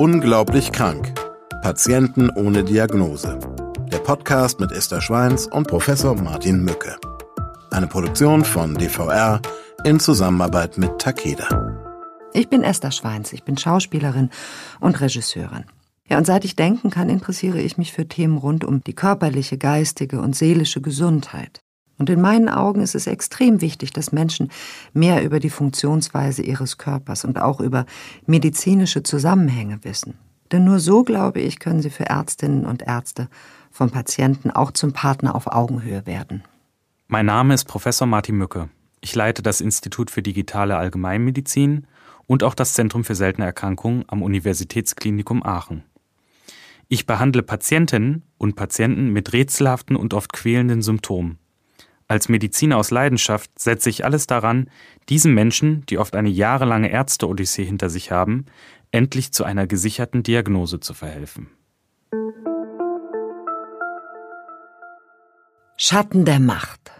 Unglaublich 0.00 0.72
krank. 0.72 1.12
Patienten 1.60 2.30
ohne 2.30 2.64
Diagnose. 2.64 3.38
Der 3.92 3.98
Podcast 3.98 4.58
mit 4.58 4.72
Esther 4.72 5.02
Schweins 5.02 5.46
und 5.46 5.68
Professor 5.68 6.14
Martin 6.14 6.64
Mücke. 6.64 6.96
Eine 7.70 7.86
Produktion 7.86 8.42
von 8.42 8.74
DVR 8.76 9.42
in 9.84 10.00
Zusammenarbeit 10.00 10.78
mit 10.78 10.98
Takeda. 10.98 11.92
Ich 12.32 12.48
bin 12.48 12.62
Esther 12.62 12.92
Schweins, 12.92 13.34
ich 13.34 13.42
bin 13.42 13.58
Schauspielerin 13.58 14.30
und 14.80 14.98
Regisseurin. 15.02 15.66
Ja, 16.08 16.16
und 16.16 16.24
seit 16.24 16.46
ich 16.46 16.56
denken 16.56 16.88
kann, 16.88 17.10
interessiere 17.10 17.60
ich 17.60 17.76
mich 17.76 17.92
für 17.92 18.08
Themen 18.08 18.38
rund 18.38 18.64
um 18.64 18.82
die 18.82 18.94
körperliche, 18.94 19.58
geistige 19.58 20.22
und 20.22 20.34
seelische 20.34 20.80
Gesundheit. 20.80 21.60
Und 22.00 22.08
in 22.08 22.22
meinen 22.22 22.48
Augen 22.48 22.80
ist 22.80 22.94
es 22.94 23.06
extrem 23.06 23.60
wichtig, 23.60 23.92
dass 23.92 24.10
Menschen 24.10 24.50
mehr 24.94 25.22
über 25.22 25.38
die 25.38 25.50
Funktionsweise 25.50 26.40
ihres 26.40 26.78
Körpers 26.78 27.26
und 27.26 27.38
auch 27.38 27.60
über 27.60 27.84
medizinische 28.24 29.02
Zusammenhänge 29.02 29.84
wissen. 29.84 30.14
Denn 30.50 30.64
nur 30.64 30.78
so, 30.78 31.04
glaube 31.04 31.40
ich, 31.40 31.58
können 31.58 31.82
sie 31.82 31.90
für 31.90 32.06
Ärztinnen 32.06 32.64
und 32.64 32.80
Ärzte 32.80 33.28
vom 33.70 33.90
Patienten 33.90 34.50
auch 34.50 34.70
zum 34.70 34.94
Partner 34.94 35.34
auf 35.34 35.46
Augenhöhe 35.46 36.06
werden. 36.06 36.42
Mein 37.06 37.26
Name 37.26 37.52
ist 37.52 37.66
Professor 37.66 38.06
Martin 38.06 38.36
Mücke. 38.36 38.70
Ich 39.02 39.14
leite 39.14 39.42
das 39.42 39.60
Institut 39.60 40.10
für 40.10 40.22
digitale 40.22 40.78
Allgemeinmedizin 40.78 41.86
und 42.26 42.42
auch 42.42 42.54
das 42.54 42.72
Zentrum 42.72 43.04
für 43.04 43.14
seltene 43.14 43.44
Erkrankungen 43.44 44.06
am 44.08 44.22
Universitätsklinikum 44.22 45.42
Aachen. 45.42 45.84
Ich 46.88 47.04
behandle 47.04 47.42
Patientinnen 47.42 48.22
und 48.38 48.56
Patienten 48.56 49.10
mit 49.10 49.34
rätselhaften 49.34 49.96
und 49.96 50.14
oft 50.14 50.32
quälenden 50.32 50.80
Symptomen. 50.80 51.36
Als 52.10 52.28
Mediziner 52.28 52.76
aus 52.76 52.90
Leidenschaft 52.90 53.56
setze 53.56 53.88
ich 53.88 54.04
alles 54.04 54.26
daran, 54.26 54.68
diesen 55.08 55.32
Menschen, 55.32 55.86
die 55.86 55.96
oft 55.96 56.16
eine 56.16 56.28
jahrelange 56.28 56.90
Ärzte-Odyssee 56.90 57.64
hinter 57.64 57.88
sich 57.88 58.10
haben, 58.10 58.46
endlich 58.90 59.30
zu 59.30 59.44
einer 59.44 59.68
gesicherten 59.68 60.24
Diagnose 60.24 60.80
zu 60.80 60.92
verhelfen. 60.92 61.50
Schatten 65.76 66.24
der 66.24 66.40
Macht. 66.40 66.90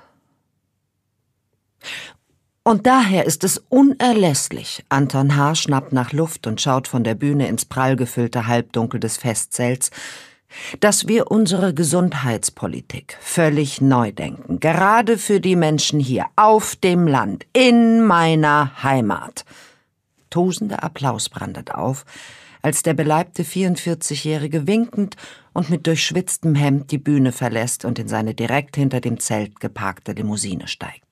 Und 2.63 2.87
daher 2.87 3.27
ist 3.27 3.43
es 3.43 3.59
unerlässlich. 3.69 4.85
Anton 4.91 5.35
H. 5.35 5.57
schnappt 5.57 5.93
nach 5.93 6.13
Luft 6.13 6.47
und 6.47 6.61
schaut 6.61 6.87
von 6.87 7.03
der 7.03 7.17
Bühne 7.17 7.49
ins 7.49 7.65
prall 7.65 7.97
gefüllte 7.97 8.47
Halbdunkel 8.47 9.01
des 9.01 9.17
Festzelts, 9.17 9.91
dass 10.81 11.09
wir 11.09 11.31
unsere 11.31 11.75
Gesundheitspolitik 11.75 13.17
völlig 13.21 13.81
neu 13.81 14.13
denken, 14.13 14.61
gerade 14.61 15.19
für 15.19 15.41
die 15.41 15.57
Menschen 15.57 16.01
hier 16.01 16.27
auf 16.37 16.77
dem 16.77 17.07
Land, 17.07 17.47
in 17.53 18.03
meiner 18.03 18.83
Heimat. 18.83 19.45
Tosender 20.31 20.85
Applaus 20.85 21.29
brandet 21.29 21.75
auf, 21.75 22.05
als 22.63 22.83
der 22.83 22.95
beleibte 22.95 23.43
44-Jährige 23.43 24.67
winkend 24.67 25.17
und 25.53 25.71
mit 25.71 25.87
durchschwitztem 25.87 26.55
Hemd 26.55 26.91
die 26.91 26.99
Bühne 26.99 27.33
verlässt 27.33 27.85
und 27.85 27.99
in 27.99 28.09
seine 28.09 28.35
direkt 28.35 28.77
hinter 28.77 29.01
dem 29.01 29.19
Zelt 29.19 29.61
geparkte 29.61 30.13
Limousine 30.13 30.69
steigt. 30.69 31.05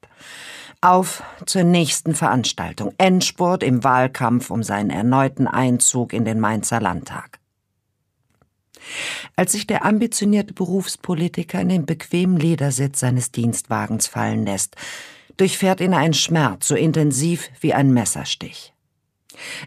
Auf 0.81 1.25
zur 1.45 1.65
nächsten 1.65 2.15
Veranstaltung, 2.15 2.95
Endspurt 2.99 3.65
im 3.65 3.83
Wahlkampf 3.83 4.51
um 4.51 4.63
seinen 4.63 4.91
erneuten 4.91 5.49
Einzug 5.49 6.13
in 6.13 6.25
den 6.25 6.39
Mainzer 6.39 6.81
Landtag. 6.81 7.38
Als 9.37 9.53
sich 9.53 9.67
der 9.67 9.85
ambitionierte 9.85 10.55
Berufspolitiker 10.55 11.61
in 11.61 11.69
den 11.69 11.87
bequemen 11.87 12.37
Ledersitz 12.37 13.01
seines 13.01 13.31
Dienstwagens 13.33 14.07
fallen 14.07 14.45
lässt, 14.45 14.77
durchfährt 15.37 15.81
ihn 15.81 15.95
ein 15.95 16.15
Schmerz 16.15 16.69
so 16.69 16.75
intensiv 16.75 17.49
wie 17.61 17.75
ein 17.75 17.93
Messerstich. 17.93 18.75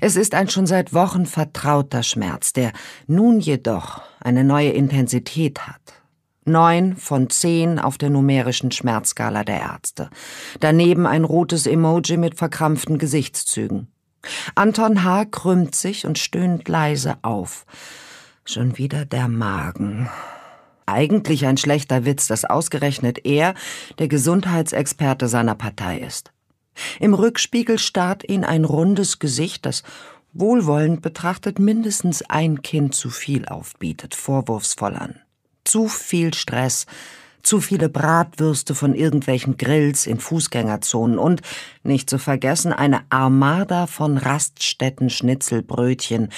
Es 0.01 0.15
ist 0.15 0.35
ein 0.35 0.49
schon 0.49 0.67
seit 0.67 0.93
Wochen 0.93 1.25
vertrauter 1.25 2.03
Schmerz, 2.03 2.53
der 2.53 2.73
nun 3.07 3.39
jedoch 3.39 4.01
eine 4.19 4.43
neue 4.43 4.71
Intensität 4.71 5.67
hat. 5.67 5.81
Neun 6.43 6.97
von 6.97 7.29
zehn 7.29 7.79
auf 7.79 7.97
der 7.97 8.09
numerischen 8.09 8.71
Schmerzskala 8.71 9.43
der 9.43 9.61
Ärzte. 9.61 10.09
Daneben 10.59 11.05
ein 11.05 11.23
rotes 11.23 11.67
Emoji 11.67 12.17
mit 12.17 12.35
verkrampften 12.35 12.97
Gesichtszügen. 12.97 13.87
Anton 14.55 15.03
H. 15.03 15.25
krümmt 15.25 15.75
sich 15.75 16.05
und 16.05 16.17
stöhnt 16.17 16.67
leise 16.67 17.17
auf. 17.21 17.65
Schon 18.45 18.77
wieder 18.77 19.05
der 19.05 19.27
Magen. 19.27 20.09
Eigentlich 20.85 21.45
ein 21.45 21.57
schlechter 21.57 22.05
Witz, 22.05 22.27
dass 22.27 22.43
ausgerechnet 22.43 23.25
er 23.25 23.53
der 23.99 24.07
Gesundheitsexperte 24.07 25.27
seiner 25.27 25.55
Partei 25.55 25.99
ist. 25.99 26.31
Im 26.99 27.13
Rückspiegel 27.13 27.77
starrt 27.77 28.27
ihn 28.27 28.43
ein 28.43 28.65
rundes 28.65 29.19
Gesicht, 29.19 29.65
das 29.65 29.83
wohlwollend 30.33 31.01
betrachtet 31.01 31.59
mindestens 31.59 32.23
ein 32.23 32.61
Kind 32.61 32.95
zu 32.95 33.09
viel 33.09 33.45
aufbietet, 33.45 34.15
vorwurfsvoll 34.15 34.95
an. 34.95 35.19
Zu 35.63 35.87
viel 35.87 36.33
Stress, 36.33 36.87
zu 37.43 37.61
viele 37.61 37.89
Bratwürste 37.89 38.75
von 38.75 38.95
irgendwelchen 38.95 39.57
Grills 39.57 40.07
in 40.07 40.19
Fußgängerzonen 40.19 41.17
und, 41.17 41.41
nicht 41.83 42.09
zu 42.09 42.17
vergessen, 42.17 42.73
eine 42.73 43.01
Armada 43.09 43.87
von 43.87 44.17
Raststätten-Schnitzelbrötchen, 44.17 46.29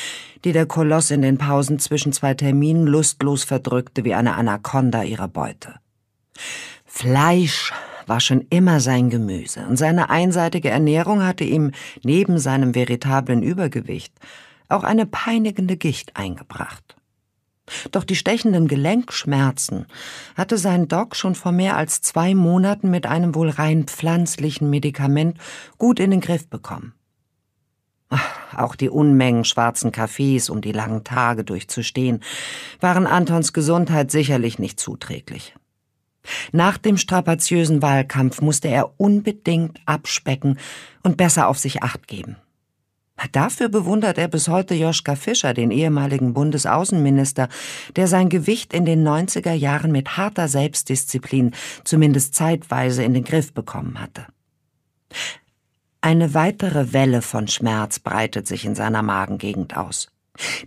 die 0.44 0.52
der 0.52 0.66
Koloss 0.66 1.12
in 1.12 1.22
den 1.22 1.38
Pausen 1.38 1.80
zwischen 1.80 2.14
zwei 2.14 2.34
Terminen 2.34 2.88
lustlos 2.88 3.44
verdrückte 3.44 4.04
wie 4.04 4.14
eine 4.14 4.36
Anaconda 4.36 5.04
ihre 5.04 5.28
Beute. 5.28 5.76
Fleisch 6.86 7.74
war 8.06 8.20
schon 8.20 8.46
immer 8.50 8.80
sein 8.80 9.10
Gemüse, 9.10 9.66
und 9.68 9.78
seine 9.78 10.10
einseitige 10.10 10.70
Ernährung 10.70 11.24
hatte 11.24 11.44
ihm 11.44 11.72
neben 12.04 12.38
seinem 12.38 12.76
veritablen 12.76 13.44
Übergewicht 13.44 14.14
auch 14.70 14.84
eine 14.84 15.06
peinigende 15.06 15.78
Gicht 15.78 16.16
eingebracht. 16.16 16.96
Doch 17.92 18.04
die 18.04 18.16
stechenden 18.16 18.68
Gelenkschmerzen 18.68 19.86
hatte 20.36 20.58
sein 20.58 20.88
Doc 20.88 21.16
schon 21.16 21.36
vor 21.36 21.52
mehr 21.52 21.78
als 21.78 22.02
zwei 22.02 22.36
Monaten 22.36 22.90
mit 22.90 23.06
einem 23.06 23.36
wohl 23.36 23.50
rein 23.50 23.86
pflanzlichen 23.86 24.70
Medikament 24.70 25.38
gut 25.78 26.00
in 26.00 26.12
den 26.12 26.22
Griff 26.22 26.48
bekommen. 26.48 26.94
Auch 28.56 28.76
die 28.76 28.90
Unmengen 28.90 29.46
schwarzen 29.46 29.92
Kaffees, 29.92 30.50
um 30.50 30.62
die 30.62 30.72
langen 30.72 31.04
Tage 31.04 31.44
durchzustehen, 31.44 32.22
waren 32.80 33.08
Antons 33.08 33.54
Gesundheit 33.54 34.12
sicherlich 34.12 34.60
nicht 34.60 34.80
zuträglich. 34.80 35.56
Nach 36.52 36.78
dem 36.78 36.98
strapaziösen 36.98 37.82
Wahlkampf 37.82 38.42
musste 38.42 38.68
er 38.68 39.00
unbedingt 39.00 39.80
abspecken 39.86 40.60
und 41.02 41.18
besser 41.18 41.48
auf 41.48 41.58
sich 41.58 41.84
acht 41.84 42.08
geben. 42.08 42.38
Dafür 43.32 43.70
bewundert 43.70 44.18
er 44.18 44.28
bis 44.28 44.48
heute 44.48 44.76
Joschka 44.76 45.16
Fischer, 45.16 45.54
den 45.54 45.72
ehemaligen 45.72 46.34
Bundesaußenminister, 46.34 47.50
der 47.96 48.08
sein 48.08 48.30
Gewicht 48.30 48.74
in 48.74 48.86
den 48.86 49.08
90er 49.08 49.54
Jahren 49.54 49.92
mit 49.92 50.18
harter 50.18 50.48
Selbstdisziplin 50.48 51.52
zumindest 51.84 52.36
zeitweise 52.36 53.04
in 53.04 53.14
den 53.14 53.24
Griff 53.24 53.54
bekommen 53.54 54.00
hatte. 54.00 54.28
Eine 56.02 56.34
weitere 56.34 56.92
Welle 56.92 57.22
von 57.22 57.48
Schmerz 57.48 58.00
breitet 58.00 58.48
sich 58.48 58.66
in 58.66 58.76
seiner 58.76 59.02
Magengegend 59.02 59.78
aus. 59.78 60.10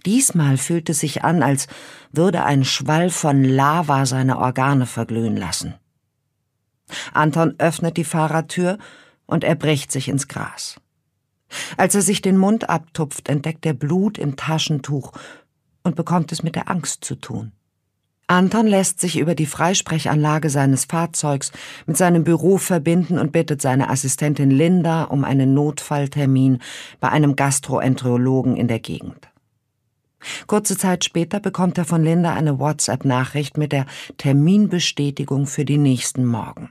Diesmal 0.06 0.56
fühlt 0.56 0.88
es 0.88 1.00
sich 1.00 1.24
an, 1.24 1.42
als 1.42 1.66
würde 2.12 2.44
ein 2.44 2.64
Schwall 2.64 3.10
von 3.10 3.44
Lava 3.44 4.06
seine 4.06 4.38
Organe 4.38 4.86
verglühen 4.86 5.36
lassen. 5.36 5.74
Anton 7.12 7.56
öffnet 7.58 7.96
die 7.96 8.04
Fahrertür 8.04 8.78
und 9.26 9.42
er 9.42 9.56
bricht 9.56 9.90
sich 9.90 10.08
ins 10.08 10.28
Gras. 10.28 10.80
Als 11.76 11.94
er 11.94 12.02
sich 12.02 12.22
den 12.22 12.36
Mund 12.36 12.68
abtupft, 12.68 13.28
entdeckt 13.28 13.64
er 13.66 13.74
Blut 13.74 14.18
im 14.18 14.36
Taschentuch 14.36 15.12
und 15.82 15.96
bekommt 15.96 16.32
es 16.32 16.42
mit 16.42 16.56
der 16.56 16.70
Angst 16.70 17.04
zu 17.04 17.14
tun. 17.14 17.52
Anton 18.28 18.66
lässt 18.66 18.98
sich 19.00 19.18
über 19.18 19.36
die 19.36 19.46
Freisprechanlage 19.46 20.50
seines 20.50 20.86
Fahrzeugs 20.86 21.52
mit 21.86 21.96
seinem 21.96 22.24
Büro 22.24 22.58
verbinden 22.58 23.20
und 23.20 23.30
bittet 23.30 23.62
seine 23.62 23.88
Assistentin 23.88 24.50
Linda 24.50 25.04
um 25.04 25.22
einen 25.22 25.54
Notfalltermin 25.54 26.58
bei 26.98 27.08
einem 27.08 27.36
Gastroenterologen 27.36 28.56
in 28.56 28.66
der 28.66 28.80
Gegend. 28.80 29.28
Kurze 30.48 30.76
Zeit 30.76 31.04
später 31.04 31.38
bekommt 31.38 31.78
er 31.78 31.84
von 31.84 32.02
Linda 32.02 32.34
eine 32.34 32.58
WhatsApp-Nachricht 32.58 33.58
mit 33.58 33.70
der 33.70 33.86
Terminbestätigung 34.18 35.46
für 35.46 35.64
die 35.64 35.78
nächsten 35.78 36.24
Morgen. 36.24 36.70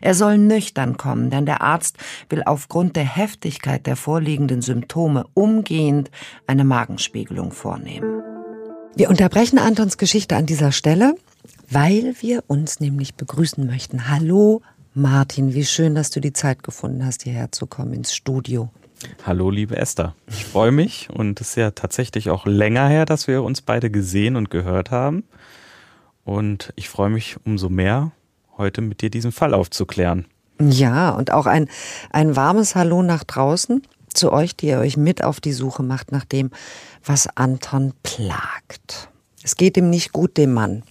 Er 0.00 0.14
soll 0.14 0.38
nüchtern 0.38 0.96
kommen, 0.96 1.30
denn 1.30 1.46
der 1.46 1.60
Arzt 1.60 1.96
will 2.28 2.42
aufgrund 2.44 2.96
der 2.96 3.04
Heftigkeit 3.04 3.86
der 3.86 3.96
vorliegenden 3.96 4.62
Symptome 4.62 5.26
umgehend 5.34 6.10
eine 6.46 6.64
Magenspiegelung 6.64 7.52
vornehmen. 7.52 8.22
Wir 8.96 9.10
unterbrechen 9.10 9.58
Antons 9.58 9.98
Geschichte 9.98 10.36
an 10.36 10.46
dieser 10.46 10.70
Stelle, 10.70 11.14
weil 11.68 12.14
wir 12.20 12.44
uns 12.46 12.80
nämlich 12.80 13.14
begrüßen 13.14 13.66
möchten. 13.66 14.08
Hallo 14.08 14.62
Martin, 14.94 15.54
wie 15.54 15.64
schön, 15.64 15.96
dass 15.96 16.10
du 16.10 16.20
die 16.20 16.32
Zeit 16.32 16.62
gefunden 16.62 17.04
hast, 17.04 17.24
hierher 17.24 17.50
zu 17.50 17.66
kommen 17.66 17.92
ins 17.94 18.14
Studio. 18.14 18.70
Hallo, 19.26 19.50
liebe 19.50 19.76
Esther. 19.76 20.14
Ich 20.28 20.44
freue 20.44 20.70
mich 20.70 21.08
und 21.10 21.40
es 21.40 21.50
ist 21.50 21.56
ja 21.56 21.72
tatsächlich 21.72 22.30
auch 22.30 22.46
länger 22.46 22.88
her, 22.88 23.04
dass 23.04 23.26
wir 23.26 23.42
uns 23.42 23.60
beide 23.60 23.90
gesehen 23.90 24.36
und 24.36 24.50
gehört 24.50 24.90
haben. 24.90 25.24
Und 26.24 26.72
ich 26.76 26.88
freue 26.88 27.10
mich 27.10 27.36
umso 27.44 27.68
mehr, 27.68 28.12
heute 28.58 28.80
mit 28.80 29.00
dir 29.00 29.10
diesen 29.10 29.32
Fall 29.32 29.54
aufzuklären. 29.54 30.26
Ja, 30.60 31.10
und 31.10 31.32
auch 31.32 31.46
ein, 31.46 31.68
ein 32.10 32.36
warmes 32.36 32.74
Hallo 32.74 33.02
nach 33.02 33.24
draußen. 33.24 33.82
zu 34.12 34.32
euch, 34.32 34.56
die 34.56 34.68
ihr 34.68 34.78
euch 34.78 34.96
mit 34.96 35.24
auf 35.24 35.40
die 35.40 35.52
Suche 35.52 35.82
macht 35.82 36.12
nach 36.12 36.24
dem, 36.24 36.50
was 37.04 37.26
Anton 37.36 37.92
plagt. 38.04 39.08
Es 39.42 39.56
geht 39.56 39.76
ihm 39.76 39.90
nicht 39.90 40.12
gut, 40.12 40.36
dem 40.36 40.52
Mann. 40.52 40.84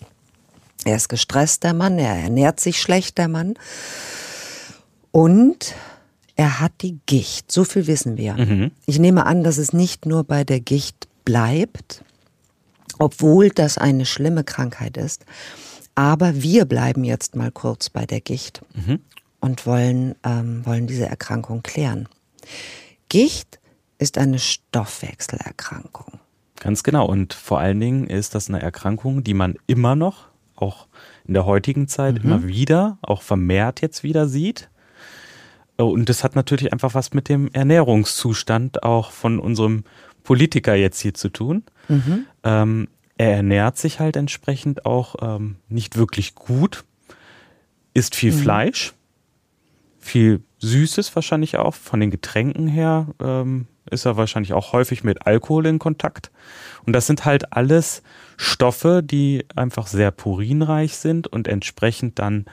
Er 0.85 0.97
ist 0.97 1.07
gestresst, 1.07 1.63
der 1.63 1.73
Mann, 1.73 1.97
er 1.97 2.15
ernährt 2.15 2.59
sich 2.59 2.81
schlecht, 2.81 3.17
der 3.17 3.29
Mann. 3.29 3.53
Und 5.11 5.73
er 6.35 6.59
hat 6.59 6.73
die 6.81 6.99
Gicht, 7.05 7.51
so 7.51 7.63
viel 7.63 7.87
wissen 7.87 8.17
wir. 8.17 8.33
Mhm. 8.33 8.71
Ich 8.85 8.99
nehme 8.99 9.25
an, 9.25 9.43
dass 9.43 9.57
es 9.57 9.71
nicht 9.71 10.05
nur 10.05 10.23
bei 10.23 10.43
der 10.43 10.59
Gicht 10.59 11.07
bleibt, 11.23 12.03
obwohl 12.99 13.49
das 13.49 13.77
eine 13.77 14.05
schlimme 14.05 14.43
Krankheit 14.43 14.97
ist. 14.97 15.25
Aber 15.95 16.41
wir 16.41 16.65
bleiben 16.65 17.03
jetzt 17.03 17.35
mal 17.35 17.51
kurz 17.51 17.89
bei 17.89 18.05
der 18.05 18.21
Gicht 18.21 18.61
mhm. 18.73 18.99
und 19.39 19.65
wollen, 19.65 20.15
ähm, 20.23 20.65
wollen 20.65 20.87
diese 20.87 21.05
Erkrankung 21.05 21.63
klären. 21.63 22.07
Gicht 23.09 23.59
ist 23.99 24.17
eine 24.17 24.39
Stoffwechselerkrankung. 24.39 26.19
Ganz 26.59 26.83
genau. 26.83 27.05
Und 27.05 27.33
vor 27.33 27.59
allen 27.59 27.79
Dingen 27.79 28.07
ist 28.07 28.35
das 28.35 28.49
eine 28.49 28.61
Erkrankung, 28.61 29.23
die 29.23 29.33
man 29.33 29.55
immer 29.67 29.95
noch, 29.95 30.29
auch 30.55 30.87
in 31.25 31.33
der 31.33 31.45
heutigen 31.45 31.87
Zeit, 31.87 32.15
mhm. 32.15 32.21
immer 32.23 32.47
wieder, 32.47 32.97
auch 33.01 33.21
vermehrt 33.21 33.81
jetzt 33.81 34.03
wieder 34.03 34.27
sieht. 34.27 34.69
Und 35.75 36.09
das 36.09 36.23
hat 36.23 36.35
natürlich 36.35 36.71
einfach 36.71 36.93
was 36.93 37.13
mit 37.13 37.29
dem 37.29 37.49
Ernährungszustand 37.51 38.83
auch 38.83 39.11
von 39.11 39.39
unserem 39.39 39.83
Politiker 40.23 40.75
jetzt 40.75 40.99
hier 41.01 41.13
zu 41.13 41.29
tun. 41.29 41.63
Mhm. 41.89 42.25
Ähm, 42.43 42.87
er 43.17 43.35
ernährt 43.35 43.77
sich 43.77 43.99
halt 43.99 44.15
entsprechend 44.15 44.85
auch 44.85 45.15
ähm, 45.21 45.57
nicht 45.69 45.97
wirklich 45.97 46.35
gut, 46.35 46.83
isst 47.93 48.15
viel 48.15 48.33
mhm. 48.33 48.37
Fleisch, 48.37 48.93
viel 49.99 50.41
Süßes 50.59 51.15
wahrscheinlich 51.15 51.57
auch. 51.57 51.75
Von 51.75 51.99
den 51.99 52.11
Getränken 52.11 52.67
her 52.67 53.07
ähm, 53.21 53.67
ist 53.89 54.05
er 54.05 54.17
wahrscheinlich 54.17 54.53
auch 54.53 54.73
häufig 54.73 55.03
mit 55.03 55.27
Alkohol 55.27 55.65
in 55.65 55.79
Kontakt. 55.79 56.31
Und 56.85 56.93
das 56.93 57.07
sind 57.07 57.25
halt 57.25 57.53
alles 57.53 58.01
Stoffe, 58.37 59.01
die 59.03 59.45
einfach 59.55 59.87
sehr 59.87 60.11
purinreich 60.11 60.97
sind 60.97 61.27
und 61.27 61.47
entsprechend 61.47 62.19
dann 62.19 62.45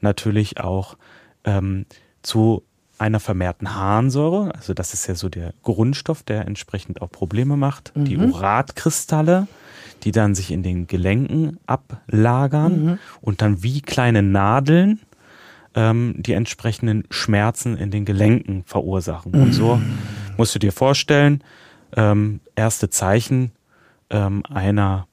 natürlich 0.00 0.60
auch 0.60 0.96
ähm, 1.44 1.86
zu 2.22 2.64
einer 2.98 3.20
vermehrten 3.20 3.74
Harnsäure, 3.74 4.54
also 4.54 4.74
das 4.74 4.94
ist 4.94 5.08
ja 5.08 5.16
so 5.16 5.28
der 5.28 5.54
Grundstoff, 5.62 6.22
der 6.22 6.46
entsprechend 6.46 7.02
auch 7.02 7.10
Probleme 7.10 7.56
macht, 7.56 7.94
mhm. 7.96 8.04
die 8.04 8.16
Uratkristalle, 8.16 9.48
die 10.02 10.12
dann 10.12 10.34
sich 10.34 10.50
in 10.50 10.62
den 10.62 10.86
Gelenken 10.86 11.58
ablagern 11.66 12.84
mhm. 12.84 12.98
und 13.20 13.42
dann 13.42 13.62
wie 13.62 13.80
kleine 13.80 14.22
Nadeln 14.22 15.00
ähm, 15.74 16.14
die 16.18 16.32
entsprechenden 16.32 17.04
Schmerzen 17.10 17.76
in 17.76 17.90
den 17.90 18.04
Gelenken 18.04 18.64
verursachen. 18.66 19.32
Mhm. 19.32 19.42
Und 19.42 19.52
so 19.52 19.80
musst 20.36 20.54
du 20.54 20.58
dir 20.58 20.72
vorstellen, 20.72 21.42
ähm, 21.96 22.40
erste 22.56 22.90
Zeichen 22.90 23.52
ähm, 24.10 24.42
einer 24.48 25.06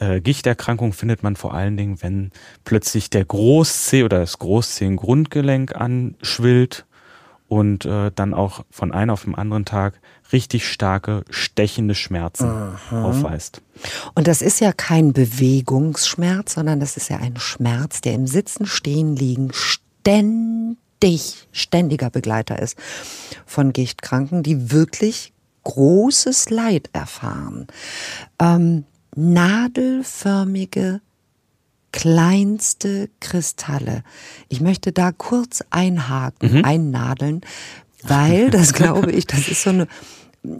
äh, 0.00 0.20
Gichterkrankung 0.20 0.92
findet 0.92 1.22
man 1.22 1.36
vor 1.36 1.54
allen 1.54 1.76
Dingen, 1.76 2.02
wenn 2.02 2.30
plötzlich 2.64 3.10
der 3.10 3.24
Großzeh 3.24 4.02
oder 4.02 4.18
das 4.18 4.38
Großzehengrundgelenk 4.38 5.76
anschwillt 5.76 6.86
und 7.52 7.84
äh, 7.84 8.10
dann 8.14 8.32
auch 8.32 8.64
von 8.70 8.92
einem 8.92 9.10
auf 9.10 9.24
den 9.24 9.34
anderen 9.34 9.66
Tag 9.66 10.00
richtig 10.32 10.66
starke, 10.66 11.22
stechende 11.28 11.94
Schmerzen 11.94 12.46
Aha. 12.46 13.04
aufweist. 13.04 13.60
Und 14.14 14.26
das 14.26 14.40
ist 14.40 14.60
ja 14.60 14.72
kein 14.72 15.12
Bewegungsschmerz, 15.12 16.54
sondern 16.54 16.80
das 16.80 16.96
ist 16.96 17.10
ja 17.10 17.18
ein 17.18 17.36
Schmerz, 17.36 18.00
der 18.00 18.14
im 18.14 18.26
Sitzen, 18.26 18.64
Stehen, 18.64 19.16
Liegen 19.16 19.50
ständig, 19.52 20.78
ständiger 21.52 22.08
Begleiter 22.08 22.58
ist 22.58 22.78
von 23.44 23.74
Gichtkranken, 23.74 24.42
die 24.42 24.72
wirklich 24.72 25.34
großes 25.64 26.48
Leid 26.48 26.88
erfahren. 26.94 27.66
Ähm, 28.40 28.86
nadelförmige 29.14 31.02
kleinste 31.92 33.10
Kristalle. 33.20 34.02
Ich 34.48 34.60
möchte 34.60 34.92
da 34.92 35.12
kurz 35.12 35.62
einhaken, 35.70 36.58
mhm. 36.58 36.64
einnadeln, 36.64 37.42
weil 38.02 38.50
das 38.50 38.72
glaube 38.74 39.12
ich, 39.12 39.26
das 39.26 39.48
ist 39.48 39.62
so 39.62 39.70
eine 39.70 39.86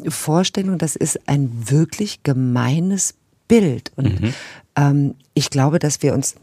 Vorstellung, 0.08 0.78
das 0.78 0.94
ist 0.94 1.28
ein 1.28 1.50
wirklich 1.70 2.22
gemeines 2.22 3.14
Bild. 3.48 3.92
Und 3.96 4.20
mhm. 4.20 4.34
ähm, 4.76 5.14
ich 5.34 5.50
glaube, 5.50 5.78
dass 5.78 6.02
wir 6.02 6.14
uns 6.14 6.36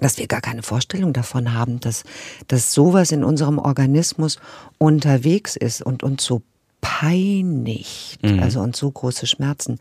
dass 0.00 0.18
wir 0.18 0.26
gar 0.26 0.42
keine 0.42 0.62
Vorstellung 0.62 1.12
davon 1.12 1.54
haben, 1.54 1.80
dass, 1.80 2.04
dass 2.46 2.72
sowas 2.72 3.10
in 3.10 3.24
unserem 3.24 3.58
Organismus 3.58 4.38
unterwegs 4.76 5.56
ist 5.56 5.82
und 5.82 6.02
uns 6.02 6.24
so 6.24 6.42
peinigt, 6.80 8.22
mhm. 8.22 8.40
also 8.40 8.60
uns 8.60 8.78
so 8.78 8.90
große 8.90 9.26
Schmerzen 9.26 9.78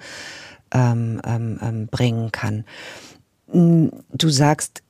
ähm, 0.72 1.22
ähm, 1.26 1.60
ähm 1.62 1.88
bringen 1.88 2.32
kann. 2.32 2.66
Du 3.48 4.30
sagst, 4.30 4.84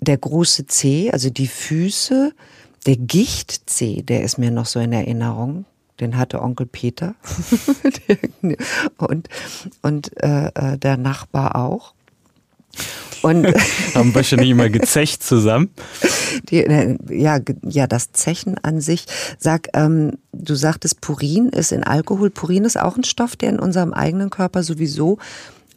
der 0.00 0.18
große 0.18 0.66
C, 0.66 1.10
also 1.10 1.30
die 1.30 1.46
Füße, 1.46 2.32
der 2.86 2.96
Gicht-C, 2.96 4.02
der 4.02 4.22
ist 4.22 4.38
mir 4.38 4.50
noch 4.50 4.66
so 4.66 4.80
in 4.80 4.92
Erinnerung. 4.92 5.64
Den 6.00 6.16
hatte 6.16 6.42
Onkel 6.42 6.66
Peter 6.66 7.14
und, 8.96 9.28
und 9.82 10.22
äh, 10.22 10.46
äh, 10.46 10.78
der 10.78 10.96
Nachbar 10.96 11.54
auch. 11.54 11.94
Und 13.22 13.46
haben 13.94 14.14
wahrscheinlich 14.14 14.50
immer 14.50 14.68
gezecht 14.68 15.22
zusammen. 15.22 15.70
Die, 16.48 16.64
äh, 16.64 16.98
ja, 17.08 17.38
ja, 17.62 17.86
das 17.86 18.10
Zechen 18.12 18.58
an 18.58 18.80
sich. 18.80 19.06
Sag, 19.38 19.68
ähm, 19.74 20.18
du 20.32 20.56
sagtest, 20.56 21.00
Purin 21.00 21.50
ist 21.50 21.70
in 21.70 21.84
Alkohol. 21.84 22.30
Purin 22.30 22.64
ist 22.64 22.80
auch 22.80 22.96
ein 22.96 23.04
Stoff, 23.04 23.36
der 23.36 23.50
in 23.50 23.60
unserem 23.60 23.92
eigenen 23.92 24.30
Körper 24.30 24.64
sowieso 24.64 25.18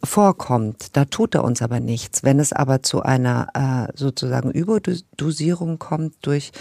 vorkommt. 0.02 0.96
Da 0.96 1.04
tut 1.04 1.34
er 1.34 1.44
uns 1.44 1.62
aber 1.62 1.80
nichts. 1.80 2.22
Wenn 2.22 2.38
es 2.38 2.52
aber 2.52 2.82
zu 2.82 3.02
einer 3.02 3.48
äh, 3.54 3.92
sozusagen 3.96 4.50
Überdosierung 4.50 5.78
kommt 5.78 6.14
durch, 6.22 6.52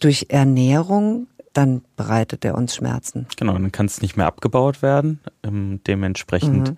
durch 0.00 0.26
Ernährung, 0.28 1.26
dann 1.52 1.82
bereitet 1.96 2.44
er 2.44 2.56
uns 2.56 2.74
Schmerzen. 2.74 3.26
Genau, 3.36 3.54
dann 3.54 3.72
kann 3.72 3.86
es 3.86 4.00
nicht 4.00 4.16
mehr 4.16 4.26
abgebaut 4.26 4.82
werden. 4.82 5.20
Ähm, 5.42 5.80
dementsprechend 5.86 6.70
mhm. 6.70 6.76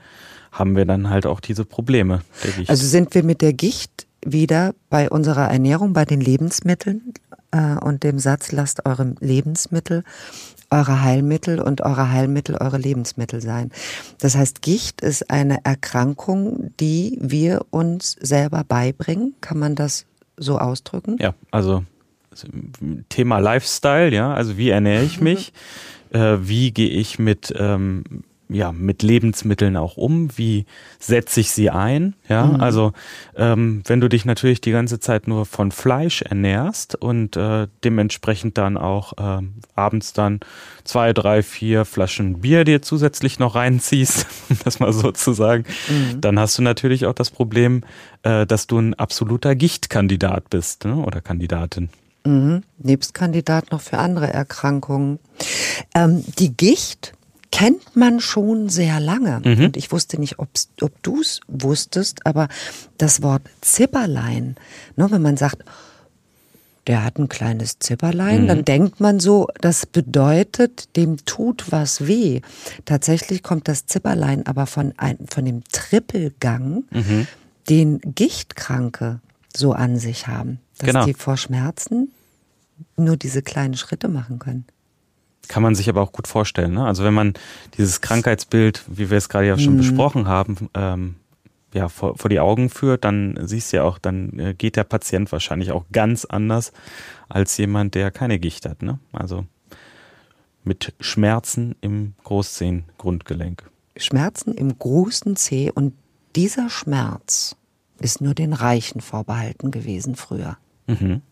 haben 0.53 0.77
wir 0.77 0.87
dann 0.87 1.11
halt 1.11 1.27
auch 1.27 1.41
diese 1.41 1.65
Probleme. 1.65 2.23
Also 2.67 2.87
sind 2.87 3.15
wir 3.15 3.23
mit 3.23 3.43
der 3.43 3.53
Gicht 3.53 4.07
wieder 4.25 4.75
bei 4.89 5.11
unserer 5.11 5.51
Ernährung, 5.51 5.93
bei 5.93 6.05
den 6.05 6.21
Lebensmitteln 6.21 7.15
äh, 7.51 7.75
und 7.77 8.05
dem 8.05 8.19
Satz, 8.19 8.53
lasst 8.53 8.87
eure 8.87 9.15
Lebensmittel 9.21 10.05
eure 10.71 11.03
Heilmittel 11.03 11.61
und 11.61 11.81
eure 11.81 12.11
Heilmittel 12.11 12.57
eure 12.57 12.79
Lebensmittel 12.79 13.41
sein. 13.41 13.71
Das 14.21 14.37
heißt, 14.37 14.63
Gicht 14.63 15.01
ist 15.01 15.31
eine 15.31 15.65
Erkrankung, 15.65 16.71
die 16.79 17.19
wir 17.21 17.67
uns 17.71 18.17
selber 18.21 18.65
beibringen. 18.65 19.35
Kann 19.41 19.59
man 19.59 19.75
das 19.75 20.07
so 20.37 20.59
ausdrücken? 20.59 21.17
Ja, 21.21 21.35
also 21.51 21.85
Thema 23.09 23.39
Lifestyle, 23.39 24.11
ja, 24.11 24.33
also 24.33 24.57
wie 24.57 24.71
ernähre 24.71 25.05
ich 25.05 25.21
mich? 25.21 25.53
äh, 26.11 26.37
wie 26.41 26.71
gehe 26.71 26.89
ich 26.89 27.19
mit 27.19 27.53
ähm, 27.57 28.05
ja, 28.51 28.73
mit 28.73 29.03
Lebensmitteln 29.03 29.77
auch 29.77 29.97
um? 29.97 30.29
Wie 30.37 30.67
setze 30.99 31.41
ich 31.41 31.51
sie 31.51 31.71
ein? 31.71 32.15
Ja, 32.29 32.47
mhm. 32.47 32.61
also 32.61 32.93
ähm, 33.37 33.83
wenn 33.87 34.01
du 34.01 34.09
dich 34.09 34.25
natürlich 34.25 34.61
die 34.61 34.73
ganze 34.73 35.01
Zeit 35.01 35.29
nur 35.29 35.47
von 35.47 35.73
Fleisch 35.73 36.23
ernährst 36.23 36.95
und 36.95 37.37
äh, 37.37 37.69
dementsprechend 37.85 38.59
dann 38.59 38.77
auch 38.77 39.13
äh, 39.19 39.43
abends 39.75 40.13
dann 40.13 40.41
zwei, 40.85 41.13
drei, 41.13 41.43
vier 41.43 41.85
Flaschen 41.85 42.41
Bier 42.41 42.65
dir 42.65 42.83
zusätzlich 42.83 43.39
noch 43.39 43.55
reinziehst, 43.55 44.27
um 44.51 44.59
das 44.65 44.81
mal 44.81 44.93
so 44.93 45.13
zu 45.13 45.33
sagen, 45.33 45.65
mhm. 45.89 46.21
dann 46.21 46.39
hast 46.39 46.59
du 46.59 46.63
natürlich 46.63 47.07
auch 47.07 47.15
das 47.15 47.31
Problem, 47.31 47.83
äh, 48.23 48.47
dass 48.47 48.67
du 48.67 48.79
ein 48.79 48.95
absoluter 48.95 49.55
Gichtkandidat 49.55 50.51
bist 50.51 50.85
ne? 50.85 50.97
oder 50.97 51.21
Kandidatin. 51.21 51.89
Mhm. 52.25 52.63
Nebst 52.79 53.15
Kandidat 53.15 53.73
noch 53.73 53.81
für 53.81 53.99
andere 53.99 54.33
Erkrankungen. 54.33 55.19
Ähm, 55.95 56.25
die 56.39 56.55
Gicht 56.55 57.15
kennt 57.51 57.97
man 57.97 58.21
schon 58.21 58.69
sehr 58.69 59.01
lange. 59.01 59.41
Mhm. 59.45 59.65
Und 59.67 59.77
ich 59.77 59.93
wusste 59.93 60.19
nicht, 60.21 60.39
ob 60.39 60.49
du 61.03 61.21
es 61.21 61.41
wusstest, 61.49 62.27
aber 62.27 62.49
das 62.99 63.23
Wort 63.23 63.43
Zipperlein, 63.61 64.57
ne, 64.97 65.11
wenn 65.11 65.23
man 65.23 65.37
sagt, 65.37 65.65
der 66.87 67.05
hat 67.05 67.19
ein 67.19 67.29
kleines 67.29 67.79
Zipperlein, 67.79 68.43
mhm. 68.43 68.47
dann 68.49 68.65
denkt 68.65 69.01
man 69.01 69.21
so, 69.21 69.49
das 69.61 69.87
bedeutet, 69.87 70.97
dem 70.97 71.25
tut 71.25 71.71
was 71.71 72.07
weh. 72.07 72.41
Tatsächlich 72.85 73.43
kommt 73.43 73.69
das 73.69 73.87
Zipperlein 73.87 74.47
aber 74.47 74.67
von, 74.67 74.95
ein, 74.97 75.19
von 75.29 75.45
dem 75.45 75.63
Trippelgang, 75.71 76.85
mhm. 76.91 77.27
den 77.69 78.01
Gichtkranke 78.01 79.21
so 79.55 79.73
an 79.73 79.99
sich 79.99 80.27
haben, 80.27 80.61
dass 80.79 80.87
genau. 80.87 81.05
die 81.05 81.15
vor 81.15 81.37
Schmerzen 81.37 82.13
nur 82.97 83.17
diese 83.17 83.43
kleinen 83.43 83.75
Schritte 83.75 84.09
machen 84.09 84.39
können. 84.39 84.65
Kann 85.49 85.63
man 85.63 85.75
sich 85.75 85.89
aber 85.89 86.01
auch 86.01 86.13
gut 86.13 86.29
vorstellen. 86.29 86.75
Ne? 86.75 86.85
Also 86.85 87.05
wenn 87.05 87.15
man 87.15 87.35
dieses 87.77 88.01
Krankheitsbild, 88.01 88.85
wie 88.87 89.11
wir 89.11 89.19
es 89.19 89.29
gerade 89.29 89.49
ja 89.49 89.59
schon 89.59 89.75
mhm. 89.75 89.79
besprochen 89.79 90.29
haben, 90.29 90.69
ähm, 90.75 91.17
ja, 91.73 91.89
vor, 91.89 92.17
vor 92.17 92.29
die 92.29 92.41
Augen 92.41 92.69
führt, 92.69 93.05
dann 93.05 93.39
siehst 93.43 93.73
du 93.73 93.79
ja 93.79 93.83
auch, 93.85 93.99
dann 93.99 94.39
äh, 94.39 94.55
geht 94.55 94.77
der 94.77 94.85
Patient 94.85 95.31
wahrscheinlich 95.31 95.73
auch 95.73 95.85
ganz 95.93 96.25
anders 96.25 96.73
als 97.29 97.57
jemand, 97.57 97.95
der 97.95 98.11
keine 98.11 98.39
Gicht 98.39 98.67
hat. 98.67 98.83
Ne? 98.83 98.99
Also 99.13 99.47
mit 100.65 100.95
Schmerzen 101.01 101.77
im 101.81 102.15
Großzehengrundgelenk. 102.25 103.71
Schmerzen 103.97 104.55
im 104.55 104.79
großen 104.79 105.37
Zeh 105.37 105.71
und 105.71 105.95
dieser 106.37 106.71
Schmerz 106.71 107.57
ist 107.99 108.21
nur 108.21 108.35
den 108.35 108.53
Reichen 108.53 109.01
vorbehalten 109.01 109.71
gewesen 109.71 110.17
früher. 110.17 110.57
Mhm. 110.87 111.23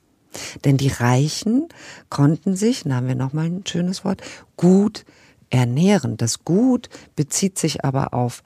Denn 0.64 0.76
die 0.76 0.88
Reichen 0.88 1.68
konnten 2.10 2.56
sich, 2.56 2.84
da 2.84 2.96
haben 2.96 3.08
wir 3.08 3.14
nochmal 3.14 3.46
ein 3.46 3.64
schönes 3.66 4.04
Wort, 4.04 4.22
gut 4.56 5.04
ernähren. 5.50 6.16
Das 6.16 6.44
Gut 6.44 6.88
bezieht 7.16 7.58
sich 7.58 7.84
aber 7.84 8.14
auf 8.14 8.42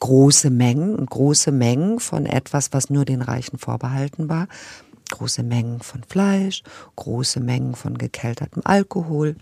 große 0.00 0.50
Mengen 0.50 0.96
und 0.96 1.10
große 1.10 1.52
Mengen 1.52 2.00
von 2.00 2.26
etwas, 2.26 2.72
was 2.72 2.90
nur 2.90 3.04
den 3.04 3.22
Reichen 3.22 3.58
vorbehalten 3.58 4.28
war. 4.28 4.48
Große 5.10 5.42
Mengen 5.42 5.80
von 5.80 6.02
Fleisch, 6.04 6.62
große 6.96 7.40
Mengen 7.40 7.74
von 7.74 7.98
gekeltertem 7.98 8.62
Alkohol, 8.64 9.36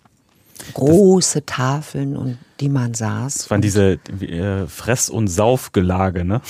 große 0.75 1.43
das, 1.43 1.57
Tafeln 1.57 2.17
und 2.17 2.39
die 2.61 2.69
man 2.69 2.95
saß. 2.95 3.35
Das 3.35 3.51
waren 3.51 3.61
diese 3.61 3.99
äh, 4.21 4.67
Fress- 4.67 5.11
und 5.11 5.29
Saufgelage, 5.29 6.25
ne? 6.25 6.41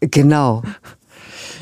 Genau. 0.00 0.62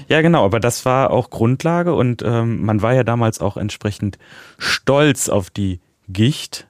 Ja, 0.08 0.22
genau, 0.22 0.44
aber 0.44 0.58
das 0.58 0.84
war 0.84 1.10
auch 1.10 1.30
Grundlage 1.30 1.94
und 1.94 2.22
ähm, 2.22 2.64
man 2.64 2.80
war 2.82 2.94
ja 2.94 3.04
damals 3.04 3.40
auch 3.40 3.56
entsprechend 3.56 4.18
stolz 4.56 5.28
auf 5.28 5.50
die 5.50 5.80
Gicht. 6.08 6.66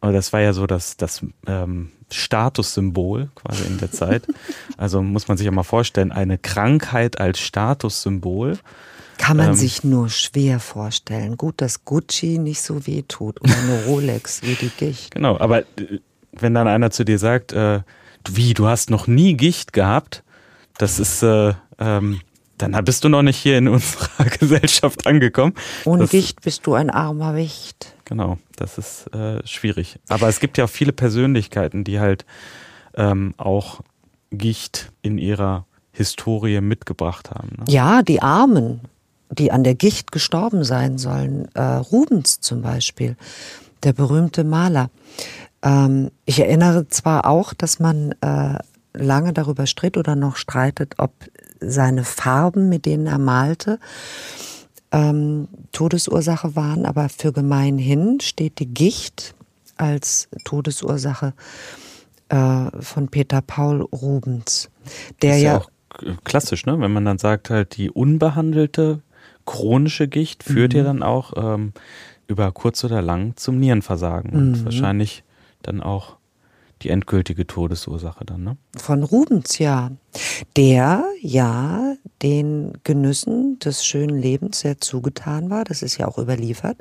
Aber 0.00 0.12
das 0.12 0.32
war 0.32 0.40
ja 0.40 0.52
so 0.52 0.66
das, 0.66 0.96
das 0.96 1.24
ähm, 1.46 1.92
Statussymbol 2.10 3.30
quasi 3.34 3.64
in 3.64 3.78
der 3.78 3.90
Zeit. 3.92 4.26
Also 4.76 5.02
muss 5.02 5.28
man 5.28 5.36
sich 5.36 5.44
ja 5.44 5.52
mal 5.52 5.62
vorstellen, 5.62 6.12
eine 6.12 6.38
Krankheit 6.38 7.20
als 7.20 7.40
Statussymbol. 7.40 8.58
Kann 9.18 9.36
man 9.36 9.50
ähm, 9.50 9.54
sich 9.54 9.84
nur 9.84 10.08
schwer 10.08 10.58
vorstellen. 10.58 11.36
Gut, 11.36 11.60
dass 11.60 11.84
Gucci 11.84 12.38
nicht 12.38 12.62
so 12.62 12.86
weh 12.86 13.02
tut 13.06 13.40
oder 13.42 13.54
eine 13.56 13.84
Rolex 13.86 14.42
wie 14.42 14.54
die 14.54 14.70
Gicht. 14.70 15.14
Genau, 15.14 15.38
aber 15.38 15.60
äh, 15.60 16.00
wenn 16.32 16.54
dann 16.54 16.68
einer 16.68 16.90
zu 16.90 17.04
dir 17.04 17.18
sagt, 17.18 17.52
äh, 17.52 17.82
wie, 18.28 18.54
du 18.54 18.66
hast 18.66 18.90
noch 18.90 19.06
nie 19.06 19.34
Gicht 19.34 19.72
gehabt, 19.72 20.24
das 20.78 20.98
ist, 20.98 21.22
äh, 21.22 21.52
ähm, 21.78 22.20
dann 22.68 22.84
bist 22.84 23.04
du 23.04 23.08
noch 23.08 23.22
nicht 23.22 23.36
hier 23.36 23.58
in 23.58 23.68
unserer 23.68 24.24
Gesellschaft 24.38 25.06
angekommen. 25.06 25.54
Ohne 25.84 26.02
das, 26.02 26.10
Gicht 26.10 26.42
bist 26.42 26.66
du 26.66 26.74
ein 26.74 26.90
armer 26.90 27.34
Wicht. 27.34 27.94
Genau, 28.04 28.38
das 28.56 28.78
ist 28.78 29.12
äh, 29.14 29.44
schwierig. 29.46 29.98
Aber 30.08 30.28
es 30.28 30.40
gibt 30.40 30.58
ja 30.58 30.64
auch 30.64 30.70
viele 30.70 30.92
Persönlichkeiten, 30.92 31.84
die 31.84 32.00
halt 32.00 32.24
ähm, 32.94 33.34
auch 33.36 33.80
Gicht 34.30 34.92
in 35.02 35.18
ihrer 35.18 35.66
Historie 35.92 36.60
mitgebracht 36.60 37.30
haben. 37.30 37.50
Ne? 37.58 37.64
Ja, 37.68 38.02
die 38.02 38.22
Armen, 38.22 38.80
die 39.30 39.52
an 39.52 39.64
der 39.64 39.74
Gicht 39.74 40.12
gestorben 40.12 40.64
sein 40.64 40.98
sollen. 40.98 41.48
Äh, 41.54 41.62
Rubens 41.62 42.40
zum 42.40 42.62
Beispiel, 42.62 43.16
der 43.82 43.92
berühmte 43.92 44.44
Maler. 44.44 44.90
Ähm, 45.62 46.10
ich 46.24 46.40
erinnere 46.40 46.88
zwar 46.88 47.26
auch, 47.26 47.54
dass 47.54 47.78
man 47.78 48.12
äh, 48.20 48.58
lange 48.94 49.32
darüber 49.32 49.66
stritt 49.66 49.96
oder 49.96 50.16
noch 50.16 50.36
streitet, 50.36 50.94
ob 50.98 51.12
seine 51.60 52.04
Farben, 52.04 52.68
mit 52.68 52.86
denen 52.86 53.06
er 53.06 53.18
malte, 53.18 53.78
ähm, 54.90 55.48
Todesursache 55.72 56.54
waren, 56.56 56.84
aber 56.84 57.08
für 57.08 57.32
gemeinhin 57.32 58.20
steht 58.20 58.58
die 58.58 58.66
Gicht 58.66 59.34
als 59.76 60.28
Todesursache 60.44 61.32
äh, 62.28 62.66
von 62.80 63.08
Peter 63.08 63.40
Paul 63.40 63.82
Rubens. 63.82 64.70
Der 65.22 65.36
ist 65.36 65.42
ja, 65.42 65.52
ja 65.52 65.58
auch 65.58 65.70
klassisch, 66.24 66.66
ne? 66.66 66.78
Wenn 66.80 66.92
man 66.92 67.04
dann 67.04 67.18
sagt, 67.18 67.50
halt 67.50 67.76
die 67.76 67.90
unbehandelte 67.90 69.00
chronische 69.46 70.08
Gicht 70.08 70.42
führt 70.42 70.72
mhm. 70.72 70.78
ja 70.78 70.84
dann 70.84 71.02
auch 71.02 71.32
ähm, 71.36 71.72
über 72.28 72.52
kurz 72.52 72.84
oder 72.84 73.02
lang 73.02 73.36
zum 73.36 73.58
Nierenversagen 73.58 74.30
mhm. 74.30 74.38
und 74.38 74.64
wahrscheinlich 74.64 75.24
dann 75.62 75.80
auch 75.80 76.16
die 76.82 76.90
endgültige 76.90 77.46
Todesursache 77.46 78.24
dann, 78.24 78.44
ne? 78.44 78.56
Von 78.76 79.02
Rubens, 79.02 79.58
ja. 79.58 79.90
Der 80.56 81.04
ja 81.20 81.94
den 82.22 82.72
Genüssen 82.84 83.58
des 83.58 83.84
schönen 83.84 84.18
Lebens 84.18 84.60
sehr 84.60 84.80
zugetan 84.80 85.50
war, 85.50 85.64
das 85.64 85.82
ist 85.82 85.98
ja 85.98 86.06
auch 86.06 86.18
überliefert. 86.18 86.78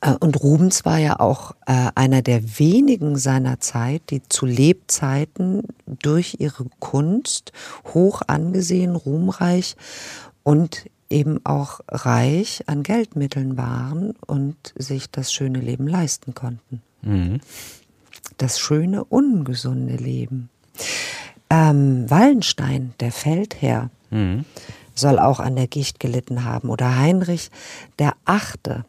Äh, 0.00 0.14
und 0.20 0.42
Rubens 0.42 0.84
war 0.84 0.98
ja 0.98 1.20
auch 1.20 1.52
äh, 1.66 1.90
einer 1.94 2.22
der 2.22 2.58
wenigen 2.58 3.16
seiner 3.16 3.60
Zeit, 3.60 4.02
die 4.10 4.22
zu 4.28 4.46
Lebzeiten 4.46 5.64
durch 5.86 6.36
ihre 6.38 6.66
Kunst 6.78 7.52
hoch 7.94 8.22
angesehen, 8.26 8.96
ruhmreich 8.96 9.76
und 10.42 10.86
eben 11.08 11.44
auch 11.44 11.80
reich 11.88 12.62
an 12.66 12.82
Geldmitteln 12.82 13.56
waren 13.56 14.14
und 14.26 14.56
sich 14.76 15.10
das 15.10 15.32
schöne 15.32 15.58
Leben 15.58 15.88
leisten 15.88 16.34
konnten. 16.34 16.82
Mhm 17.02 17.40
das 18.42 18.58
schöne, 18.58 19.04
ungesunde 19.04 19.96
Leben. 19.96 20.48
Ähm, 21.50 22.08
Wallenstein, 22.08 22.94
der 23.00 23.12
Feldherr, 23.12 23.90
mhm. 24.10 24.44
soll 24.94 25.18
auch 25.18 25.40
an 25.40 25.56
der 25.56 25.66
Gicht 25.66 26.00
gelitten 26.00 26.44
haben. 26.44 26.70
Oder 26.70 26.96
Heinrich 26.96 27.50
der 27.98 28.14
Achte. 28.24 28.84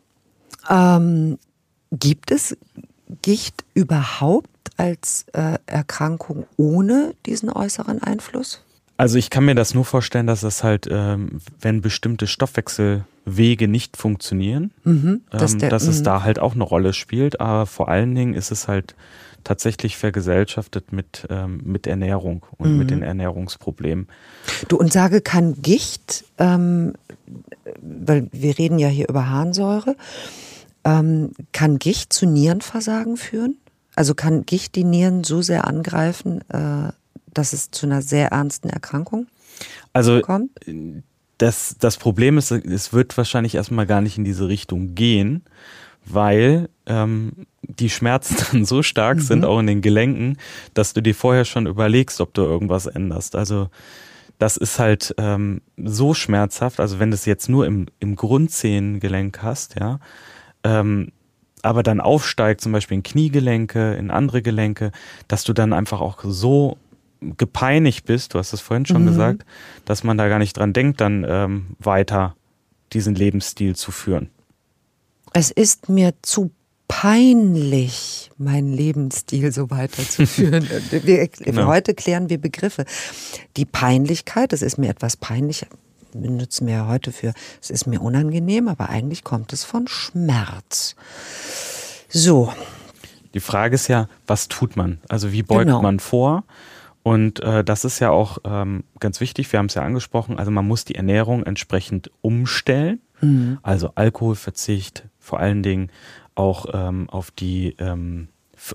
Ähm, 0.70 1.38
gibt 1.92 2.32
es 2.32 2.56
Gicht 3.22 3.66
überhaupt 3.74 4.50
als 4.78 5.26
äh, 5.34 5.58
Erkrankung 5.66 6.46
ohne 6.58 7.14
diesen 7.26 7.50
äußeren 7.50 8.02
Einfluss? 8.02 8.64
Also 9.02 9.18
ich 9.18 9.32
kann 9.32 9.46
mir 9.46 9.56
das 9.56 9.74
nur 9.74 9.84
vorstellen, 9.84 10.28
dass 10.28 10.44
es 10.44 10.64
halt, 10.64 10.88
ähm, 10.88 11.40
wenn 11.60 11.82
bestimmte 11.82 12.28
Stoffwechselwege 12.28 13.68
nicht 13.68 13.98
funktionieren, 13.98 14.70
mhm, 14.84 15.22
dass, 15.32 15.54
ähm, 15.54 15.60
der, 15.60 15.70
dass 15.72 15.88
es 15.88 16.02
mhm. 16.02 16.04
da 16.04 16.22
halt 16.22 16.38
auch 16.38 16.54
eine 16.54 16.64
Rolle 16.64 16.94
spielt. 16.94 17.42
Aber 17.42 17.66
vor 17.66 17.90
allen 17.90 18.14
Dingen 18.14 18.36
ist 18.36 18.52
es 18.52 18.68
halt 18.68 18.94
tatsächlich 19.44 19.98
vergesellschaftet 19.98 20.94
mit, 20.94 21.26
ähm, 21.32 21.62
mit 21.64 21.88
Ernährung 21.88 22.46
und 22.60 22.74
mhm. 22.74 22.78
mit 22.78 22.92
den 22.92 23.02
Ernährungsproblemen. 23.02 24.08
Du 24.68 24.78
und 24.78 24.94
sage, 24.94 25.22
kann 25.22 25.64
Gicht, 25.64 26.24
ähm, 26.38 26.94
weil 27.82 28.28
wir 28.32 28.60
reden 28.60 28.78
ja 28.78 28.88
hier 28.88 29.10
über 29.10 29.30
Harnsäure, 29.30 29.96
ähm, 30.84 31.32
kann 31.54 31.80
Gicht 31.80 32.14
zu 32.14 32.28
Nierenversagen 32.28 33.18
führen? 33.18 33.58
Also 33.96 34.14
kann 34.14 34.46
Gicht 34.46 34.76
die 34.76 34.84
Nieren 34.84 35.24
so 35.24 35.42
sehr 35.42 35.66
angreifen, 35.66 36.42
äh, 36.50 36.92
dass 37.34 37.54
es 37.54 37.72
zu 37.72 37.86
einer 37.86 38.02
sehr 38.02 38.30
ernsten 38.30 38.70
Erkrankung 38.70 39.28
also, 39.94 40.22
kommt? 40.22 40.52
Das, 41.38 41.76
das 41.80 41.98
Problem 41.98 42.38
ist, 42.38 42.52
es 42.52 42.94
wird 42.94 43.18
wahrscheinlich 43.18 43.56
erstmal 43.56 43.86
gar 43.86 44.02
nicht 44.02 44.18
in 44.18 44.24
diese 44.24 44.48
Richtung 44.48 44.96
gehen, 44.96 45.44
weil 46.06 46.70
ähm, 46.86 47.48
die 47.62 47.90
Schmerzen 47.90 48.36
dann 48.52 48.66
so 48.66 48.84
stark 48.84 49.18
mhm. 49.18 49.22
sind, 49.22 49.46
auch 49.46 49.60
in 49.60 49.68
den 49.68 49.82
Gelenken, 49.82 50.38
dass 50.74 50.94
du 50.94 51.02
dir 51.02 51.16
vorher 51.16 51.46
schon 51.46 51.68
überlegst, 51.68 52.22
ob 52.22 52.34
du 52.34 52.42
irgendwas 52.42 52.86
änderst. 52.86 53.36
Also 53.36 53.70
das 54.38 54.58
ist 54.58 54.80
halt 54.80 55.14
ähm, 55.18 55.62
so 55.78 56.14
schmerzhaft, 56.14 56.80
also 56.80 57.00
wenn 57.00 57.12
du 57.12 57.16
es 57.16 57.26
jetzt 57.26 57.48
nur 57.48 57.68
im, 57.68 57.88
im 58.00 58.16
Grundzehengelenk 58.16 59.44
hast, 59.44 59.80
ja, 59.80 60.00
ähm, 60.64 61.12
aber 61.62 61.84
dann 61.84 62.02
aufsteigt, 62.02 62.60
zum 62.62 62.72
Beispiel 62.72 62.98
in 62.98 63.04
Kniegelenke, 63.04 63.94
in 63.94 64.10
andere 64.10 64.42
Gelenke, 64.42 64.92
dass 65.28 65.44
du 65.44 65.54
dann 65.54 65.74
einfach 65.74 66.02
auch 66.02 66.24
so 66.24 66.80
gepeinigt 67.22 68.06
bist, 68.06 68.34
du 68.34 68.40
hast 68.40 68.54
es 68.54 68.62
vorhin 68.62 68.86
schon 68.86 69.04
mhm. 69.04 69.08
gesagt, 69.08 69.46
dass 69.86 70.04
man 70.04 70.18
da 70.18 70.28
gar 70.28 70.40
nicht 70.40 70.58
dran 70.58 70.74
denkt, 70.74 71.02
dann 71.02 71.26
ähm, 71.28 71.68
weiter 71.80 72.36
diesen 72.94 73.16
Lebensstil 73.16 73.76
zu 73.76 73.92
führen. 73.92 74.30
Es 75.34 75.52
ist 75.52 75.88
mir 75.88 76.14
zu 76.22 76.52
peinlich, 76.88 78.32
meinen 78.38 78.74
Lebensstil 78.74 79.54
so 79.54 79.70
weiterzuführen. 79.70 80.68
wir, 80.92 81.28
genau. 81.28 81.68
Heute 81.68 81.94
klären 81.94 82.30
wir 82.30 82.38
Begriffe. 82.38 82.86
Die 83.56 83.66
Peinlichkeit, 83.66 84.52
das 84.52 84.62
ist 84.62 84.78
mir 84.78 84.90
etwas 84.90 85.16
peinlich, 85.16 85.66
benutzen 86.12 86.68
wir 86.68 86.74
ja 86.74 86.88
heute 86.88 87.14
für, 87.14 87.34
es 87.62 87.70
ist 87.70 87.88
mir 87.88 88.02
unangenehm, 88.02 88.68
aber 88.68 88.90
eigentlich 88.90 89.24
kommt 89.24 89.54
es 89.54 89.64
von 89.64 89.88
Schmerz. 89.88 90.96
So. 92.10 92.52
Die 93.34 93.40
Frage 93.40 93.76
ist 93.76 93.88
ja, 93.88 94.10
was 94.28 94.50
tut 94.50 94.76
man? 94.76 95.00
Also 95.08 95.32
wie 95.32 95.44
beugt 95.44 95.68
genau. 95.68 95.82
man 95.82 96.00
vor? 96.00 96.44
Und 97.04 97.40
äh, 97.42 97.64
das 97.64 97.84
ist 97.84 98.00
ja 98.00 98.12
auch 98.12 98.38
ähm, 98.44 98.84
ganz 99.00 99.22
wichtig, 99.22 99.52
wir 99.52 99.60
haben 99.60 99.66
es 99.68 99.74
ja 99.74 99.84
angesprochen, 99.84 100.38
also 100.38 100.52
man 100.52 100.68
muss 100.68 100.86
die 100.86 100.96
Ernährung 100.96 101.44
entsprechend 101.44 102.12
umstellen. 102.22 103.02
Mhm. 103.22 103.60
Also 103.64 103.92
Alkoholverzicht, 103.96 105.06
vor 105.20 105.40
allen 105.40 105.64
Dingen 105.64 105.90
auch 106.36 106.68
ähm, 106.74 107.10
auf 107.10 107.32
die 107.32 107.76
ähm, 107.80 108.28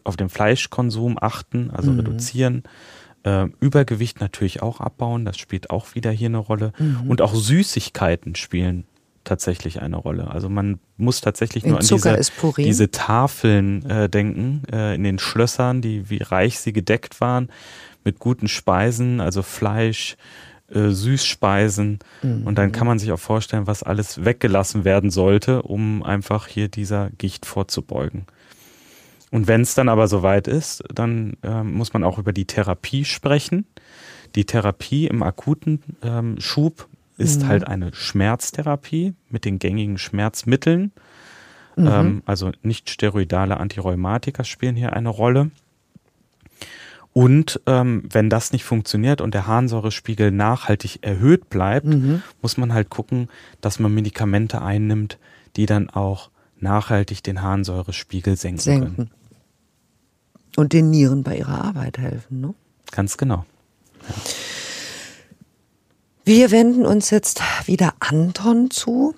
auf 0.02 0.16
den 0.16 0.28
Fleischkonsum 0.28 1.16
achten, 1.20 1.70
also 1.70 1.92
mhm. 1.92 2.00
reduzieren. 2.00 2.62
Äh, 3.22 3.46
Übergewicht 3.60 4.20
natürlich 4.20 4.62
auch 4.62 4.80
abbauen, 4.80 5.24
das 5.24 5.38
spielt 5.38 5.70
auch 5.70 5.94
wieder 5.94 6.10
hier 6.10 6.28
eine 6.28 6.38
Rolle. 6.38 6.72
Mhm. 6.78 7.08
Und 7.08 7.22
auch 7.22 7.34
Süßigkeiten 7.34 8.34
spielen 8.34 8.86
tatsächlich 9.22 9.82
eine 9.82 9.96
Rolle. 9.96 10.30
Also 10.30 10.48
man 10.48 10.78
muss 10.96 11.20
tatsächlich 11.20 11.64
in 11.64 11.70
nur 11.70 11.80
an 11.80 11.86
diese, 11.86 12.20
diese, 12.56 12.90
Tafeln 12.90 13.84
äh, 13.90 14.08
denken, 14.08 14.62
äh, 14.72 14.94
in 14.94 15.04
den 15.04 15.18
Schlössern, 15.18 15.82
die 15.82 16.08
wie 16.08 16.22
reich 16.22 16.60
sie 16.60 16.72
gedeckt 16.72 17.20
waren, 17.20 17.48
mit 18.06 18.18
guten 18.18 18.48
Speisen, 18.48 19.20
also 19.20 19.42
Fleisch, 19.42 20.16
äh, 20.68 20.88
Süßspeisen. 20.88 21.98
Mhm. 22.22 22.46
Und 22.46 22.56
dann 22.56 22.72
kann 22.72 22.86
man 22.86 22.98
sich 22.98 23.12
auch 23.12 23.18
vorstellen, 23.18 23.66
was 23.66 23.82
alles 23.82 24.24
weggelassen 24.24 24.84
werden 24.84 25.10
sollte, 25.10 25.62
um 25.62 26.02
einfach 26.02 26.46
hier 26.46 26.68
dieser 26.68 27.10
Gicht 27.18 27.44
vorzubeugen. 27.44 28.24
Und 29.30 29.48
wenn 29.48 29.60
es 29.60 29.74
dann 29.74 29.88
aber 29.88 30.08
soweit 30.08 30.48
ist, 30.48 30.82
dann 30.94 31.36
ähm, 31.42 31.74
muss 31.74 31.92
man 31.92 32.04
auch 32.04 32.18
über 32.18 32.32
die 32.32 32.46
Therapie 32.46 33.04
sprechen. 33.04 33.66
Die 34.34 34.44
Therapie 34.44 35.06
im 35.06 35.22
akuten 35.22 35.82
ähm, 36.02 36.40
Schub 36.40 36.88
ist 37.18 37.42
mhm. 37.42 37.48
halt 37.48 37.66
eine 37.66 37.92
Schmerztherapie 37.92 39.14
mit 39.28 39.44
den 39.44 39.58
gängigen 39.58 39.98
Schmerzmitteln. 39.98 40.92
Mhm. 41.74 41.86
Ähm, 41.86 42.22
also 42.24 42.52
nicht 42.62 42.88
steroidale 42.88 43.58
Antirheumatika 43.58 44.44
spielen 44.44 44.76
hier 44.76 44.92
eine 44.92 45.08
Rolle. 45.08 45.50
Und 47.16 47.62
ähm, 47.64 48.02
wenn 48.12 48.28
das 48.28 48.52
nicht 48.52 48.64
funktioniert 48.64 49.22
und 49.22 49.32
der 49.32 49.46
Harnsäurespiegel 49.46 50.30
nachhaltig 50.30 50.98
erhöht 51.00 51.48
bleibt, 51.48 51.86
mhm. 51.86 52.22
muss 52.42 52.58
man 52.58 52.74
halt 52.74 52.90
gucken, 52.90 53.30
dass 53.62 53.78
man 53.78 53.94
Medikamente 53.94 54.60
einnimmt, 54.60 55.16
die 55.56 55.64
dann 55.64 55.88
auch 55.88 56.28
nachhaltig 56.60 57.22
den 57.22 57.40
Harnsäurespiegel 57.40 58.36
senken, 58.36 58.60
senken. 58.60 58.96
können. 58.96 59.10
Und 60.56 60.74
den 60.74 60.90
Nieren 60.90 61.22
bei 61.22 61.38
ihrer 61.38 61.64
Arbeit 61.64 61.96
helfen, 61.96 62.42
ne? 62.42 62.54
Ganz 62.90 63.16
genau. 63.16 63.46
Ja. 64.02 64.14
Wir 66.26 66.50
wenden 66.50 66.84
uns 66.84 67.08
jetzt 67.08 67.40
wieder 67.64 67.94
Anton 67.98 68.70
zu, 68.70 69.14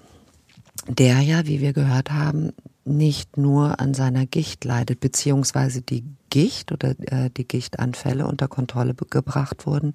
der 0.86 1.18
ja, 1.18 1.48
wie 1.48 1.60
wir 1.60 1.72
gehört 1.72 2.12
haben, 2.12 2.52
nicht 2.88 3.36
nur 3.36 3.80
an 3.80 3.94
seiner 3.94 4.26
Gicht 4.26 4.64
leidet, 4.64 5.00
beziehungsweise 5.00 5.82
die 5.82 6.04
Gicht 6.30 6.72
oder 6.72 6.94
äh, 7.00 7.30
die 7.30 7.46
Gichtanfälle 7.46 8.26
unter 8.26 8.48
Kontrolle 8.48 8.94
gebracht 8.94 9.66
wurden 9.66 9.92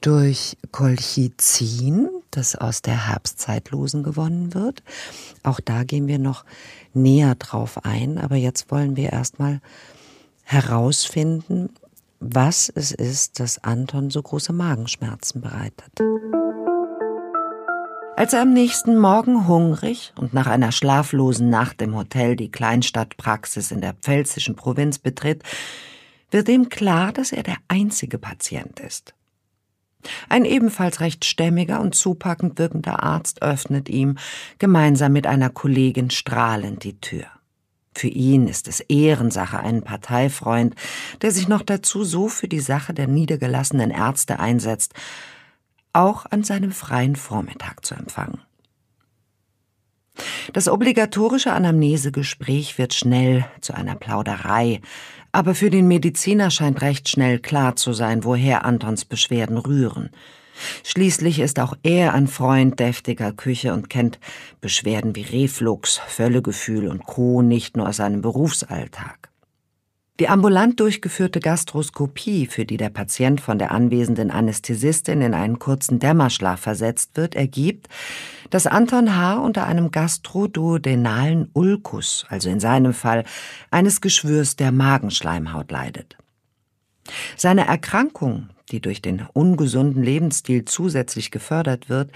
durch 0.00 0.56
Colchicin, 0.72 2.08
das 2.30 2.56
aus 2.56 2.82
der 2.82 3.08
Herbstzeitlosen 3.08 4.02
gewonnen 4.02 4.54
wird. 4.54 4.82
Auch 5.42 5.60
da 5.60 5.84
gehen 5.84 6.06
wir 6.06 6.18
noch 6.18 6.44
näher 6.94 7.34
drauf 7.34 7.84
ein, 7.84 8.18
aber 8.18 8.36
jetzt 8.36 8.70
wollen 8.70 8.96
wir 8.96 9.12
erstmal 9.12 9.60
herausfinden, 10.44 11.70
was 12.18 12.70
es 12.74 12.92
ist, 12.92 13.40
das 13.40 13.62
Anton 13.62 14.10
so 14.10 14.22
große 14.22 14.52
Magenschmerzen 14.52 15.40
bereitet. 15.40 15.92
Als 18.20 18.34
er 18.34 18.42
am 18.42 18.52
nächsten 18.52 18.98
Morgen 18.98 19.48
hungrig 19.48 20.12
und 20.14 20.34
nach 20.34 20.46
einer 20.46 20.72
schlaflosen 20.72 21.48
Nacht 21.48 21.80
im 21.80 21.96
Hotel 21.96 22.36
die 22.36 22.50
Kleinstadtpraxis 22.50 23.70
in 23.70 23.80
der 23.80 23.94
pfälzischen 23.94 24.56
Provinz 24.56 24.98
betritt, 24.98 25.42
wird 26.30 26.50
ihm 26.50 26.68
klar, 26.68 27.14
dass 27.14 27.32
er 27.32 27.44
der 27.44 27.56
einzige 27.68 28.18
Patient 28.18 28.78
ist. 28.78 29.14
Ein 30.28 30.44
ebenfalls 30.44 31.00
recht 31.00 31.24
stämmiger 31.24 31.80
und 31.80 31.94
zupackend 31.94 32.58
wirkender 32.58 33.02
Arzt 33.02 33.40
öffnet 33.40 33.88
ihm 33.88 34.18
gemeinsam 34.58 35.14
mit 35.14 35.26
einer 35.26 35.48
Kollegin 35.48 36.10
strahlend 36.10 36.84
die 36.84 37.00
Tür. 37.00 37.24
Für 37.96 38.08
ihn 38.08 38.48
ist 38.48 38.68
es 38.68 38.80
Ehrensache, 38.80 39.60
einen 39.60 39.80
Parteifreund, 39.80 40.74
der 41.22 41.30
sich 41.30 41.48
noch 41.48 41.62
dazu 41.62 42.04
so 42.04 42.28
für 42.28 42.48
die 42.48 42.60
Sache 42.60 42.92
der 42.92 43.06
niedergelassenen 43.06 43.90
Ärzte 43.90 44.40
einsetzt, 44.40 44.92
auch 45.92 46.26
an 46.30 46.42
seinem 46.44 46.72
freien 46.72 47.16
Vormittag 47.16 47.84
zu 47.84 47.94
empfangen. 47.94 48.40
Das 50.52 50.68
obligatorische 50.68 51.52
Anamnesegespräch 51.52 52.78
wird 52.78 52.94
schnell 52.94 53.46
zu 53.60 53.74
einer 53.74 53.94
Plauderei, 53.94 54.80
aber 55.32 55.54
für 55.54 55.70
den 55.70 55.88
Mediziner 55.88 56.50
scheint 56.50 56.82
recht 56.82 57.08
schnell 57.08 57.38
klar 57.38 57.76
zu 57.76 57.92
sein, 57.92 58.24
woher 58.24 58.64
Antons 58.64 59.04
Beschwerden 59.04 59.58
rühren. 59.58 60.10
Schließlich 60.84 61.38
ist 61.38 61.58
auch 61.58 61.74
er 61.82 62.12
ein 62.12 62.26
Freund 62.26 62.78
deftiger 62.80 63.32
Küche 63.32 63.72
und 63.72 63.88
kennt 63.88 64.18
Beschwerden 64.60 65.16
wie 65.16 65.22
Reflux, 65.22 65.98
Völlegefühl 66.06 66.88
und 66.88 67.06
Co. 67.06 67.40
nicht 67.40 67.76
nur 67.76 67.88
aus 67.88 67.96
seinem 67.96 68.20
Berufsalltag. 68.20 69.29
Die 70.20 70.28
ambulant 70.28 70.78
durchgeführte 70.78 71.40
Gastroskopie, 71.40 72.44
für 72.44 72.66
die 72.66 72.76
der 72.76 72.90
Patient 72.90 73.40
von 73.40 73.58
der 73.58 73.70
anwesenden 73.70 74.30
Anästhesistin 74.30 75.22
in 75.22 75.32
einen 75.32 75.58
kurzen 75.58 75.98
Dämmerschlaf 75.98 76.60
versetzt 76.60 77.12
wird, 77.14 77.34
ergibt, 77.34 77.88
dass 78.50 78.66
Anton 78.66 79.16
H. 79.16 79.38
unter 79.38 79.66
einem 79.66 79.90
gastroduodenalen 79.90 81.48
Ulkus, 81.54 82.26
also 82.28 82.50
in 82.50 82.60
seinem 82.60 82.92
Fall 82.92 83.24
eines 83.70 84.02
Geschwürs 84.02 84.56
der 84.56 84.72
Magenschleimhaut 84.72 85.70
leidet. 85.70 86.18
Seine 87.38 87.66
Erkrankung, 87.66 88.50
die 88.72 88.82
durch 88.82 89.00
den 89.00 89.26
ungesunden 89.32 90.02
Lebensstil 90.02 90.66
zusätzlich 90.66 91.30
gefördert 91.30 91.88
wird, 91.88 92.12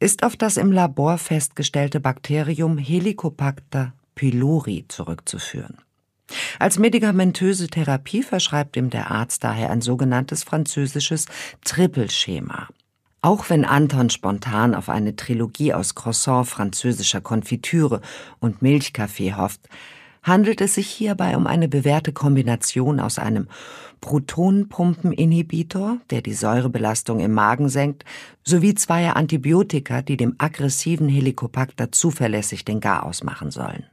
ist 0.00 0.24
auf 0.24 0.36
das 0.36 0.56
im 0.56 0.72
Labor 0.72 1.16
festgestellte 1.16 2.00
Bakterium 2.00 2.76
Helicobacter 2.76 3.92
pylori 4.16 4.84
zurückzuführen. 4.88 5.85
Als 6.58 6.78
medikamentöse 6.78 7.68
Therapie 7.68 8.22
verschreibt 8.22 8.76
ihm 8.76 8.90
der 8.90 9.10
Arzt 9.10 9.44
daher 9.44 9.70
ein 9.70 9.80
sogenanntes 9.80 10.42
französisches 10.42 11.26
Trippelschema. 11.64 12.68
Auch 13.22 13.50
wenn 13.50 13.64
Anton 13.64 14.10
spontan 14.10 14.74
auf 14.74 14.88
eine 14.88 15.16
Trilogie 15.16 15.72
aus 15.74 15.94
Croissant 15.94 16.46
französischer 16.46 17.20
Konfitüre 17.20 18.00
und 18.38 18.62
Milchkaffee 18.62 19.34
hofft, 19.34 19.68
handelt 20.22 20.60
es 20.60 20.74
sich 20.74 20.88
hierbei 20.88 21.36
um 21.36 21.46
eine 21.46 21.68
bewährte 21.68 22.12
Kombination 22.12 23.00
aus 23.00 23.18
einem 23.18 23.48
Protonpumpeninhibitor, 24.00 25.98
der 26.10 26.22
die 26.22 26.34
Säurebelastung 26.34 27.20
im 27.20 27.32
Magen 27.32 27.68
senkt, 27.68 28.04
sowie 28.44 28.74
zweier 28.74 29.16
Antibiotika, 29.16 30.02
die 30.02 30.16
dem 30.16 30.34
aggressiven 30.38 31.08
Helicobacter 31.08 31.90
zuverlässig 31.92 32.64
den 32.64 32.80
Garaus 32.80 33.22
machen 33.24 33.50
sollen. 33.50 33.86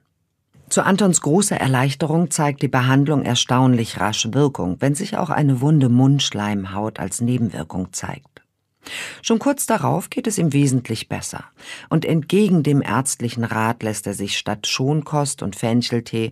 Zu 0.73 0.83
Antons 0.83 1.21
großer 1.21 1.57
Erleichterung 1.57 2.31
zeigt 2.31 2.63
die 2.63 2.67
Behandlung 2.67 3.21
erstaunlich 3.21 3.99
rasch 3.99 4.29
Wirkung, 4.31 4.77
wenn 4.79 4.95
sich 4.95 5.17
auch 5.17 5.29
eine 5.29 5.62
wunde 5.62 5.88
Mundschleimhaut 5.88 6.99
als 6.99 7.21
Nebenwirkung 7.21 7.93
zeigt. 7.93 8.41
Schon 9.21 9.38
kurz 9.38 9.67
darauf 9.67 10.09
geht 10.09 10.25
es 10.25 10.39
ihm 10.39 10.51
wesentlich 10.51 11.09
besser, 11.09 11.43
und 11.91 12.05
entgegen 12.05 12.63
dem 12.63 12.81
ärztlichen 12.81 13.43
Rat 13.43 13.83
lässt 13.83 14.07
er 14.07 14.15
sich 14.15 14.36
statt 14.36 14.65
Schonkost 14.65 15.43
und 15.43 15.55
Fencheltee 15.55 16.31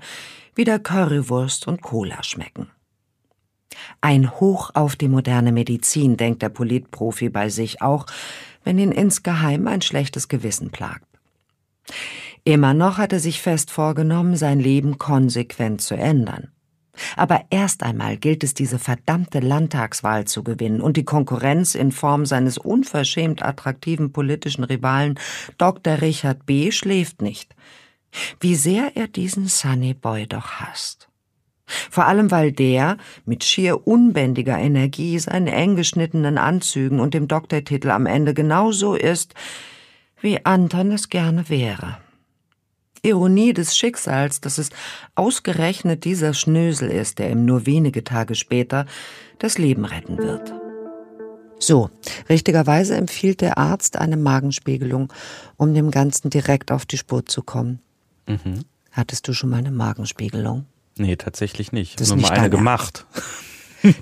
wieder 0.55 0.79
Currywurst 0.79 1.67
und 1.67 1.83
Cola 1.83 2.23
schmecken. 2.23 2.71
Ein 4.01 4.31
Hoch 4.39 4.71
auf 4.73 4.95
die 4.95 5.07
moderne 5.07 5.51
Medizin, 5.51 6.17
denkt 6.17 6.41
der 6.41 6.49
Politprofi 6.49 7.29
bei 7.29 7.49
sich 7.49 7.83
auch, 7.83 8.07
wenn 8.63 8.79
ihn 8.79 8.91
insgeheim 8.91 9.67
ein 9.67 9.83
schlechtes 9.83 10.29
Gewissen 10.29 10.71
plagt. 10.71 11.05
Immer 12.43 12.73
noch 12.73 12.97
hat 12.97 13.13
er 13.13 13.19
sich 13.19 13.41
fest 13.41 13.69
vorgenommen, 13.69 14.35
sein 14.35 14.59
Leben 14.59 14.97
konsequent 14.97 15.81
zu 15.81 15.95
ändern. 15.95 16.51
Aber 17.15 17.45
erst 17.49 17.83
einmal 17.83 18.17
gilt 18.17 18.43
es, 18.43 18.53
diese 18.53 18.79
verdammte 18.79 19.39
Landtagswahl 19.39 20.25
zu 20.25 20.43
gewinnen 20.43 20.81
und 20.81 20.97
die 20.97 21.05
Konkurrenz 21.05 21.75
in 21.75 21.91
Form 21.91 22.25
seines 22.25 22.57
unverschämt 22.57 23.43
attraktiven 23.43 24.11
politischen 24.11 24.63
Rivalen 24.63 25.19
Dr. 25.57 26.01
Richard 26.01 26.45
B. 26.45 26.71
schläft 26.71 27.21
nicht. 27.21 27.55
Wie 28.39 28.55
sehr 28.55 28.91
er 28.95 29.07
diesen 29.07 29.47
Sunny 29.47 29.93
Boy 29.93 30.27
doch 30.27 30.59
hasst. 30.59 31.07
Vor 31.89 32.05
allem, 32.05 32.31
weil 32.31 32.51
der 32.51 32.97
mit 33.25 33.45
schier 33.45 33.87
unbändiger 33.87 34.57
Energie 34.57 35.17
seinen 35.19 35.47
eng 35.47 35.77
geschnittenen 35.77 36.37
Anzügen 36.37 36.99
und 36.99 37.13
dem 37.13 37.29
Doktortitel 37.29 37.91
am 37.91 38.05
Ende 38.05 38.33
genauso 38.33 38.95
ist, 38.95 39.33
wie 40.19 40.45
Anton 40.45 40.91
es 40.91 41.07
gerne 41.07 41.47
wäre. 41.47 41.97
Ironie 43.03 43.53
des 43.53 43.75
Schicksals, 43.75 44.41
dass 44.41 44.57
es 44.57 44.69
ausgerechnet 45.15 46.05
dieser 46.05 46.33
Schnösel 46.33 46.89
ist, 46.89 47.19
der 47.19 47.31
ihm 47.31 47.45
nur 47.45 47.65
wenige 47.65 48.03
Tage 48.03 48.35
später 48.35 48.85
das 49.39 49.57
Leben 49.57 49.85
retten 49.85 50.17
wird. 50.17 50.53
So, 51.59 51.89
richtigerweise 52.27 52.95
empfiehlt 52.95 53.41
der 53.41 53.57
Arzt 53.57 53.97
eine 53.97 54.17
Magenspiegelung, 54.17 55.13
um 55.57 55.73
dem 55.73 55.91
Ganzen 55.91 56.29
direkt 56.29 56.71
auf 56.71 56.85
die 56.85 56.97
Spur 56.97 57.25
zu 57.25 57.43
kommen. 57.43 57.79
Mhm. 58.27 58.65
Hattest 58.91 59.27
du 59.27 59.33
schon 59.33 59.51
mal 59.51 59.57
eine 59.57 59.71
Magenspiegelung? 59.71 60.65
Nee, 60.97 61.15
tatsächlich 61.15 61.71
nicht. 61.71 62.01
Ich 62.01 62.09
habe 62.09 62.19
nur 62.19 62.29
mal 62.29 62.37
eine 62.37 62.49
gemacht. 62.49 63.05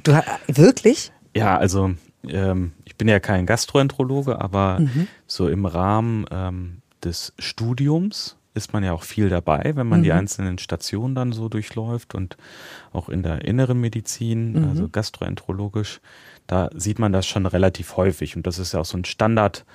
Du 0.04 0.12
wirklich? 0.48 1.14
Ja, 1.34 1.58
also 1.58 1.92
ähm, 2.28 2.74
ich 2.84 2.98
bin 2.98 3.08
ja 3.08 3.22
kein 3.22 3.46
Gastroenterologe, 3.46 4.42
aber 4.42 4.82
mhm. 4.82 5.08
so 5.26 5.48
im 5.48 5.66
Rahmen 5.66 6.26
ähm, 6.32 6.82
des 7.02 7.32
Studiums 7.40 8.36
ist 8.60 8.74
man 8.74 8.84
ja 8.84 8.91
auch 8.91 9.04
viel 9.04 9.30
dabei, 9.30 9.72
wenn 9.76 9.88
man 9.88 10.00
mhm. 10.00 10.04
die 10.04 10.12
einzelnen 10.12 10.58
Stationen 10.58 11.15
dann 11.15 11.32
so 11.32 11.48
durchläuft 11.48 12.13
und 12.13 12.38
auch 12.91 13.08
in 13.08 13.24
der 13.24 13.45
inneren 13.45 13.80
Medizin, 13.80 14.54
mhm. 14.54 14.69
also 14.69 14.89
gastroenterologisch, 14.89 16.02
da 16.45 16.69
sieht 16.76 17.00
man 17.00 17.13
das 17.13 17.26
schon 17.26 17.45
relativ 17.45 17.95
häufig 17.95 18.36
und 18.36 18.45
das 18.45 18.60
ist 18.60 18.74
ja 18.74 18.82
auch 18.82 18.86
so 18.86 18.98
ein 18.98 19.06
Standard, 19.06 19.65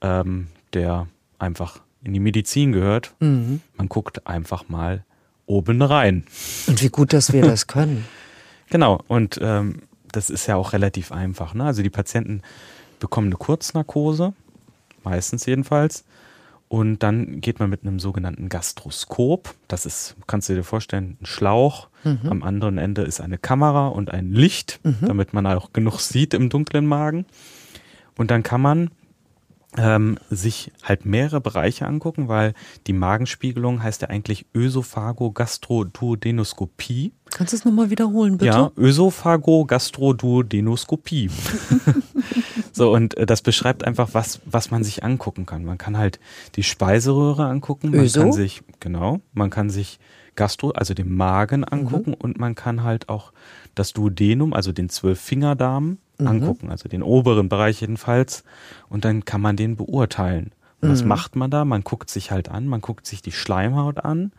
ähm, 0.00 0.48
der 0.72 1.06
einfach 1.38 1.80
in 2.02 2.14
die 2.14 2.20
Medizin 2.20 2.72
gehört. 2.72 3.14
Mhm. 3.20 3.60
Man 3.76 3.88
guckt 3.88 4.26
einfach 4.26 4.68
mal 4.68 5.04
oben 5.46 5.82
rein. 5.82 6.24
Und 6.66 6.82
wie 6.82 6.88
gut, 6.88 7.12
dass 7.12 7.32
wir 7.32 7.42
das 7.42 7.66
können. 7.66 8.06
genau, 8.70 9.00
und 9.08 9.38
ähm, 9.42 9.82
das 10.10 10.30
ist 10.30 10.46
ja 10.46 10.56
auch 10.56 10.72
relativ 10.72 11.12
einfach. 11.12 11.54
Ne? 11.54 11.64
Also 11.64 11.82
die 11.82 11.90
Patienten 11.90 12.42
bekommen 13.00 13.28
eine 13.28 13.36
Kurznarkose, 13.36 14.32
meistens 15.04 15.44
jedenfalls, 15.46 16.04
Und 16.72 17.02
dann 17.02 17.42
geht 17.42 17.58
man 17.58 17.68
mit 17.68 17.82
einem 17.82 17.98
sogenannten 17.98 18.48
Gastroskop. 18.48 19.54
Das 19.68 19.84
ist, 19.84 20.16
kannst 20.26 20.48
du 20.48 20.54
dir 20.54 20.64
vorstellen, 20.64 21.18
ein 21.20 21.26
Schlauch. 21.26 21.88
Mhm. 22.02 22.20
Am 22.30 22.42
anderen 22.42 22.78
Ende 22.78 23.02
ist 23.02 23.20
eine 23.20 23.36
Kamera 23.36 23.88
und 23.88 24.10
ein 24.10 24.32
Licht, 24.32 24.80
mhm. 24.82 24.96
damit 25.02 25.34
man 25.34 25.46
auch 25.46 25.74
genug 25.74 26.00
sieht 26.00 26.32
im 26.32 26.48
dunklen 26.48 26.86
Magen. 26.86 27.26
Und 28.16 28.30
dann 28.30 28.42
kann 28.42 28.62
man 28.62 28.90
ähm, 29.78 30.18
sich 30.28 30.70
halt 30.82 31.06
mehrere 31.06 31.40
Bereiche 31.40 31.86
angucken, 31.86 32.28
weil 32.28 32.52
die 32.86 32.92
Magenspiegelung 32.92 33.82
heißt 33.82 34.02
ja 34.02 34.08
eigentlich 34.08 34.44
Ösophago-Gastroduodenoskopie. 34.54 37.14
Kannst 37.30 37.54
du 37.54 37.56
es 37.56 37.64
nochmal 37.64 37.88
wiederholen, 37.88 38.36
bitte? 38.36 38.52
Ja, 38.52 38.70
Ösophago-Gastroduodenoskopie. 38.76 41.30
so, 42.72 42.92
und 42.92 43.16
äh, 43.16 43.24
das 43.24 43.40
beschreibt 43.40 43.84
einfach, 43.84 44.10
was, 44.12 44.42
was 44.44 44.70
man 44.70 44.84
sich 44.84 45.04
angucken 45.04 45.46
kann. 45.46 45.64
Man 45.64 45.78
kann 45.78 45.96
halt 45.96 46.20
die 46.56 46.64
Speiseröhre 46.64 47.46
angucken, 47.46 47.92
man 47.92 48.00
Öso? 48.00 48.20
kann 48.20 48.32
sich, 48.32 48.62
genau, 48.80 49.22
man 49.32 49.48
kann 49.48 49.70
sich 49.70 49.98
Gastro, 50.34 50.70
also 50.70 50.94
den 50.94 51.14
Magen 51.14 51.62
angucken 51.64 52.10
mhm. 52.10 52.16
und 52.18 52.38
man 52.38 52.54
kann 52.54 52.82
halt 52.82 53.08
auch 53.08 53.32
das 53.74 53.94
Duodenum, 53.94 54.52
also 54.52 54.72
den 54.72 54.90
Zwölffingerdarm, 54.90 55.96
mhm. 56.22 56.28
angucken, 56.28 56.70
also 56.70 56.88
den 56.88 57.02
oberen 57.02 57.48
Bereich 57.48 57.80
jedenfalls. 57.80 58.44
Und 58.88 59.04
dann 59.04 59.24
kann 59.24 59.40
man 59.40 59.56
den 59.56 59.76
beurteilen. 59.76 60.52
Und 60.80 60.88
mhm. 60.88 60.92
was 60.92 61.04
macht 61.04 61.36
man 61.36 61.50
da? 61.50 61.64
Man 61.64 61.82
guckt 61.82 62.10
sich 62.10 62.30
halt 62.30 62.48
an, 62.48 62.66
man 62.66 62.80
guckt 62.80 63.06
sich 63.06 63.22
die 63.22 63.32
Schleimhaut 63.32 64.04
an 64.04 64.32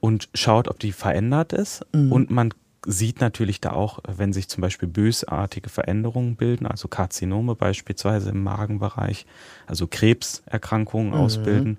und 0.00 0.28
schaut, 0.34 0.68
ob 0.68 0.78
die 0.78 0.92
verändert 0.92 1.52
ist. 1.52 1.84
Mhm. 1.92 2.12
Und 2.12 2.30
man 2.30 2.54
sieht 2.86 3.20
natürlich 3.20 3.60
da 3.60 3.72
auch, 3.72 3.98
wenn 4.08 4.32
sich 4.32 4.48
zum 4.48 4.62
Beispiel 4.62 4.88
bösartige 4.88 5.68
Veränderungen 5.68 6.36
bilden, 6.36 6.66
also 6.66 6.88
Karzinome 6.88 7.54
beispielsweise 7.54 8.30
im 8.30 8.42
Magenbereich, 8.42 9.26
also 9.66 9.86
Krebserkrankungen 9.86 11.08
mhm. 11.08 11.14
ausbilden. 11.14 11.78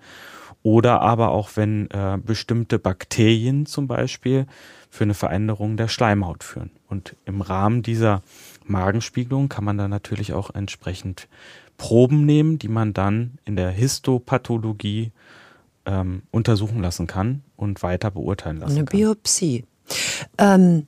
Oder 0.62 1.02
aber 1.02 1.30
auch, 1.30 1.52
wenn 1.56 1.89
äh, 1.89 2.20
bestimmte 2.24 2.80
Bakterien 2.80 3.65
zum 3.65 3.88
Beispiel 3.88 4.46
für 4.89 5.06
eine 5.06 5.13
Veränderung 5.13 5.78
der 5.78 5.88
Schleimhaut 5.88 6.44
führen. 6.44 6.72
Und 6.89 7.15
im 7.25 7.41
Rahmen 7.41 7.84
dieser 7.84 8.23
Magenspiegelung 8.65 9.47
kann 9.47 9.63
man 9.63 9.78
dann 9.78 9.91
natürlich 9.91 10.34
auch 10.34 10.54
entsprechend 10.54 11.28
Proben 11.78 12.25
nehmen, 12.25 12.60
die 12.60 12.67
man 12.67 12.93
dann 12.93 13.38
in 13.45 13.56
der 13.56 13.69
Histopathologie 13.69 15.12
ähm, 15.86 16.23
untersuchen 16.32 16.82
lassen 16.82 17.08
kann 17.08 17.41
und 17.56 17.84
weiter 17.84 18.12
beurteilen 18.12 18.58
lassen 18.58 18.78
Eine 18.78 18.86
kann. 18.86 18.97
Eine 18.97 19.06
Biopsie. 19.06 19.65
Ähm, 20.38 20.88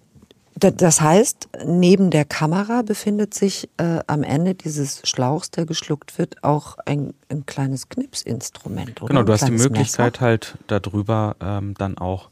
das 0.55 1.01
heißt, 1.01 1.49
neben 1.65 2.11
der 2.11 2.25
Kamera 2.25 2.83
befindet 2.83 3.33
sich 3.33 3.69
äh, 3.77 3.99
am 4.05 4.21
Ende 4.21 4.53
dieses 4.53 5.01
Schlauchs, 5.07 5.49
der 5.49 5.65
geschluckt 5.65 6.19
wird, 6.19 6.43
auch 6.43 6.77
ein, 6.85 7.13
ein 7.29 7.45
kleines 7.45 7.89
Knipsinstrument. 7.89 9.01
Oder? 9.01 9.07
Genau, 9.07 9.23
du 9.23 9.31
ein 9.31 9.39
hast 9.39 9.47
die 9.47 9.53
Möglichkeit 9.53 10.13
Messer. 10.13 10.25
halt 10.25 10.57
darüber 10.67 11.35
ähm, 11.39 11.73
dann 11.77 11.97
auch 11.97 12.29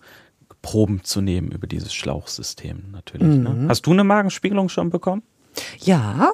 Proben 0.61 1.03
zu 1.03 1.21
nehmen 1.21 1.51
über 1.51 1.67
dieses 1.67 1.93
Schlauchsystem 1.93 2.91
natürlich. 2.91 3.27
Ne? 3.27 3.49
Mhm. 3.49 3.63
Ne? 3.63 3.69
Hast 3.69 3.85
du 3.85 3.91
eine 3.91 4.03
Magenspiegelung 4.03 4.69
schon 4.69 4.89
bekommen? 4.89 5.23
Ja, 5.79 6.31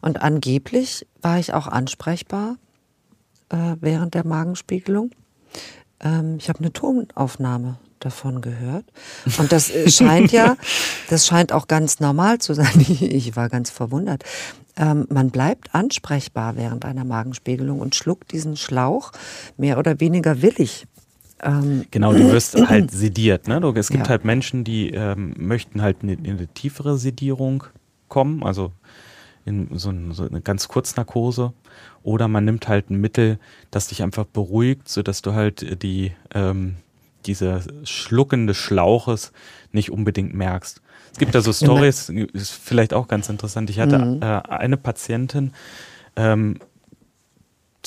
und 0.00 0.22
angeblich 0.22 1.06
war 1.22 1.38
ich 1.38 1.54
auch 1.54 1.66
ansprechbar 1.66 2.56
äh, 3.48 3.76
während 3.80 4.14
der 4.14 4.26
Magenspiegelung. 4.26 5.10
Ähm, 6.00 6.36
ich 6.38 6.48
habe 6.48 6.60
eine 6.60 6.72
Tonaufnahme 6.72 7.78
davon 8.00 8.40
gehört. 8.40 8.84
Und 9.38 9.50
das 9.50 9.70
äh, 9.70 9.90
scheint 9.90 10.32
ja, 10.32 10.56
das 11.10 11.26
scheint 11.26 11.52
auch 11.52 11.66
ganz 11.66 12.00
normal 12.00 12.38
zu 12.38 12.54
sein. 12.54 12.68
Ich 13.00 13.36
war 13.36 13.48
ganz 13.48 13.70
verwundert. 13.70 14.24
Ähm, 14.76 15.06
man 15.10 15.30
bleibt 15.30 15.74
ansprechbar 15.74 16.56
während 16.56 16.84
einer 16.84 17.04
Magenspiegelung 17.04 17.80
und 17.80 17.94
schluckt 17.94 18.32
diesen 18.32 18.56
Schlauch 18.56 19.12
mehr 19.56 19.78
oder 19.78 20.00
weniger 20.00 20.42
willig. 20.42 20.86
Ähm, 21.42 21.84
genau, 21.90 22.12
du 22.12 22.32
wirst 22.32 22.54
halt 22.68 22.90
sediert. 22.90 23.48
Ne? 23.48 23.60
Es 23.76 23.88
gibt 23.88 24.04
ja. 24.04 24.10
halt 24.10 24.24
Menschen, 24.24 24.64
die 24.64 24.90
ähm, 24.90 25.34
möchten 25.36 25.82
halt 25.82 25.98
eine, 26.02 26.12
eine 26.12 26.46
tiefere 26.48 26.98
Sedierung 26.98 27.64
kommen, 28.08 28.42
also 28.42 28.72
in 29.44 29.68
so, 29.78 29.90
ein, 29.90 30.12
so 30.12 30.24
eine 30.24 30.40
ganz 30.40 30.68
Kurznarkose. 30.68 31.52
Oder 32.02 32.28
man 32.28 32.44
nimmt 32.44 32.68
halt 32.68 32.90
ein 32.90 33.00
Mittel, 33.00 33.38
das 33.70 33.88
dich 33.88 34.02
einfach 34.02 34.24
beruhigt, 34.24 34.88
sodass 34.88 35.22
du 35.22 35.34
halt 35.34 35.82
die, 35.82 36.12
ähm, 36.34 36.76
diese 37.26 37.62
Schlucken 37.84 38.46
des 38.46 38.56
Schlauches 38.56 39.32
nicht 39.72 39.90
unbedingt 39.90 40.34
merkst. 40.34 40.80
Es 41.12 41.18
gibt 41.18 41.34
da 41.34 41.40
so 41.40 41.52
Stories, 41.52 42.08
ist 42.08 42.52
vielleicht 42.52 42.94
auch 42.94 43.08
ganz 43.08 43.28
interessant. 43.28 43.70
Ich 43.70 43.80
hatte 43.80 43.98
mhm. 43.98 44.22
äh, 44.22 44.26
eine 44.48 44.76
Patientin, 44.76 45.52
ähm, 46.16 46.58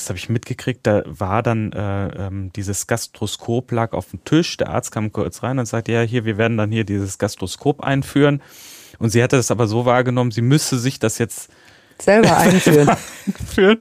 das 0.02 0.10
habe 0.10 0.18
ich 0.18 0.30
mitgekriegt, 0.30 0.86
da 0.88 1.04
war 1.06 1.44
dann 1.44 1.72
äh, 1.74 2.28
ähm, 2.28 2.52
dieses 2.56 2.88
Gastroskop 2.88 3.72
lag 3.72 3.94
auf 3.94 4.10
dem 4.10 4.24
Tisch. 4.26 4.58
Der 4.58 4.70
Arzt 4.70 4.92
kam 4.92 5.12
kurz 5.12 5.44
rein 5.44 5.60
und 5.60 5.66
sagte, 5.66 5.92
ja, 5.92 6.02
hier, 6.02 6.26
wir 6.26 6.38
werden 6.38 6.58
dann 6.58 6.72
hier 6.72 6.84
dieses 6.84 7.18
Gastroskop 7.18 7.82
einführen. 7.82 8.42
Und 8.98 9.12
sie 9.12 9.22
hatte 9.22 9.36
das 9.36 9.52
aber 9.52 9.68
so 9.68 9.86
wahrgenommen, 9.86 10.32
sie 10.32 10.42
müsse 10.42 10.80
sich 10.80 11.00
das 11.00 11.18
jetzt 11.18 11.50
selber 12.00 12.36
einführen. 12.36 12.90
einführen. 12.90 13.80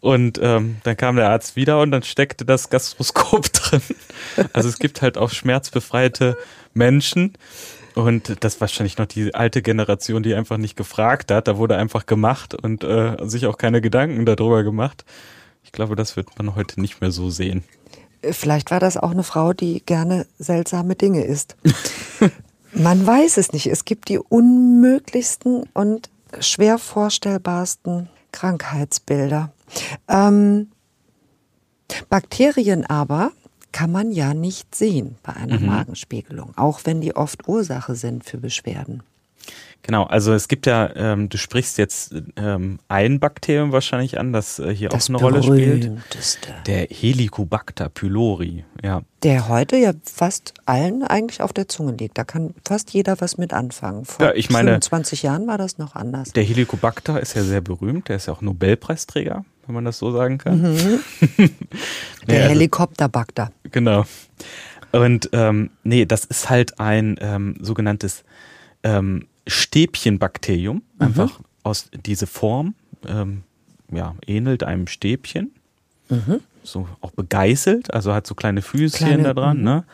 Und 0.00 0.40
ähm, 0.42 0.78
dann 0.82 0.96
kam 0.96 1.16
der 1.16 1.28
Arzt 1.28 1.56
wieder 1.56 1.80
und 1.80 1.90
dann 1.90 2.02
steckte 2.02 2.44
das 2.44 2.70
Gastroskop 2.70 3.52
drin. 3.52 3.82
Also 4.52 4.68
es 4.68 4.78
gibt 4.78 5.02
halt 5.02 5.16
auch 5.16 5.30
schmerzbefreite 5.30 6.36
Menschen. 6.74 7.34
Und 7.94 8.44
das 8.44 8.60
wahrscheinlich 8.60 8.98
noch 8.98 9.06
die 9.06 9.34
alte 9.34 9.62
Generation, 9.62 10.22
die 10.22 10.34
einfach 10.34 10.56
nicht 10.56 10.76
gefragt 10.76 11.30
hat. 11.30 11.48
Da 11.48 11.58
wurde 11.58 11.76
einfach 11.76 12.06
gemacht 12.06 12.54
und 12.54 12.84
äh, 12.84 13.16
sich 13.22 13.46
auch 13.46 13.58
keine 13.58 13.80
Gedanken 13.80 14.24
darüber 14.26 14.62
gemacht. 14.62 15.04
Ich 15.64 15.72
glaube, 15.72 15.96
das 15.96 16.16
wird 16.16 16.38
man 16.38 16.54
heute 16.54 16.80
nicht 16.80 17.00
mehr 17.00 17.10
so 17.10 17.30
sehen. 17.30 17.64
Vielleicht 18.22 18.70
war 18.70 18.80
das 18.80 18.96
auch 18.96 19.10
eine 19.10 19.22
Frau, 19.22 19.52
die 19.52 19.82
gerne 19.84 20.26
seltsame 20.38 20.94
Dinge 20.94 21.24
isst. 21.24 21.56
Man 22.72 23.04
weiß 23.04 23.36
es 23.38 23.52
nicht. 23.52 23.66
Es 23.66 23.84
gibt 23.84 24.08
die 24.08 24.18
unmöglichsten 24.18 25.64
und 25.72 26.10
schwer 26.38 26.78
vorstellbarsten 26.78 28.08
Krankheitsbilder. 28.32 29.52
Ähm, 30.08 30.70
Bakterien 32.08 32.86
aber 32.86 33.32
kann 33.72 33.92
man 33.92 34.12
ja 34.12 34.34
nicht 34.34 34.74
sehen 34.74 35.16
bei 35.22 35.34
einer 35.34 35.58
mhm. 35.58 35.66
Magenspiegelung, 35.66 36.52
auch 36.56 36.80
wenn 36.84 37.00
die 37.00 37.16
oft 37.16 37.48
Ursache 37.48 37.94
sind 37.94 38.24
für 38.24 38.38
Beschwerden. 38.38 39.02
Genau, 39.82 40.04
also 40.04 40.34
es 40.34 40.48
gibt 40.48 40.66
ja, 40.66 40.94
ähm, 40.94 41.30
du 41.30 41.38
sprichst 41.38 41.78
jetzt 41.78 42.14
ähm, 42.36 42.78
ein 42.88 43.18
Bakterium 43.18 43.72
wahrscheinlich 43.72 44.18
an, 44.18 44.32
das 44.32 44.58
äh, 44.58 44.74
hier 44.74 44.90
das 44.90 45.06
auch 45.06 45.08
eine 45.08 45.18
Rolle 45.18 45.42
spielt. 45.42 45.90
Der 46.66 46.86
Helicobacter 46.90 47.88
pylori, 47.88 48.64
ja. 48.82 49.02
Der 49.22 49.48
heute 49.48 49.76
ja 49.76 49.92
fast 50.04 50.54
allen 50.66 51.02
eigentlich 51.02 51.40
auf 51.42 51.52
der 51.54 51.68
Zunge 51.68 51.92
liegt. 51.92 52.18
Da 52.18 52.24
kann 52.24 52.54
fast 52.66 52.90
jeder 52.92 53.20
was 53.20 53.38
mit 53.38 53.54
anfangen. 53.54 54.04
Vor 54.04 54.26
ja, 54.26 54.34
ich 54.34 54.50
meine, 54.50 54.72
25 54.72 55.22
Jahren 55.22 55.46
war 55.46 55.56
das 55.56 55.78
noch 55.78 55.94
anders. 55.94 56.32
Der 56.32 56.44
Helicobacter 56.44 57.18
ist 57.18 57.34
ja 57.34 57.42
sehr 57.42 57.62
berühmt, 57.62 58.08
der 58.08 58.16
ist 58.16 58.26
ja 58.26 58.34
auch 58.34 58.42
Nobelpreisträger, 58.42 59.44
wenn 59.70 59.74
man 59.74 59.84
das 59.84 59.98
so 59.98 60.10
sagen 60.10 60.38
kann. 60.38 60.60
Mhm. 60.62 61.00
der 62.26 62.42
also, 62.42 62.48
Helikopterbacter. 62.50 63.52
Genau. 63.70 64.04
Und 64.90 65.30
ähm, 65.32 65.70
nee, 65.84 66.04
das 66.06 66.24
ist 66.24 66.50
halt 66.50 66.80
ein 66.80 67.16
ähm, 67.20 67.54
sogenanntes 67.60 68.24
ähm, 68.82 69.28
Stäbchenbakterium, 69.46 70.76
mhm. 70.76 70.82
einfach 70.98 71.40
aus 71.62 71.88
diese 72.04 72.26
Form, 72.26 72.74
ähm, 73.06 73.44
ja, 73.92 74.16
ähnelt 74.26 74.64
einem 74.64 74.88
Stäbchen. 74.88 75.52
Mhm. 76.08 76.40
So 76.64 76.88
auch 77.00 77.12
begeißelt, 77.12 77.94
also 77.94 78.12
hat 78.12 78.26
so 78.26 78.34
kleine 78.34 78.62
Füßchen 78.62 79.06
kleine, 79.06 79.22
da 79.22 79.34
dran, 79.34 79.58
mhm. 79.58 79.64
ne? 79.64 79.84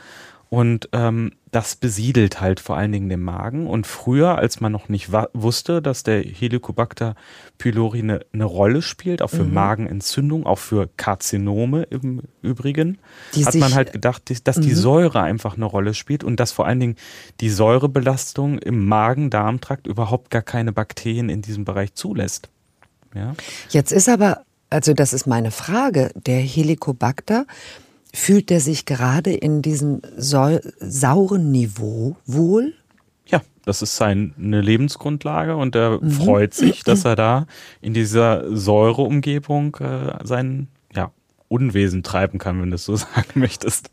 Und 0.48 0.88
ähm, 0.92 1.32
das 1.52 1.76
besiedelt 1.76 2.40
halt 2.40 2.58
vor 2.58 2.76
allen 2.76 2.90
Dingen 2.92 3.08
den 3.08 3.22
Magen. 3.22 3.66
Und 3.66 3.86
früher, 3.86 4.36
als 4.36 4.60
man 4.60 4.72
noch 4.72 4.88
nicht 4.88 5.10
wusste, 5.32 5.80
dass 5.80 6.02
der 6.02 6.22
Helicobacter 6.22 7.14
pylori 7.56 8.00
eine, 8.00 8.20
eine 8.32 8.44
Rolle 8.44 8.82
spielt, 8.82 9.22
auch 9.22 9.30
für 9.30 9.44
mhm. 9.44 9.54
Magenentzündung, 9.54 10.44
auch 10.44 10.58
für 10.58 10.88
Karzinome 10.96 11.84
im 11.84 12.22
Übrigen, 12.42 12.98
die 13.34 13.46
hat 13.46 13.54
man 13.54 13.74
halt 13.74 13.92
gedacht, 13.92 14.22
dass 14.46 14.56
die 14.60 14.70
mhm. 14.70 14.74
Säure 14.74 15.22
einfach 15.22 15.56
eine 15.56 15.64
Rolle 15.64 15.94
spielt 15.94 16.24
und 16.24 16.40
dass 16.40 16.50
vor 16.52 16.66
allen 16.66 16.80
Dingen 16.80 16.96
die 17.40 17.50
Säurebelastung 17.50 18.58
im 18.58 18.86
Magen-Darm-Trakt 18.86 19.86
überhaupt 19.86 20.30
gar 20.30 20.42
keine 20.42 20.72
Bakterien 20.72 21.28
in 21.28 21.42
diesem 21.42 21.64
Bereich 21.64 21.94
zulässt. 21.94 22.48
Ja? 23.14 23.34
Jetzt 23.70 23.92
ist 23.92 24.08
aber, 24.08 24.42
also 24.68 24.94
das 24.94 25.12
ist 25.12 25.26
meine 25.26 25.52
Frage, 25.52 26.10
der 26.14 26.40
Helicobacter, 26.40 27.46
Fühlt 28.16 28.50
er 28.50 28.60
sich 28.60 28.86
gerade 28.86 29.30
in 29.30 29.60
diesem 29.60 30.00
sauren 30.16 31.50
Niveau 31.50 32.16
wohl? 32.24 32.72
Ja, 33.26 33.42
das 33.66 33.82
ist 33.82 33.98
seine 33.98 34.32
Lebensgrundlage 34.38 35.54
und 35.54 35.76
er 35.76 36.02
mhm. 36.02 36.10
freut 36.12 36.54
sich, 36.54 36.82
dass 36.82 37.04
er 37.04 37.14
da 37.14 37.46
in 37.82 37.92
dieser 37.92 38.56
Säureumgebung 38.56 39.76
äh, 39.80 40.14
sein 40.24 40.68
ja, 40.94 41.12
Unwesen 41.48 42.02
treiben 42.02 42.38
kann, 42.38 42.62
wenn 42.62 42.70
du 42.70 42.76
es 42.76 42.86
so 42.86 42.96
sagen 42.96 43.32
möchtest. 43.34 43.90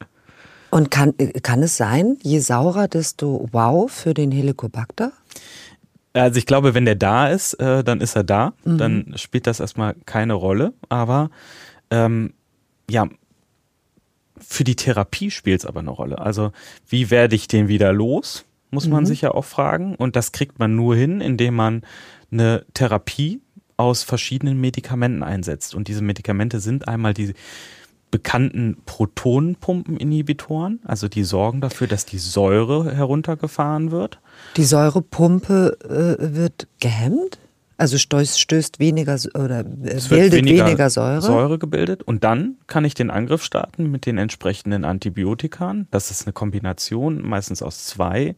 Und 0.71 0.89
kann, 0.89 1.13
kann 1.43 1.61
es 1.61 1.75
sein, 1.75 2.17
je 2.23 2.39
saurer, 2.39 2.87
desto 2.87 3.49
wow 3.51 3.91
für 3.91 4.13
den 4.13 4.31
Helicobacter? 4.31 5.11
Also 6.13 6.37
ich 6.37 6.45
glaube, 6.45 6.73
wenn 6.73 6.85
der 6.85 6.95
da 6.95 7.27
ist, 7.27 7.55
äh, 7.55 7.83
dann 7.83 7.99
ist 7.99 8.15
er 8.15 8.23
da. 8.23 8.53
Mhm. 8.63 8.77
Dann 8.77 9.13
spielt 9.17 9.47
das 9.47 9.59
erstmal 9.59 9.95
keine 10.05 10.33
Rolle. 10.33 10.71
Aber 10.87 11.29
ähm, 11.91 12.33
ja, 12.89 13.09
für 14.39 14.63
die 14.63 14.75
Therapie 14.75 15.31
spielt 15.31 15.61
es 15.61 15.65
aber 15.65 15.79
eine 15.79 15.91
Rolle. 15.91 16.19
Also 16.19 16.51
wie 16.87 17.11
werde 17.11 17.35
ich 17.35 17.47
den 17.47 17.67
wieder 17.67 17.93
los, 17.93 18.45
muss 18.71 18.87
man 18.87 19.03
mhm. 19.03 19.07
sich 19.07 19.21
ja 19.21 19.31
auch 19.31 19.45
fragen. 19.45 19.95
Und 19.95 20.15
das 20.15 20.31
kriegt 20.31 20.59
man 20.59 20.75
nur 20.75 20.95
hin, 20.95 21.21
indem 21.21 21.55
man 21.55 21.83
eine 22.31 22.65
Therapie 22.73 23.41
aus 23.77 24.03
verschiedenen 24.03 24.59
Medikamenten 24.59 25.23
einsetzt. 25.23 25.75
Und 25.75 25.87
diese 25.87 26.01
Medikamente 26.01 26.59
sind 26.59 26.87
einmal 26.87 27.13
die 27.13 27.33
bekannten 28.11 28.77
Protonenpumpeninhibitoren, 28.85 30.79
also 30.83 31.07
die 31.07 31.23
sorgen 31.23 31.61
dafür, 31.61 31.87
dass 31.87 32.05
die 32.05 32.19
Säure 32.19 32.93
heruntergefahren 32.95 33.89
wird. 33.89 34.19
Die 34.55 34.65
Säurepumpe 34.65 35.77
äh, 35.83 36.35
wird 36.35 36.67
gehemmt? 36.79 37.39
Also 37.77 37.97
stößt, 37.97 38.39
stößt 38.39 38.79
weniger 38.79 39.17
oder 39.33 39.61
äh, 39.61 39.63
bildet 40.09 40.33
weniger, 40.33 40.65
weniger, 40.65 40.89
Säure. 40.89 41.21
Säure 41.21 41.59
gebildet. 41.59 42.03
Und 42.03 42.23
dann 42.23 42.57
kann 42.67 42.85
ich 42.85 42.93
den 42.93 43.09
Angriff 43.09 43.43
starten 43.43 43.89
mit 43.89 44.05
den 44.05 44.17
entsprechenden 44.17 44.85
Antibiotikern. 44.85 45.87
Das 45.91 46.11
ist 46.11 46.25
eine 46.25 46.33
Kombination, 46.33 47.21
meistens 47.21 47.61
aus 47.63 47.85
zwei 47.85 48.35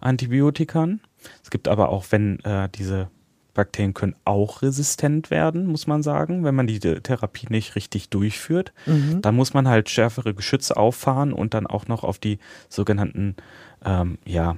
Antibiotikern. 0.00 1.00
Es 1.42 1.50
gibt 1.50 1.68
aber 1.68 1.90
auch, 1.90 2.06
wenn 2.10 2.40
äh, 2.40 2.68
diese 2.74 3.08
Bakterien 3.54 3.94
können 3.94 4.16
auch 4.24 4.62
resistent 4.62 5.30
werden, 5.30 5.66
muss 5.66 5.86
man 5.86 6.02
sagen, 6.02 6.42
wenn 6.44 6.54
man 6.54 6.66
die 6.66 6.80
Therapie 6.80 7.46
nicht 7.50 7.76
richtig 7.76 8.08
durchführt. 8.08 8.72
Mhm. 8.86 9.20
Dann 9.20 9.36
muss 9.36 9.54
man 9.54 9.68
halt 9.68 9.90
schärfere 9.90 10.34
Geschütze 10.34 10.76
auffahren 10.76 11.32
und 11.32 11.54
dann 11.54 11.66
auch 11.66 11.86
noch 11.86 12.02
auf 12.02 12.18
die 12.18 12.38
sogenannten 12.68 13.36
ähm, 13.84 14.18
ja, 14.24 14.56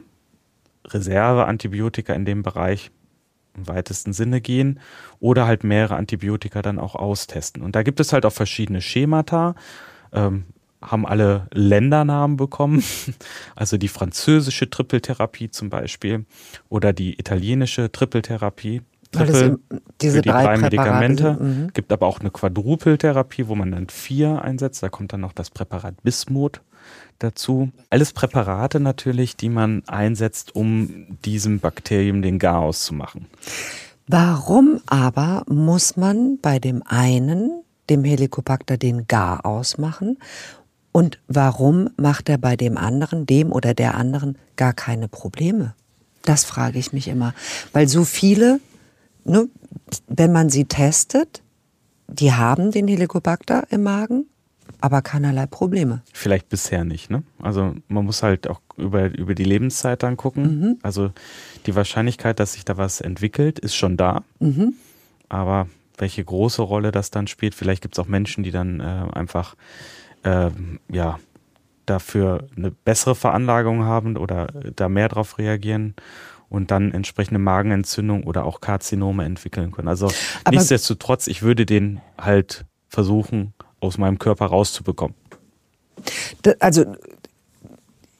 Reserveantibiotika 0.86 2.12
in 2.12 2.24
dem 2.24 2.42
Bereich 2.42 2.90
im 3.56 3.68
weitesten 3.68 4.12
Sinne 4.12 4.40
gehen 4.40 4.80
oder 5.20 5.46
halt 5.46 5.64
mehrere 5.64 5.96
Antibiotika 5.96 6.62
dann 6.62 6.78
auch 6.78 6.94
austesten. 6.94 7.62
Und 7.62 7.76
da 7.76 7.82
gibt 7.82 8.00
es 8.00 8.12
halt 8.12 8.26
auch 8.26 8.32
verschiedene 8.32 8.80
Schemata. 8.80 9.54
Ähm, 10.12 10.44
haben 10.82 11.06
alle 11.06 11.48
Ländernamen 11.52 12.36
bekommen, 12.36 12.84
also 13.56 13.78
die 13.78 13.88
französische 13.88 14.68
Trippeltherapie 14.68 15.50
zum 15.50 15.70
Beispiel 15.70 16.26
oder 16.68 16.92
die 16.92 17.18
italienische 17.18 17.90
Trippeltherapie. 17.90 18.82
Trippel 19.10 19.60
diese 20.00 20.16
für 20.16 20.22
die 20.22 20.28
drei, 20.28 20.44
drei 20.44 20.58
Medikamente. 20.58 21.38
Mhm. 21.40 21.70
Gibt 21.72 21.92
aber 21.92 22.06
auch 22.06 22.20
eine 22.20 22.30
Quadrupeltherapie, 22.30 23.46
wo 23.46 23.54
man 23.54 23.70
dann 23.70 23.88
vier 23.88 24.42
einsetzt. 24.42 24.82
Da 24.82 24.88
kommt 24.88 25.12
dann 25.12 25.20
noch 25.20 25.32
das 25.32 25.50
Präparat 25.50 26.02
Bismut 26.02 26.60
dazu. 27.18 27.70
Alles 27.90 28.12
Präparate 28.12 28.80
natürlich, 28.80 29.36
die 29.36 29.48
man 29.48 29.82
einsetzt, 29.86 30.54
um 30.54 31.18
diesem 31.24 31.60
Bakterium 31.60 32.22
den 32.22 32.38
Garaus 32.38 32.84
zu 32.84 32.94
machen. 32.94 33.26
Warum 34.06 34.80
aber 34.86 35.44
muss 35.48 35.96
man 35.96 36.38
bei 36.40 36.58
dem 36.58 36.82
einen, 36.84 37.62
dem 37.88 38.04
Helicobacter, 38.04 38.76
den 38.76 39.06
Gar 39.06 39.46
ausmachen 39.46 40.18
und 40.92 41.18
warum 41.26 41.90
macht 41.96 42.28
er 42.28 42.38
bei 42.38 42.56
dem 42.56 42.76
anderen, 42.76 43.26
dem 43.26 43.50
oder 43.50 43.74
der 43.74 43.94
anderen, 43.94 44.36
gar 44.56 44.74
keine 44.74 45.08
Probleme? 45.08 45.74
Das 46.22 46.44
frage 46.44 46.78
ich 46.78 46.92
mich 46.92 47.08
immer. 47.08 47.34
Weil 47.72 47.88
so 47.88 48.04
viele, 48.04 48.60
ne, 49.24 49.48
wenn 50.06 50.32
man 50.32 50.50
sie 50.50 50.66
testet, 50.66 51.42
die 52.06 52.32
haben 52.32 52.70
den 52.70 52.88
Helicobacter 52.88 53.64
im 53.70 53.82
Magen, 53.82 54.26
aber 54.84 55.00
keinerlei 55.00 55.46
Probleme. 55.46 56.02
Vielleicht 56.12 56.50
bisher 56.50 56.84
nicht, 56.84 57.10
ne? 57.10 57.22
Also 57.40 57.74
man 57.88 58.04
muss 58.04 58.22
halt 58.22 58.46
auch 58.46 58.60
über, 58.76 59.06
über 59.06 59.34
die 59.34 59.44
Lebenszeit 59.44 60.02
dann 60.02 60.18
gucken. 60.18 60.60
Mhm. 60.60 60.78
Also 60.82 61.10
die 61.64 61.74
Wahrscheinlichkeit, 61.74 62.38
dass 62.38 62.52
sich 62.52 62.66
da 62.66 62.76
was 62.76 63.00
entwickelt, 63.00 63.58
ist 63.58 63.74
schon 63.74 63.96
da. 63.96 64.24
Mhm. 64.40 64.74
Aber 65.30 65.68
welche 65.96 66.22
große 66.22 66.60
Rolle 66.60 66.92
das 66.92 67.10
dann 67.10 67.28
spielt, 67.28 67.54
vielleicht 67.54 67.80
gibt 67.80 67.94
es 67.94 67.98
auch 67.98 68.08
Menschen, 68.08 68.44
die 68.44 68.50
dann 68.50 68.80
äh, 68.80 69.06
einfach 69.14 69.54
äh, 70.22 70.50
ja, 70.90 71.18
dafür 71.86 72.46
eine 72.54 72.70
bessere 72.70 73.14
Veranlagung 73.14 73.84
haben 73.84 74.18
oder 74.18 74.48
da 74.76 74.90
mehr 74.90 75.08
drauf 75.08 75.38
reagieren 75.38 75.94
und 76.50 76.70
dann 76.70 76.92
entsprechende 76.92 77.40
Magenentzündung 77.40 78.24
oder 78.24 78.44
auch 78.44 78.60
Karzinome 78.60 79.24
entwickeln 79.24 79.70
können. 79.70 79.88
Also 79.88 80.10
Aber 80.44 80.56
nichtsdestotrotz, 80.56 81.26
ich 81.26 81.40
würde 81.40 81.64
den 81.64 82.02
halt 82.18 82.66
versuchen, 82.90 83.53
aus 83.84 83.98
meinem 83.98 84.18
Körper 84.18 84.46
rauszubekommen. 84.46 85.16
Also 86.60 86.84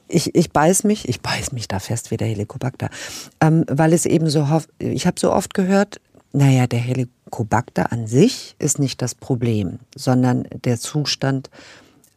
ich, 0.07 0.33
ich 0.35 0.51
beiß 0.51 0.83
mich, 0.83 1.09
ich 1.09 1.21
beiß 1.21 1.51
mich 1.51 1.67
da 1.67 1.79
fest 1.79 2.11
wie 2.11 2.17
der 2.17 2.27
Helicobacter, 2.27 2.89
ähm, 3.41 3.65
weil 3.67 3.93
es 3.93 4.05
eben 4.05 4.29
so 4.29 4.47
ich 4.79 5.07
habe 5.07 5.19
so 5.19 5.31
oft 5.31 5.53
gehört, 5.53 5.99
naja, 6.31 6.67
der 6.67 6.79
Helicobacter 6.79 7.91
an 7.91 8.07
sich 8.07 8.55
ist 8.59 8.79
nicht 8.79 9.01
das 9.01 9.15
Problem, 9.15 9.79
sondern 9.95 10.47
der 10.63 10.77
Zustand 10.79 11.49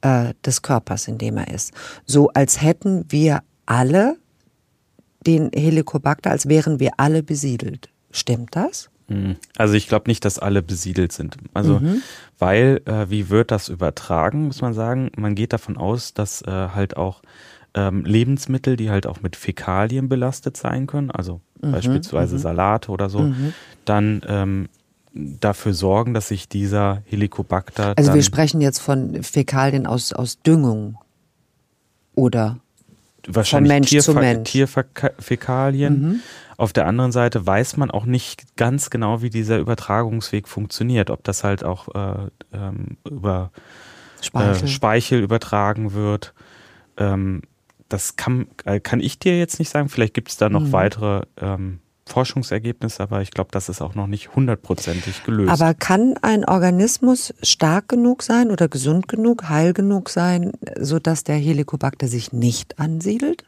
äh, 0.02 0.34
des 0.44 0.62
Körpers, 0.62 1.08
in 1.08 1.18
dem 1.18 1.36
er 1.36 1.48
ist. 1.48 1.72
So 2.04 2.28
als 2.30 2.60
hätten 2.60 3.04
wir 3.08 3.42
alle 3.66 4.16
den 5.26 5.50
Helicobacter, 5.52 6.30
als 6.30 6.48
wären 6.48 6.80
wir 6.80 6.92
alle 6.96 7.22
besiedelt. 7.22 7.90
Stimmt 8.10 8.56
das? 8.56 8.90
Hm. 9.08 9.36
Also 9.56 9.74
ich 9.74 9.88
glaube 9.88 10.08
nicht, 10.08 10.24
dass 10.24 10.38
alle 10.38 10.62
besiedelt 10.62 11.12
sind. 11.12 11.36
Also 11.54 11.80
mhm. 11.80 12.02
weil, 12.38 12.82
äh, 12.84 13.10
wie 13.10 13.30
wird 13.30 13.50
das 13.50 13.68
übertragen, 13.68 14.46
muss 14.46 14.60
man 14.60 14.74
sagen? 14.74 15.10
Man 15.16 15.34
geht 15.34 15.52
davon 15.52 15.76
aus, 15.76 16.14
dass 16.14 16.42
äh, 16.42 16.50
halt 16.50 16.96
auch 16.96 17.22
ähm, 17.74 18.04
Lebensmittel, 18.04 18.76
die 18.76 18.90
halt 18.90 19.06
auch 19.06 19.20
mit 19.22 19.36
Fäkalien 19.36 20.08
belastet 20.08 20.56
sein 20.56 20.86
können, 20.86 21.10
also 21.10 21.40
mhm. 21.60 21.72
beispielsweise 21.72 22.36
mhm. 22.36 22.40
Salate 22.40 22.90
oder 22.90 23.08
so, 23.08 23.20
mhm. 23.20 23.54
dann 23.84 24.22
ähm, 24.26 24.68
dafür 25.14 25.74
sorgen, 25.74 26.14
dass 26.14 26.28
sich 26.28 26.48
dieser 26.48 27.02
Helicobacter. 27.06 27.94
Also 27.96 28.14
wir 28.14 28.22
sprechen 28.22 28.60
jetzt 28.60 28.78
von 28.78 29.22
Fäkalien 29.22 29.86
aus, 29.86 30.12
aus 30.12 30.40
Düngung 30.42 30.98
oder 32.14 32.58
wahrscheinlich 33.26 33.70
von 33.70 33.76
Mensch 33.76 33.88
Tierfe 33.88 34.12
zu 34.12 34.18
Mensch. 34.18 34.50
Tierfäkalien. 34.50 36.22
Auf 36.58 36.72
der 36.72 36.88
anderen 36.88 37.12
Seite 37.12 37.46
weiß 37.46 37.76
man 37.76 37.92
auch 37.92 38.04
nicht 38.04 38.56
ganz 38.56 38.90
genau, 38.90 39.22
wie 39.22 39.30
dieser 39.30 39.58
Übertragungsweg 39.58 40.48
funktioniert. 40.48 41.08
Ob 41.08 41.22
das 41.22 41.44
halt 41.44 41.62
auch 41.62 41.94
äh, 41.94 42.28
ähm, 42.52 42.98
über 43.08 43.52
Speichel. 44.20 44.64
Äh, 44.64 44.68
Speichel. 44.68 45.22
übertragen 45.22 45.92
wird. 45.92 46.34
Ähm, 46.96 47.42
das 47.88 48.16
kann, 48.16 48.48
äh, 48.64 48.80
kann 48.80 48.98
ich 48.98 49.20
dir 49.20 49.38
jetzt 49.38 49.60
nicht 49.60 49.70
sagen. 49.70 49.88
Vielleicht 49.88 50.14
gibt 50.14 50.30
es 50.30 50.36
da 50.36 50.48
noch 50.48 50.64
mhm. 50.64 50.72
weitere 50.72 51.22
ähm, 51.40 51.78
Forschungsergebnis, 52.06 52.98
aber 52.98 53.22
ich 53.22 53.30
glaube, 53.30 53.50
das 53.52 53.68
ist 53.68 53.80
auch 53.80 53.94
noch 53.94 54.08
nicht 54.08 54.34
hundertprozentig 54.34 55.22
gelöst. 55.22 55.52
Aber 55.52 55.74
kann 55.74 56.16
ein 56.22 56.44
Organismus 56.44 57.34
stark 57.40 57.88
genug 57.88 58.24
sein 58.24 58.50
oder 58.50 58.66
gesund 58.66 59.06
genug, 59.06 59.48
heil 59.48 59.74
genug 59.74 60.08
sein, 60.08 60.52
sodass 60.80 61.22
der 61.22 61.36
Helicobacter 61.36 62.08
sich 62.08 62.32
nicht 62.32 62.80
ansiedelt? 62.80 63.44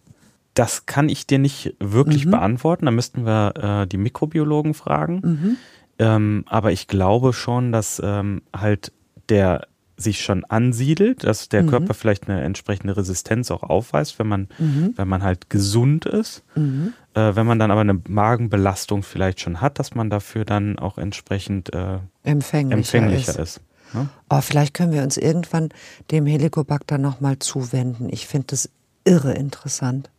Das 0.60 0.84
kann 0.84 1.08
ich 1.08 1.26
dir 1.26 1.38
nicht 1.38 1.74
wirklich 1.80 2.26
mhm. 2.26 2.32
beantworten. 2.32 2.84
Da 2.84 2.90
müssten 2.90 3.24
wir 3.24 3.54
äh, 3.56 3.86
die 3.86 3.96
Mikrobiologen 3.96 4.74
fragen. 4.74 5.22
Mhm. 5.24 5.56
Ähm, 5.98 6.44
aber 6.50 6.70
ich 6.70 6.86
glaube 6.86 7.32
schon, 7.32 7.72
dass 7.72 7.98
ähm, 8.04 8.42
halt 8.54 8.92
der 9.30 9.68
sich 9.96 10.20
schon 10.20 10.44
ansiedelt, 10.44 11.24
dass 11.24 11.48
der 11.48 11.62
mhm. 11.62 11.68
Körper 11.68 11.94
vielleicht 11.94 12.28
eine 12.28 12.42
entsprechende 12.42 12.94
Resistenz 12.94 13.50
auch 13.50 13.62
aufweist, 13.62 14.18
wenn 14.18 14.26
man, 14.26 14.48
mhm. 14.58 14.92
wenn 14.96 15.08
man 15.08 15.22
halt 15.22 15.48
gesund 15.48 16.04
ist. 16.04 16.42
Mhm. 16.54 16.92
Äh, 17.14 17.34
wenn 17.36 17.46
man 17.46 17.58
dann 17.58 17.70
aber 17.70 17.80
eine 17.80 17.98
Magenbelastung 18.06 19.02
vielleicht 19.02 19.40
schon 19.40 19.62
hat, 19.62 19.78
dass 19.78 19.94
man 19.94 20.10
dafür 20.10 20.44
dann 20.44 20.78
auch 20.78 20.98
entsprechend 20.98 21.72
äh, 21.72 22.00
empfänglicher, 22.22 22.76
empfänglicher, 22.76 23.38
ist. 23.38 23.56
ist 23.56 23.60
ne? 23.94 24.10
Oh, 24.28 24.42
vielleicht 24.42 24.74
können 24.74 24.92
wir 24.92 25.04
uns 25.04 25.16
irgendwann 25.16 25.70
dem 26.10 26.26
Helicobacter 26.26 26.98
nochmal 26.98 27.38
zuwenden. 27.38 28.10
Ich 28.10 28.26
finde 28.26 28.48
das 28.48 28.68
irre 29.06 29.32
interessant. 29.32 30.10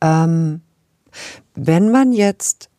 Ähm, 0.00 0.62
wenn 1.54 1.90
man 1.90 2.12
jetzt 2.12 2.70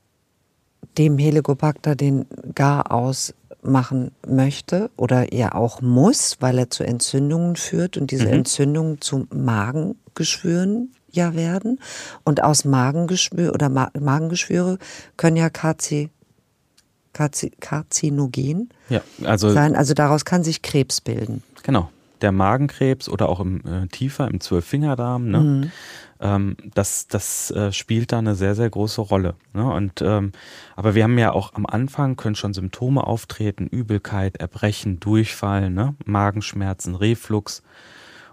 dem 0.97 1.17
Helicobacter 1.17 1.95
den 1.95 2.25
Gar 2.55 2.91
aus 2.91 3.33
machen 3.63 4.11
möchte 4.27 4.89
oder 4.97 5.33
ja 5.33 5.53
auch 5.53 5.81
muss, 5.81 6.37
weil 6.39 6.57
er 6.57 6.69
zu 6.69 6.83
Entzündungen 6.83 7.55
führt 7.55 7.97
und 7.97 8.11
diese 8.11 8.25
mhm. 8.25 8.33
Entzündungen 8.33 9.01
zu 9.01 9.27
Magengeschwüren 9.33 10.93
ja 11.11 11.35
werden. 11.35 11.79
Und 12.23 12.43
aus 12.43 12.65
Magengeschwür 12.65 13.53
oder 13.53 13.69
Ma 13.69 13.91
Magengeschwüre 13.99 14.79
können 15.17 15.37
ja 15.37 15.49
Karzi 15.49 16.09
Karzinogen 17.13 18.69
ja, 18.89 19.01
also, 19.23 19.49
sein. 19.49 19.75
Also 19.75 19.93
daraus 19.93 20.23
kann 20.23 20.43
sich 20.43 20.61
Krebs 20.61 21.01
bilden. 21.01 21.43
Genau. 21.63 21.91
Der 22.21 22.31
Magenkrebs 22.31 23.09
oder 23.09 23.27
auch 23.27 23.39
im 23.39 23.61
äh, 23.65 23.87
tiefer, 23.87 24.27
im 24.27 24.39
Zwölffingerdarm, 24.39 25.29
ne? 25.29 25.39
Mhm 25.39 25.71
ähm, 26.21 26.55
das, 26.73 27.07
das 27.07 27.51
äh, 27.51 27.71
spielt 27.71 28.11
da 28.11 28.19
eine 28.19 28.35
sehr, 28.35 28.55
sehr 28.55 28.69
große 28.69 29.01
Rolle. 29.01 29.35
Ne? 29.53 29.65
Und, 29.65 30.01
ähm, 30.01 30.31
aber 30.75 30.95
wir 30.95 31.03
haben 31.03 31.17
ja 31.17 31.31
auch 31.31 31.53
am 31.53 31.65
Anfang, 31.65 32.15
können 32.15 32.35
schon 32.35 32.53
Symptome 32.53 33.05
auftreten, 33.05 33.67
Übelkeit, 33.67 34.37
Erbrechen, 34.37 34.99
Durchfall, 34.99 35.69
ne? 35.69 35.95
Magenschmerzen, 36.05 36.95
Reflux. 36.95 37.63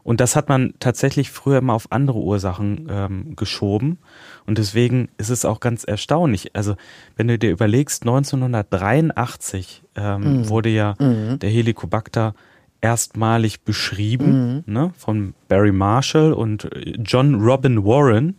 Und 0.05 0.21
das 0.21 0.37
hat 0.37 0.49
man 0.49 0.75
tatsächlich 0.81 1.31
früher 1.31 1.59
immer 1.59 1.75
auf 1.75 1.93
andere 1.93 2.19
Ursachen 2.19 2.87
ähm, 2.91 3.37
geschoben. 3.37 3.99
Und 4.47 4.57
deswegen 4.57 5.09
ist 5.19 5.29
es 5.29 5.45
auch 5.45 5.61
ganz 5.61 5.85
erstaunlich. 5.85 6.57
Also, 6.57 6.77
wenn 7.17 7.29
du 7.29 7.39
dir 7.39 7.51
überlegst, 7.51 8.05
1983 8.05 9.83
ähm, 9.97 10.21
mhm. 10.21 10.49
wurde 10.49 10.71
ja 10.71 10.95
mhm. 10.99 11.39
der 11.41 11.51
Helicobacter 11.51 12.35
erstmalig 12.81 13.63
beschrieben, 13.63 14.63
mhm. 14.67 14.73
ne, 14.73 14.93
von 14.97 15.35
Barry 15.49 15.73
Marshall 15.73 16.33
und 16.33 16.69
John 17.05 17.35
Robin 17.37 17.85
Warren 17.85 18.37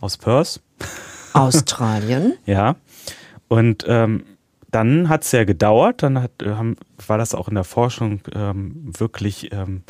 aus 0.00 0.16
Perth. 0.16 0.60
Australien. 1.32 2.34
ja. 2.46 2.76
Und 3.48 3.84
ähm, 3.88 4.24
dann 4.70 5.08
hat 5.08 5.22
es 5.22 5.32
ja 5.32 5.44
gedauert, 5.44 6.02
dann 6.02 6.20
hat, 6.20 6.42
äh, 6.42 6.50
haben, 6.50 6.76
war 7.06 7.18
das 7.18 7.34
auch 7.34 7.48
in 7.48 7.54
der 7.54 7.64
Forschung 7.64 8.20
ähm, 8.34 8.92
wirklich 8.98 9.52
ähm, 9.52 9.82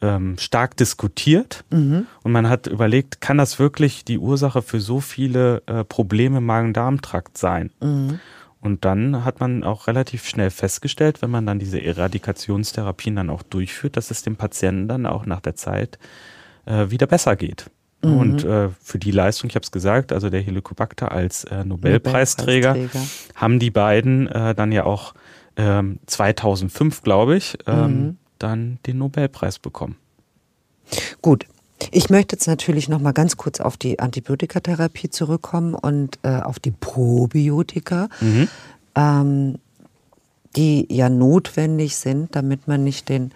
ähm, 0.00 0.36
stark 0.38 0.76
diskutiert. 0.76 1.64
Mhm. 1.70 2.06
Und 2.22 2.32
man 2.32 2.48
hat 2.48 2.66
überlegt, 2.66 3.20
kann 3.20 3.38
das 3.38 3.58
wirklich 3.58 4.04
die 4.04 4.18
Ursache 4.18 4.62
für 4.62 4.80
so 4.80 5.00
viele 5.00 5.62
äh, 5.66 5.84
Probleme 5.84 6.38
im 6.38 6.46
Magen-Darm-Trakt 6.46 7.38
sein? 7.38 7.70
Mhm. 7.80 8.20
Und 8.60 8.84
dann 8.84 9.24
hat 9.24 9.40
man 9.40 9.64
auch 9.64 9.86
relativ 9.86 10.26
schnell 10.26 10.50
festgestellt, 10.50 11.22
wenn 11.22 11.30
man 11.30 11.46
dann 11.46 11.58
diese 11.58 11.80
Eradikationstherapien 11.82 13.16
dann 13.16 13.30
auch 13.30 13.42
durchführt, 13.42 13.96
dass 13.96 14.10
es 14.10 14.22
dem 14.22 14.36
Patienten 14.36 14.88
dann 14.88 15.06
auch 15.06 15.26
nach 15.26 15.40
der 15.40 15.54
Zeit 15.54 15.98
äh, 16.64 16.90
wieder 16.90 17.06
besser 17.06 17.36
geht. 17.36 17.70
Mhm. 18.02 18.16
Und 18.18 18.44
äh, 18.44 18.70
für 18.82 18.98
die 18.98 19.10
Leistung, 19.10 19.48
ich 19.48 19.56
habe 19.56 19.64
es 19.64 19.70
gesagt, 19.70 20.12
also 20.12 20.30
der 20.30 20.40
Helicobacter 20.40 21.12
als 21.12 21.44
äh, 21.44 21.64
Nobelpreisträger, 21.64 22.74
Nobelpreisträger, 22.74 23.06
haben 23.34 23.58
die 23.58 23.70
beiden 23.70 24.26
äh, 24.28 24.54
dann 24.54 24.72
ja 24.72 24.84
auch 24.84 25.14
2005, 25.58 26.98
ähm, 26.98 27.02
glaube 27.02 27.34
ich, 27.34 27.56
ähm, 27.66 27.86
mhm. 27.86 28.16
dann 28.38 28.78
den 28.86 28.98
Nobelpreis 28.98 29.58
bekommen. 29.58 29.96
Gut, 31.22 31.46
ich 31.90 32.10
möchte 32.10 32.36
jetzt 32.36 32.46
natürlich 32.46 32.88
noch 32.88 33.00
mal 33.00 33.12
ganz 33.12 33.36
kurz 33.36 33.60
auf 33.60 33.76
die 33.76 33.98
Antibiotikatherapie 33.98 35.10
zurückkommen 35.10 35.74
und 35.74 36.18
äh, 36.22 36.40
auf 36.40 36.58
die 36.58 36.70
Probiotika, 36.70 38.08
mhm. 38.20 38.48
ähm, 38.94 39.58
die 40.56 40.86
ja 40.90 41.08
notwendig 41.08 41.96
sind, 41.96 42.34
damit 42.34 42.66
man 42.66 42.82
nicht 42.82 43.08
den, 43.08 43.32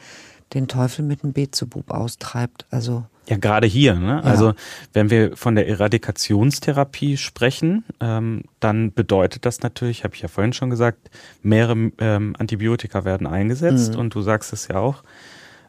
den 0.55 0.69
Teufel 0.69 1.05
mit 1.05 1.23
dem 1.23 1.33
Beelzebub 1.33 1.91
austreibt. 1.91 2.67
Also 2.71 3.05
ja, 3.29 3.37
gerade 3.37 3.67
hier. 3.67 3.95
Ne? 3.95 4.21
Ja. 4.25 4.31
Also 4.31 4.55
wenn 4.93 5.11
wir 5.11 5.37
von 5.37 5.55
der 5.55 5.69
Eradikationstherapie 5.69 7.17
sprechen, 7.17 7.85
ähm, 8.01 8.43
dann 8.59 8.93
bedeutet 8.93 9.47
das 9.47 9.61
natürlich, 9.61 10.03
habe 10.03 10.15
ich 10.15 10.23
ja 10.23 10.29
vorhin 10.29 10.53
schon 10.53 10.71
gesagt, 10.71 11.11
mehrere 11.43 11.93
ähm, 11.99 12.35
Antibiotika 12.39 13.05
werden 13.05 13.27
eingesetzt 13.27 13.95
mhm. 13.95 14.01
und 14.01 14.15
du 14.15 14.23
sagst 14.23 14.53
es 14.53 14.67
ja 14.69 14.77
auch, 14.77 15.05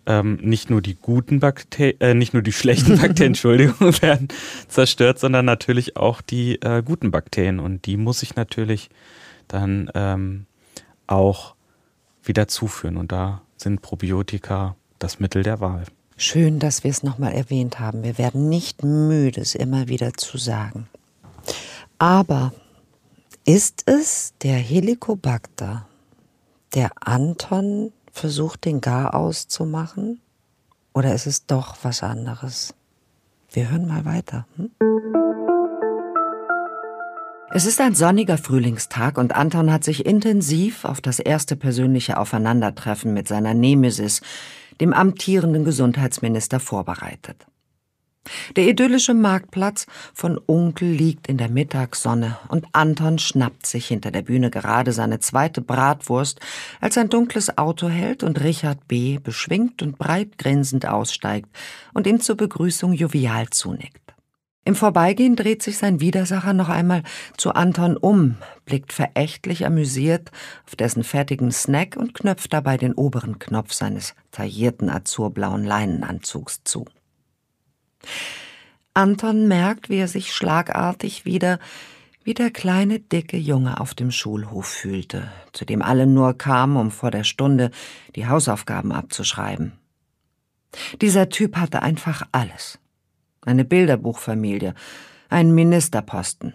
ähm, 0.06 0.36
nicht 0.42 0.70
nur 0.70 0.82
die 0.82 0.96
guten 0.96 1.40
Bakterien, 1.40 2.00
äh, 2.00 2.14
nicht 2.14 2.34
nur 2.34 2.42
die 2.42 2.54
schlechten 2.54 2.98
Bakterien, 2.98 3.28
Entschuldigung, 3.32 3.80
werden 4.02 4.28
zerstört, 4.68 5.20
sondern 5.20 5.46
natürlich 5.46 5.98
auch 5.98 6.22
die 6.22 6.62
äh, 6.62 6.82
guten 6.84 7.12
Bakterien. 7.12 7.60
Und 7.60 7.86
die 7.86 7.98
muss 7.98 8.24
ich 8.24 8.36
natürlich 8.36 8.90
dann 9.48 9.90
ähm, 9.94 10.46
auch 11.08 11.56
wieder 12.24 12.48
zuführen. 12.48 12.98
Und 12.98 13.12
da 13.12 13.42
sind 13.58 13.82
Probiotika 13.82 14.76
das 15.00 15.20
Mittel 15.20 15.44
der 15.44 15.60
Wahl. 15.60 15.84
Schön, 16.18 16.60
dass 16.60 16.84
wir 16.84 16.92
es 16.92 17.04
nochmal 17.04 17.34
erwähnt 17.34 17.80
haben. 17.80 18.04
Wir 18.04 18.18
werden 18.18 18.50
nicht 18.50 18.84
müde, 18.84 19.42
es 19.42 19.56
immer 19.56 19.88
wieder 19.88 20.14
zu 20.14 20.38
sagen. 20.38 20.88
Aber 21.98 22.54
ist 23.46 23.84
es 23.88 24.34
der 24.44 24.58
Helicobacter, 24.58 25.88
der 26.76 26.92
Anton 27.00 27.92
versucht, 28.12 28.66
den 28.66 28.82
Gar 28.82 29.16
auszumachen? 29.16 30.22
Oder 30.94 31.14
ist 31.16 31.28
es 31.28 31.46
doch 31.46 31.78
was 31.84 32.04
anderes? 32.04 32.74
Wir 33.52 33.70
hören 33.70 33.88
mal 33.88 34.06
weiter. 34.06 34.46
Hm? 34.58 34.72
Es 37.54 37.66
ist 37.66 37.82
ein 37.82 37.96
sonniger 37.96 38.38
Frühlingstag 38.38 39.18
und 39.18 39.36
Anton 39.36 39.74
hat 39.74 39.84
sich 39.84 40.06
intensiv 40.06 40.86
auf 40.86 41.02
das 41.02 41.20
erste 41.20 41.58
persönliche 41.58 42.18
Aufeinandertreffen 42.18 43.14
mit 43.14 43.28
seiner 43.28 43.54
Nemesis, 43.54 44.22
dem 44.80 44.94
amtierenden 44.94 45.66
Gesundheitsminister, 45.66 46.62
vorbereitet. 46.62 47.46
Der 48.56 48.68
idyllische 48.68 49.14
Marktplatz 49.16 49.88
von 50.14 50.40
Onkel 50.46 50.90
liegt 50.90 51.28
in 51.28 51.38
der 51.38 51.50
Mittagssonne 51.50 52.38
und 52.50 52.68
Anton 52.72 53.18
schnappt 53.18 53.66
sich 53.66 53.88
hinter 53.88 54.12
der 54.12 54.22
Bühne 54.22 54.52
gerade 54.52 54.94
seine 54.94 55.20
zweite 55.20 55.62
Bratwurst, 55.62 56.40
als 56.80 56.98
ein 56.98 57.10
dunkles 57.10 57.58
Auto 57.58 57.90
hält 57.90 58.24
und 58.24 58.42
Richard 58.42 58.88
B. 58.88 59.18
beschwingt 59.18 59.82
und 59.82 59.98
breit 59.98 60.38
grinsend 60.38 60.86
aussteigt 60.86 61.50
und 61.94 62.06
ihm 62.06 62.20
zur 62.22 62.38
Begrüßung 62.38 62.94
jovial 62.94 63.50
zunickt. 63.50 64.02
Im 64.64 64.76
Vorbeigehen 64.76 65.36
dreht 65.36 65.64
sich 65.64 65.80
sein 65.80 66.00
Widersacher 66.02 66.54
noch 66.54 66.70
einmal 66.70 67.02
zu 67.36 67.54
Anton 67.54 67.98
um, 67.98 68.38
blickt 68.66 68.94
verächtlich 68.94 69.66
amüsiert 69.66 70.30
auf 70.68 70.76
dessen 70.76 71.04
fertigen 71.04 71.52
Snack 71.52 71.98
und 71.98 72.14
knöpft 72.14 72.54
dabei 72.54 72.78
den 72.78 72.94
oberen 72.94 73.40
Knopf 73.40 73.74
seines 73.74 74.14
taillierten 74.30 74.92
azurblauen 74.92 75.66
Leinenanzugs 75.66 76.62
zu. 76.64 76.86
Anton 78.94 79.48
merkt, 79.48 79.90
wie 79.90 79.98
er 79.98 80.08
sich 80.08 80.34
schlagartig 80.34 81.26
wieder 81.26 81.60
wie 82.24 82.34
der 82.34 82.52
kleine, 82.52 83.00
dicke 83.00 83.38
Junge 83.38 83.80
auf 83.80 83.96
dem 83.96 84.12
Schulhof 84.12 84.68
fühlte, 84.68 85.32
zu 85.54 85.66
dem 85.66 85.82
alle 85.82 86.06
nur 86.06 86.38
kamen, 86.38 86.78
um 86.78 86.92
vor 86.92 87.10
der 87.10 87.24
Stunde 87.24 87.72
die 88.16 88.28
Hausaufgaben 88.28 88.92
abzuschreiben. 88.92 89.74
Dieser 91.02 91.30
Typ 91.30 91.58
hatte 91.58 91.82
einfach 91.82 92.28
alles. 92.32 92.80
Eine 93.42 93.66
Bilderbuchfamilie, 93.66 94.76
einen 95.30 95.56
Ministerposten. 95.56 96.54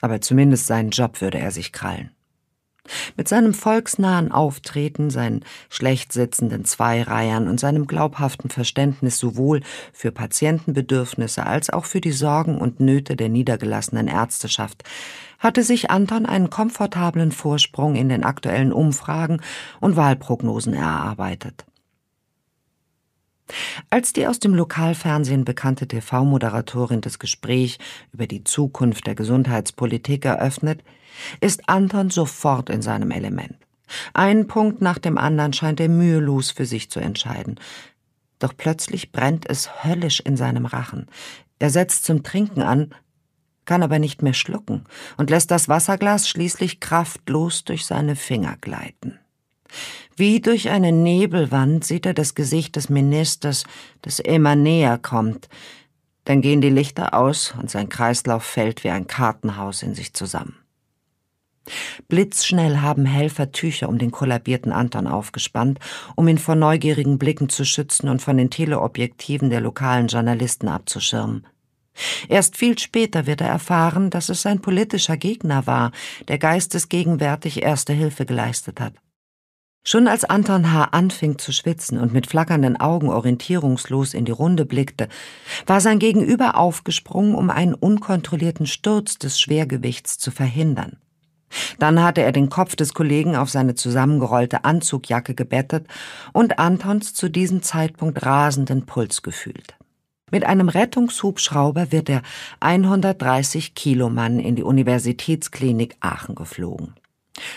Aber 0.00 0.20
zumindest 0.20 0.66
seinen 0.66 0.90
Job 0.90 1.20
würde 1.20 1.38
er 1.38 1.52
sich 1.52 1.72
krallen. 1.72 2.10
Mit 3.16 3.28
seinem 3.28 3.54
volksnahen 3.54 4.32
Auftreten, 4.32 5.10
seinen 5.10 5.44
schlecht 5.68 6.12
sitzenden 6.12 6.64
Zweireihern 6.64 7.46
und 7.46 7.60
seinem 7.60 7.86
glaubhaften 7.86 8.50
Verständnis 8.50 9.18
sowohl 9.18 9.60
für 9.92 10.10
Patientenbedürfnisse 10.10 11.46
als 11.46 11.70
auch 11.70 11.84
für 11.84 12.00
die 12.00 12.12
Sorgen 12.12 12.58
und 12.58 12.80
Nöte 12.80 13.14
der 13.14 13.28
niedergelassenen 13.28 14.08
Ärzteschaft 14.08 14.82
hatte 15.38 15.62
sich 15.62 15.90
Anton 15.90 16.24
einen 16.24 16.50
komfortablen 16.50 17.32
Vorsprung 17.32 17.96
in 17.96 18.08
den 18.08 18.24
aktuellen 18.24 18.72
Umfragen 18.72 19.40
und 19.80 19.96
Wahlprognosen 19.96 20.72
erarbeitet. 20.72 21.64
Als 23.90 24.12
die 24.12 24.26
aus 24.26 24.38
dem 24.38 24.54
Lokalfernsehen 24.54 25.44
bekannte 25.44 25.86
TV-Moderatorin 25.86 27.00
das 27.00 27.18
Gespräch 27.18 27.78
über 28.12 28.26
die 28.26 28.44
Zukunft 28.44 29.06
der 29.06 29.14
Gesundheitspolitik 29.14 30.24
eröffnet, 30.24 30.82
ist 31.40 31.68
Anton 31.68 32.10
sofort 32.10 32.70
in 32.70 32.82
seinem 32.82 33.10
Element. 33.10 33.56
Ein 34.14 34.46
Punkt 34.46 34.80
nach 34.80 34.98
dem 34.98 35.18
anderen 35.18 35.52
scheint 35.52 35.80
er 35.80 35.88
mühelos 35.88 36.50
für 36.50 36.66
sich 36.66 36.90
zu 36.90 37.00
entscheiden. 37.00 37.58
Doch 38.38 38.56
plötzlich 38.56 39.12
brennt 39.12 39.48
es 39.48 39.84
höllisch 39.84 40.20
in 40.20 40.36
seinem 40.36 40.66
Rachen. 40.66 41.06
Er 41.58 41.70
setzt 41.70 42.04
zum 42.04 42.22
Trinken 42.22 42.62
an, 42.62 42.94
kann 43.64 43.82
aber 43.82 43.98
nicht 43.98 44.22
mehr 44.22 44.34
schlucken 44.34 44.84
und 45.16 45.30
lässt 45.30 45.50
das 45.50 45.68
Wasserglas 45.68 46.28
schließlich 46.28 46.80
kraftlos 46.80 47.64
durch 47.64 47.86
seine 47.86 48.16
Finger 48.16 48.56
gleiten. 48.60 49.18
Wie 50.16 50.40
durch 50.40 50.68
eine 50.68 50.92
Nebelwand 50.92 51.84
sieht 51.84 52.04
er 52.04 52.14
das 52.14 52.34
Gesicht 52.34 52.76
des 52.76 52.88
Ministers, 52.88 53.64
das 54.02 54.18
immer 54.18 54.56
näher 54.56 54.98
kommt. 54.98 55.48
Dann 56.24 56.42
gehen 56.42 56.60
die 56.60 56.70
Lichter 56.70 57.14
aus 57.14 57.54
und 57.58 57.70
sein 57.70 57.88
Kreislauf 57.88 58.44
fällt 58.44 58.84
wie 58.84 58.90
ein 58.90 59.06
Kartenhaus 59.06 59.82
in 59.82 59.94
sich 59.94 60.12
zusammen. 60.12 60.61
Blitzschnell 62.08 62.78
haben 62.78 63.04
Helfer 63.04 63.52
Tücher 63.52 63.88
um 63.88 63.98
den 63.98 64.10
kollabierten 64.10 64.72
Anton 64.72 65.06
aufgespannt, 65.06 65.78
um 66.16 66.28
ihn 66.28 66.38
vor 66.38 66.54
neugierigen 66.54 67.18
Blicken 67.18 67.48
zu 67.48 67.64
schützen 67.64 68.08
und 68.08 68.20
von 68.20 68.36
den 68.36 68.50
Teleobjektiven 68.50 69.50
der 69.50 69.60
lokalen 69.60 70.08
Journalisten 70.08 70.68
abzuschirmen. 70.68 71.46
Erst 72.28 72.56
viel 72.56 72.78
später 72.78 73.26
wird 73.26 73.42
er 73.42 73.48
erfahren, 73.48 74.10
dass 74.10 74.28
es 74.28 74.42
sein 74.42 74.60
politischer 74.60 75.16
Gegner 75.16 75.66
war, 75.66 75.92
der 76.28 76.38
geistesgegenwärtig 76.38 77.62
erste 77.62 77.92
Hilfe 77.92 78.24
geleistet 78.24 78.80
hat. 78.80 78.94
Schon 79.84 80.06
als 80.06 80.24
Anton 80.24 80.72
H. 80.72 80.84
anfing 80.92 81.38
zu 81.38 81.50
schwitzen 81.50 81.98
und 81.98 82.12
mit 82.12 82.28
flackernden 82.28 82.78
Augen 82.78 83.08
orientierungslos 83.08 84.14
in 84.14 84.24
die 84.24 84.32
Runde 84.32 84.64
blickte, 84.64 85.08
war 85.66 85.80
sein 85.80 85.98
Gegenüber 85.98 86.56
aufgesprungen, 86.56 87.34
um 87.34 87.50
einen 87.50 87.74
unkontrollierten 87.74 88.66
Sturz 88.66 89.18
des 89.18 89.40
Schwergewichts 89.40 90.18
zu 90.18 90.30
verhindern. 90.30 90.98
Dann 91.78 92.02
hatte 92.02 92.22
er 92.22 92.32
den 92.32 92.48
Kopf 92.48 92.76
des 92.76 92.94
Kollegen 92.94 93.36
auf 93.36 93.50
seine 93.50 93.74
zusammengerollte 93.74 94.64
Anzugjacke 94.64 95.34
gebettet 95.34 95.86
und 96.32 96.58
Antons 96.58 97.14
zu 97.14 97.28
diesem 97.28 97.62
Zeitpunkt 97.62 98.24
rasenden 98.24 98.86
Puls 98.86 99.22
gefühlt. 99.22 99.74
Mit 100.30 100.44
einem 100.44 100.70
Rettungshubschrauber 100.70 101.92
wird 101.92 102.08
der 102.08 102.22
130 102.60 103.74
Kilo 103.74 104.08
Mann 104.08 104.38
in 104.38 104.56
die 104.56 104.62
Universitätsklinik 104.62 105.96
Aachen 106.00 106.34
geflogen. 106.34 106.94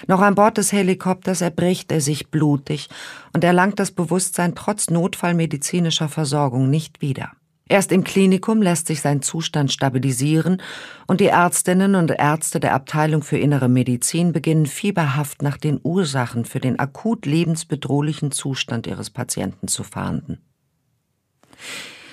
Noch 0.07 0.19
an 0.19 0.35
Bord 0.35 0.57
des 0.57 0.71
Helikopters 0.71 1.41
erbricht 1.41 1.91
er 1.91 2.01
sich 2.01 2.29
blutig 2.29 2.89
und 3.33 3.43
erlangt 3.43 3.79
das 3.79 3.91
Bewusstsein 3.91 4.55
trotz 4.55 4.89
notfallmedizinischer 4.89 6.09
Versorgung 6.09 6.69
nicht 6.69 7.01
wieder. 7.01 7.31
Erst 7.68 7.91
im 7.91 8.03
Klinikum 8.03 8.61
lässt 8.61 8.86
sich 8.86 9.01
sein 9.01 9.24
Zustand 9.24 9.72
stabilisieren 9.72 10.61
und 11.07 11.20
die 11.20 11.28
Ärztinnen 11.28 11.95
und 11.95 12.11
Ärzte 12.11 12.59
der 12.59 12.76
Abteilung 12.76 13.24
für 13.24 13.39
innere 13.39 13.70
Medizin 13.70 14.34
beginnen 14.34 14.68
fieberhaft 14.68 15.41
nach 15.41 15.57
den 15.57 15.80
Ursachen 15.82 16.45
für 16.45 16.59
den 16.59 16.78
akut 16.78 17.26
lebensbedrohlichen 17.26 18.32
Zustand 18.32 18.86
ihres 18.86 19.09
Patienten 19.09 19.68
zu 19.68 19.84
fahnden. 19.84 20.41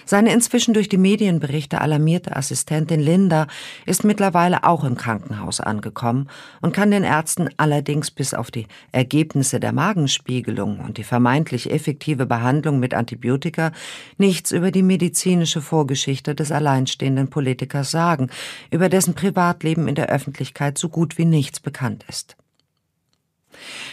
Seine 0.04 0.32
inzwischen 0.32 0.74
durch 0.74 0.88
die 0.88 0.98
Medienberichte 0.98 1.80
alarmierte 1.80 2.36
Assistentin 2.36 3.00
Linda 3.00 3.46
ist 3.86 4.04
mittlerweile 4.04 4.64
auch 4.64 4.84
im 4.84 4.96
Krankenhaus 4.96 5.60
angekommen 5.60 6.28
und 6.60 6.72
kann 6.72 6.90
den 6.90 7.04
Ärzten 7.04 7.48
allerdings 7.56 8.10
bis 8.10 8.34
auf 8.34 8.50
die 8.50 8.66
Ergebnisse 8.90 9.60
der 9.60 9.72
Magenspiegelung 9.72 10.80
und 10.80 10.98
die 10.98 11.04
vermeintlich 11.04 11.70
effektive 11.70 12.26
Behandlung 12.26 12.78
mit 12.78 12.94
Antibiotika 12.94 13.72
nichts 14.18 14.50
über 14.50 14.70
die 14.70 14.82
medizinische 14.82 15.60
Vorgeschichte 15.60 16.34
des 16.34 16.52
alleinstehenden 16.52 17.28
Politikers 17.28 17.90
sagen, 17.90 18.30
über 18.70 18.88
dessen 18.88 19.14
Privatleben 19.14 19.88
in 19.88 19.94
der 19.94 20.08
Öffentlichkeit 20.08 20.78
so 20.78 20.88
gut 20.88 21.18
wie 21.18 21.24
nichts 21.24 21.60
bekannt 21.60 22.04
ist. 22.08 22.36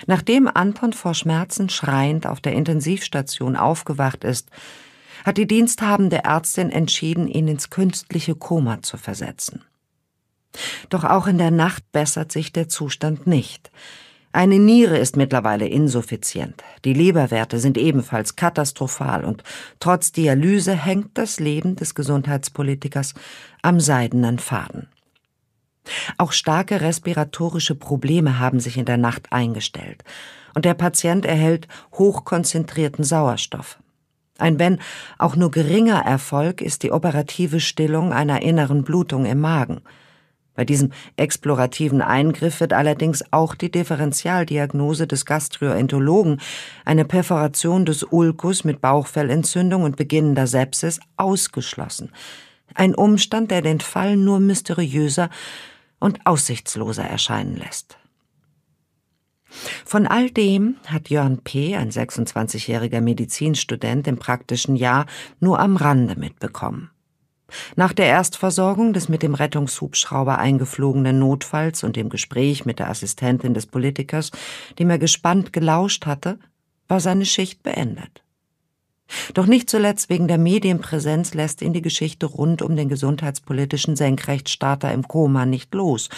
Nachdem 0.07 0.47
Anton 0.47 0.93
vor 0.93 1.13
Schmerzen 1.13 1.69
schreiend 1.69 2.25
auf 2.25 2.41
der 2.41 2.53
Intensivstation 2.53 3.55
aufgewacht 3.55 4.23
ist, 4.23 4.49
hat 5.25 5.37
die 5.37 5.47
diensthabende 5.47 6.23
Ärztin 6.23 6.71
entschieden, 6.71 7.27
ihn 7.27 7.47
ins 7.47 7.69
künstliche 7.69 8.35
Koma 8.35 8.81
zu 8.81 8.97
versetzen. 8.97 9.63
Doch 10.89 11.03
auch 11.03 11.27
in 11.27 11.37
der 11.37 11.51
Nacht 11.51 11.91
bessert 11.91 12.31
sich 12.31 12.51
der 12.51 12.69
Zustand 12.69 13.27
nicht. 13.27 13.71
Eine 14.31 14.59
Niere 14.59 14.97
ist 14.99 15.15
mittlerweile 15.15 15.67
insuffizient, 15.67 16.63
die 16.85 16.93
Leberwerte 16.93 17.59
sind 17.59 17.79
ebenfalls 17.79 18.35
katastrophal 18.35 19.25
und 19.25 19.43
trotz 19.79 20.11
Dialyse 20.11 20.73
hängt 20.73 21.17
das 21.17 21.39
Leben 21.39 21.75
des 21.75 21.95
Gesundheitspolitikers 21.95 23.15
am 23.63 23.79
seidenen 23.79 24.37
Faden. 24.37 24.87
Auch 26.19 26.31
starke 26.31 26.81
respiratorische 26.81 27.73
Probleme 27.73 28.37
haben 28.37 28.59
sich 28.59 28.77
in 28.77 28.85
der 28.85 28.97
Nacht 28.97 29.31
eingestellt 29.31 30.03
und 30.53 30.63
der 30.63 30.75
Patient 30.75 31.25
erhält 31.25 31.67
hochkonzentrierten 31.93 33.03
Sauerstoff. 33.03 33.79
Ein 34.39 34.59
wenn 34.59 34.79
auch 35.17 35.35
nur 35.35 35.51
geringer 35.51 35.99
Erfolg 36.05 36.61
ist 36.61 36.83
die 36.83 36.91
operative 36.91 37.59
Stillung 37.59 38.13
einer 38.13 38.41
inneren 38.41 38.83
Blutung 38.83 39.25
im 39.25 39.39
Magen. 39.39 39.81
Bei 40.55 40.65
diesem 40.65 40.91
explorativen 41.15 42.01
Eingriff 42.01 42.59
wird 42.59 42.73
allerdings 42.73 43.23
auch 43.31 43.55
die 43.55 43.71
Differentialdiagnose 43.71 45.07
des 45.07 45.25
Gastroenterologen, 45.25 46.41
eine 46.83 47.05
Perforation 47.05 47.85
des 47.85 48.03
Ulkus 48.03 48.65
mit 48.65 48.81
Bauchfellentzündung 48.81 49.83
und 49.83 49.95
beginnender 49.95 50.47
Sepsis, 50.47 50.99
ausgeschlossen. 51.15 52.11
Ein 52.75 52.93
Umstand, 52.93 53.51
der 53.51 53.61
den 53.61 53.79
Fall 53.79 54.17
nur 54.17 54.41
mysteriöser 54.41 55.29
und 55.99 56.25
aussichtsloser 56.25 57.05
erscheinen 57.05 57.55
lässt. 57.55 57.98
Von 59.85 60.07
all 60.07 60.29
dem 60.29 60.77
hat 60.85 61.09
Jörn 61.09 61.39
P., 61.39 61.75
ein 61.75 61.91
26-jähriger 61.91 63.01
Medizinstudent 63.01 64.07
im 64.07 64.17
praktischen 64.17 64.75
Jahr, 64.75 65.05
nur 65.39 65.59
am 65.59 65.75
Rande 65.75 66.15
mitbekommen. 66.17 66.91
Nach 67.75 67.93
der 67.93 68.05
Erstversorgung 68.05 68.93
des 68.93 69.09
mit 69.09 69.23
dem 69.23 69.33
Rettungshubschrauber 69.33 70.37
eingeflogenen 70.37 71.17
Notfalls 71.19 71.83
und 71.83 71.95
dem 71.95 72.09
Gespräch 72.09 72.65
mit 72.65 72.79
der 72.79 72.89
Assistentin 72.89 73.53
des 73.53 73.65
Politikers, 73.65 74.31
dem 74.77 74.89
er 74.89 74.99
gespannt 74.99 75.51
gelauscht 75.51 76.05
hatte, 76.05 76.37
war 76.87 76.99
seine 76.99 77.25
Schicht 77.25 77.63
beendet. 77.63 78.23
Doch 79.33 79.47
nicht 79.47 79.69
zuletzt 79.69 80.09
wegen 80.09 80.27
der 80.27 80.37
Medienpräsenz 80.37 81.33
lässt 81.33 81.63
ihn 81.63 81.73
die 81.73 81.81
Geschichte 81.81 82.27
rund 82.27 82.61
um 82.61 82.75
den 82.75 82.89
gesundheitspolitischen 82.89 83.95
Senkrechtstarter 83.95 84.93
im 84.93 85.07
Koma 85.07 85.45
nicht 85.47 85.73
los. 85.73 86.09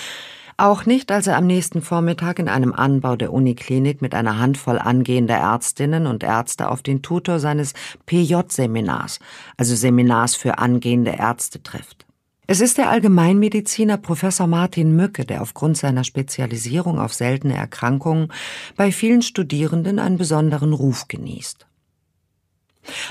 Auch 0.61 0.85
nicht, 0.85 1.11
als 1.11 1.25
er 1.25 1.37
am 1.37 1.47
nächsten 1.47 1.81
Vormittag 1.81 2.37
in 2.37 2.47
einem 2.47 2.71
Anbau 2.71 3.15
der 3.15 3.33
Uniklinik 3.33 3.99
mit 4.03 4.13
einer 4.13 4.37
Handvoll 4.37 4.77
angehender 4.77 5.33
Ärztinnen 5.33 6.05
und 6.05 6.21
Ärzte 6.21 6.69
auf 6.69 6.83
den 6.83 7.01
Tutor 7.01 7.39
seines 7.39 7.73
PJ-Seminars, 8.05 9.17
also 9.57 9.75
Seminars 9.75 10.35
für 10.35 10.59
angehende 10.59 11.15
Ärzte, 11.17 11.63
trifft. 11.63 12.05
Es 12.45 12.61
ist 12.61 12.77
der 12.77 12.91
Allgemeinmediziner 12.91 13.97
Professor 13.97 14.45
Martin 14.45 14.95
Mücke, 14.95 15.25
der 15.25 15.41
aufgrund 15.41 15.77
seiner 15.77 16.03
Spezialisierung 16.03 16.99
auf 16.99 17.15
seltene 17.15 17.55
Erkrankungen 17.55 18.31
bei 18.75 18.91
vielen 18.91 19.23
Studierenden 19.23 19.97
einen 19.97 20.19
besonderen 20.19 20.73
Ruf 20.73 21.07
genießt. 21.07 21.65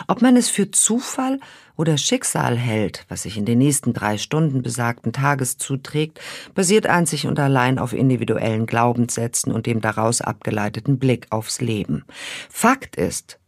Ob 0.06 0.22
man 0.22 0.36
es 0.36 0.50
für 0.50 0.70
Zufall 0.70 1.40
oder 1.80 1.96
Schicksal 1.96 2.58
hält, 2.58 3.06
was 3.08 3.22
sich 3.22 3.38
in 3.38 3.46
den 3.46 3.56
nächsten 3.56 3.94
drei 3.94 4.18
Stunden 4.18 4.60
besagten 4.60 5.14
Tages 5.14 5.56
zuträgt, 5.56 6.20
basiert 6.54 6.86
einzig 6.86 7.26
und 7.26 7.38
allein 7.38 7.78
auf 7.78 7.94
individuellen 7.94 8.66
Glaubenssätzen 8.66 9.50
und 9.50 9.64
dem 9.64 9.80
daraus 9.80 10.20
abgeleiteten 10.20 10.98
Blick 10.98 11.26
aufs 11.30 11.62
Leben. 11.62 12.04
Fakt 12.50 12.96
ist, 12.96 13.38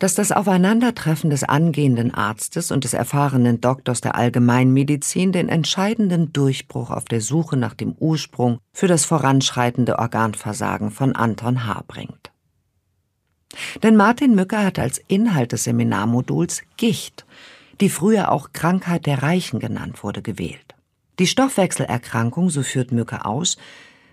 dass 0.00 0.16
das 0.16 0.32
Aufeinandertreffen 0.32 1.30
des 1.30 1.44
angehenden 1.44 2.12
Arztes 2.12 2.72
und 2.72 2.82
des 2.82 2.92
erfahrenen 2.92 3.60
Doktors 3.60 4.00
der 4.00 4.16
Allgemeinmedizin 4.16 5.30
den 5.30 5.48
entscheidenden 5.48 6.32
Durchbruch 6.32 6.90
auf 6.90 7.04
der 7.04 7.20
Suche 7.20 7.56
nach 7.56 7.74
dem 7.74 7.92
Ursprung 7.92 8.58
für 8.72 8.88
das 8.88 9.04
voranschreitende 9.04 10.00
Organversagen 10.00 10.90
von 10.90 11.14
Anton 11.14 11.66
H. 11.66 11.84
bringt. 11.86 12.32
Denn 13.84 13.94
Martin 13.94 14.34
Mücker 14.34 14.64
hat 14.64 14.80
als 14.80 15.00
Inhalt 15.06 15.52
des 15.52 15.64
Seminarmoduls 15.64 16.62
Gicht, 16.76 17.24
die 17.80 17.90
früher 17.90 18.32
auch 18.32 18.52
Krankheit 18.52 19.06
der 19.06 19.22
Reichen 19.22 19.60
genannt 19.60 20.02
wurde, 20.02 20.22
gewählt. 20.22 20.74
Die 21.18 21.26
Stoffwechselerkrankung, 21.26 22.50
so 22.50 22.62
führt 22.62 22.92
Mücke 22.92 23.24
aus, 23.24 23.56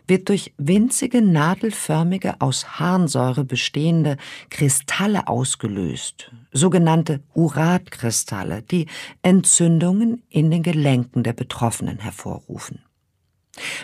wird 0.08 0.30
durch 0.30 0.54
winzige 0.58 1.22
nadelförmige 1.22 2.42
aus 2.42 2.80
Harnsäure 2.80 3.46
bestehende 3.46 4.18
Kristalle 4.50 5.28
ausgelöst, 5.28 6.32
sogenannte 6.52 7.22
Uratkristalle, 7.34 8.62
die 8.64 8.88
Entzündungen 9.22 10.24
in 10.30 10.52
den 10.52 10.64
Gelenken 10.64 11.24
der 11.24 11.34
Betroffenen 11.34 12.00
hervorrufen. 12.00 12.84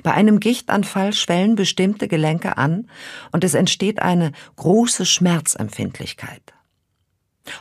Bei 0.03 0.13
einem 0.13 0.39
Gichtanfall 0.39 1.13
schwellen 1.13 1.55
bestimmte 1.55 2.07
Gelenke 2.07 2.57
an 2.57 2.89
und 3.31 3.43
es 3.43 3.53
entsteht 3.53 4.01
eine 4.01 4.31
große 4.55 5.05
Schmerzempfindlichkeit. 5.05 6.41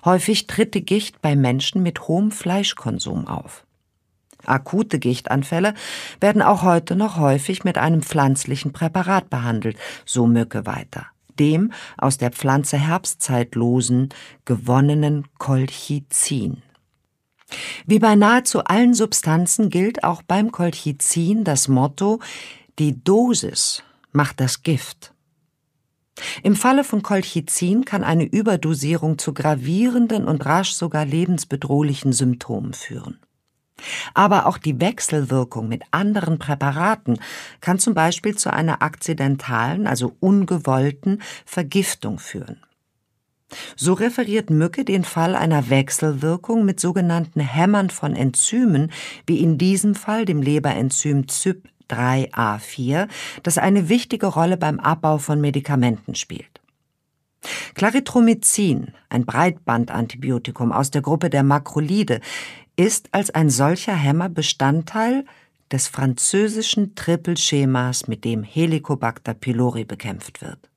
Häufig 0.05 0.47
tritt 0.47 0.75
die 0.75 0.85
Gicht 0.85 1.21
bei 1.23 1.37
Menschen 1.37 1.83
mit 1.83 2.09
hohem 2.09 2.31
Fleischkonsum 2.31 3.27
auf. 3.27 3.65
Akute 4.45 4.99
Gichtanfälle 4.99 5.75
werden 6.21 6.43
auch 6.43 6.63
heute 6.63 6.97
noch 6.97 7.19
häufig 7.19 7.65
mit 7.65 7.77
einem 7.77 8.03
pflanzlichen 8.03 8.73
Präparat 8.73 9.31
behandelt, 9.31 9.77
so 10.05 10.27
Mücke 10.27 10.65
weiter, 10.65 11.07
dem 11.39 11.73
aus 11.97 12.19
der 12.19 12.31
Pflanze 12.31 12.79
Herbstzeitlosen 12.79 14.11
gewonnenen 14.45 15.27
Colchicin. 15.39 16.63
Wie 17.87 17.99
bei 17.99 18.15
nahezu 18.15 18.65
allen 18.65 18.95
Substanzen 18.95 19.71
gilt 19.71 20.05
auch 20.05 20.23
beim 20.23 20.53
Colchicin 20.53 21.45
das 21.45 21.69
Motto, 21.69 22.21
die 22.79 23.03
Dosis 23.03 23.83
macht 24.13 24.41
das 24.41 24.63
Gift. 24.63 25.15
Im 26.43 26.57
Falle 26.57 26.85
von 26.85 27.03
Colchicin 27.03 27.85
kann 27.85 28.05
eine 28.05 28.25
Überdosierung 28.25 29.19
zu 29.19 29.35
gravierenden 29.35 30.27
und 30.27 30.45
rasch 30.45 30.73
sogar 30.73 31.05
lebensbedrohlichen 31.05 32.13
Symptomen 32.13 32.73
führen. 32.73 33.19
Aber 34.15 34.47
auch 34.47 34.59
die 34.59 34.81
Wechselwirkung 34.81 35.69
mit 35.69 35.83
anderen 35.93 36.39
Präparaten 36.39 37.21
kann 37.61 37.79
zum 37.79 37.95
Beispiel 37.95 38.37
zu 38.37 38.53
einer 38.53 38.83
akzidentalen, 38.83 39.87
also 39.87 40.17
ungewollten 40.21 41.23
Vergiftung 41.45 42.19
führen. 42.19 42.61
So 43.77 43.95
referiert 43.95 44.51
Mücke 44.51 44.85
den 44.85 45.05
Fall 45.05 45.35
einer 45.35 45.71
Wechselwirkung 45.71 46.65
mit 46.65 46.81
sogenannten 46.81 47.41
Hämmern 47.41 47.89
von 47.89 48.15
Enzymen, 48.15 48.93
wie 49.27 49.39
in 49.39 49.57
diesem 49.57 49.95
Fall 49.95 50.27
dem 50.27 50.43
Leberenzym 50.43 51.29
CYP3A4, 51.89 53.09
das 53.43 53.59
eine 53.59 53.89
wichtige 53.89 54.27
Rolle 54.27 54.57
beim 54.57 54.81
Abbau 54.81 55.19
von 55.19 55.41
Medikamenten 55.41 56.15
spielt. 56.15 56.61
Claritromycin, 57.75 58.93
ein 59.09 59.25
Breitbandantibiotikum 59.25 60.73
aus 60.73 60.91
der 60.91 61.03
Gruppe 61.03 61.31
der 61.31 61.43
Makrolide, 61.43 62.21
ist 62.77 63.09
als 63.13 63.31
ein 63.31 63.51
solcher 63.51 63.95
Hämmer 63.95 64.29
Bestandteil 64.29 65.25
des 65.71 65.87
französischen 65.89 66.95
Trippelschemas, 66.95 68.09
mit 68.09 68.25
dem 68.25 68.43
Helicobacter 68.43 69.35
pylori 69.35 69.85
bekämpft 69.85 70.41
wird. 70.41 70.68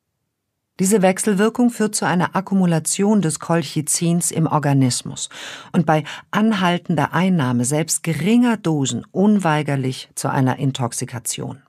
Diese 0.82 1.03
Wechselwirkung 1.03 1.69
führt 1.69 1.93
zu 1.93 2.07
einer 2.07 2.36
Akkumulation 2.36 3.21
des 3.21 3.39
Colchicins 3.39 4.32
im 4.32 4.47
Organismus 4.47 5.29
und 5.73 5.86
bei 5.86 6.05
anhaltender 6.32 7.13
Einnahme 7.13 7.65
selbst 7.65 8.01
geringer 8.01 8.57
Dosen 8.57 9.05
unweigerlich 9.11 10.09
zu 10.15 10.32
einer 10.32 10.57
Intoxikation. 10.57 11.61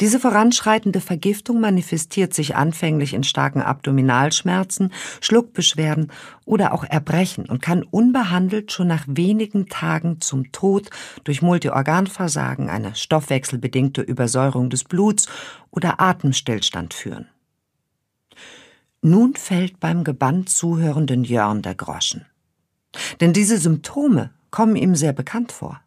Diese 0.00 0.20
voranschreitende 0.20 1.00
Vergiftung 1.00 1.58
manifestiert 1.58 2.32
sich 2.32 2.54
anfänglich 2.54 3.12
in 3.12 3.24
starken 3.24 3.60
Abdominalschmerzen, 3.60 4.92
Schluckbeschwerden 5.20 6.12
oder 6.44 6.74
auch 6.74 6.84
Erbrechen 6.84 7.46
und 7.46 7.60
kann 7.60 7.82
unbehandelt 7.82 8.70
schon 8.70 8.86
nach 8.86 9.02
wenigen 9.08 9.66
Tagen 9.66 10.20
zum 10.20 10.52
Tod 10.52 10.90
durch 11.24 11.42
Multiorganversagen, 11.42 12.70
eine 12.70 12.94
stoffwechselbedingte 12.94 14.00
Übersäuerung 14.02 14.70
des 14.70 14.84
Bluts 14.84 15.26
oder 15.72 16.00
Atemstillstand 16.00 16.94
führen. 16.94 17.26
Nun 19.06 19.36
fällt 19.36 19.78
beim 19.78 20.02
gebannt 20.02 20.50
zuhörenden 20.50 21.22
Jörn 21.22 21.62
der 21.62 21.76
Groschen. 21.76 22.26
Denn 23.20 23.32
diese 23.32 23.56
Symptome 23.56 24.30
kommen 24.50 24.74
ihm 24.74 24.96
sehr 24.96 25.12
bekannt 25.12 25.52
vor. 25.52 25.80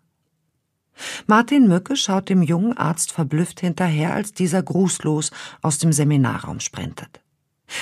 Martin 1.28 1.68
Mücke 1.68 1.98
schaut 1.98 2.30
dem 2.30 2.42
jungen 2.42 2.78
Arzt 2.78 3.12
verblüfft 3.12 3.60
hinterher, 3.60 4.14
als 4.14 4.32
dieser 4.32 4.64
grußlos 4.64 5.32
aus 5.62 5.80
dem 5.80 5.92
Seminarraum 5.92 6.62
sprintet. 6.62 7.20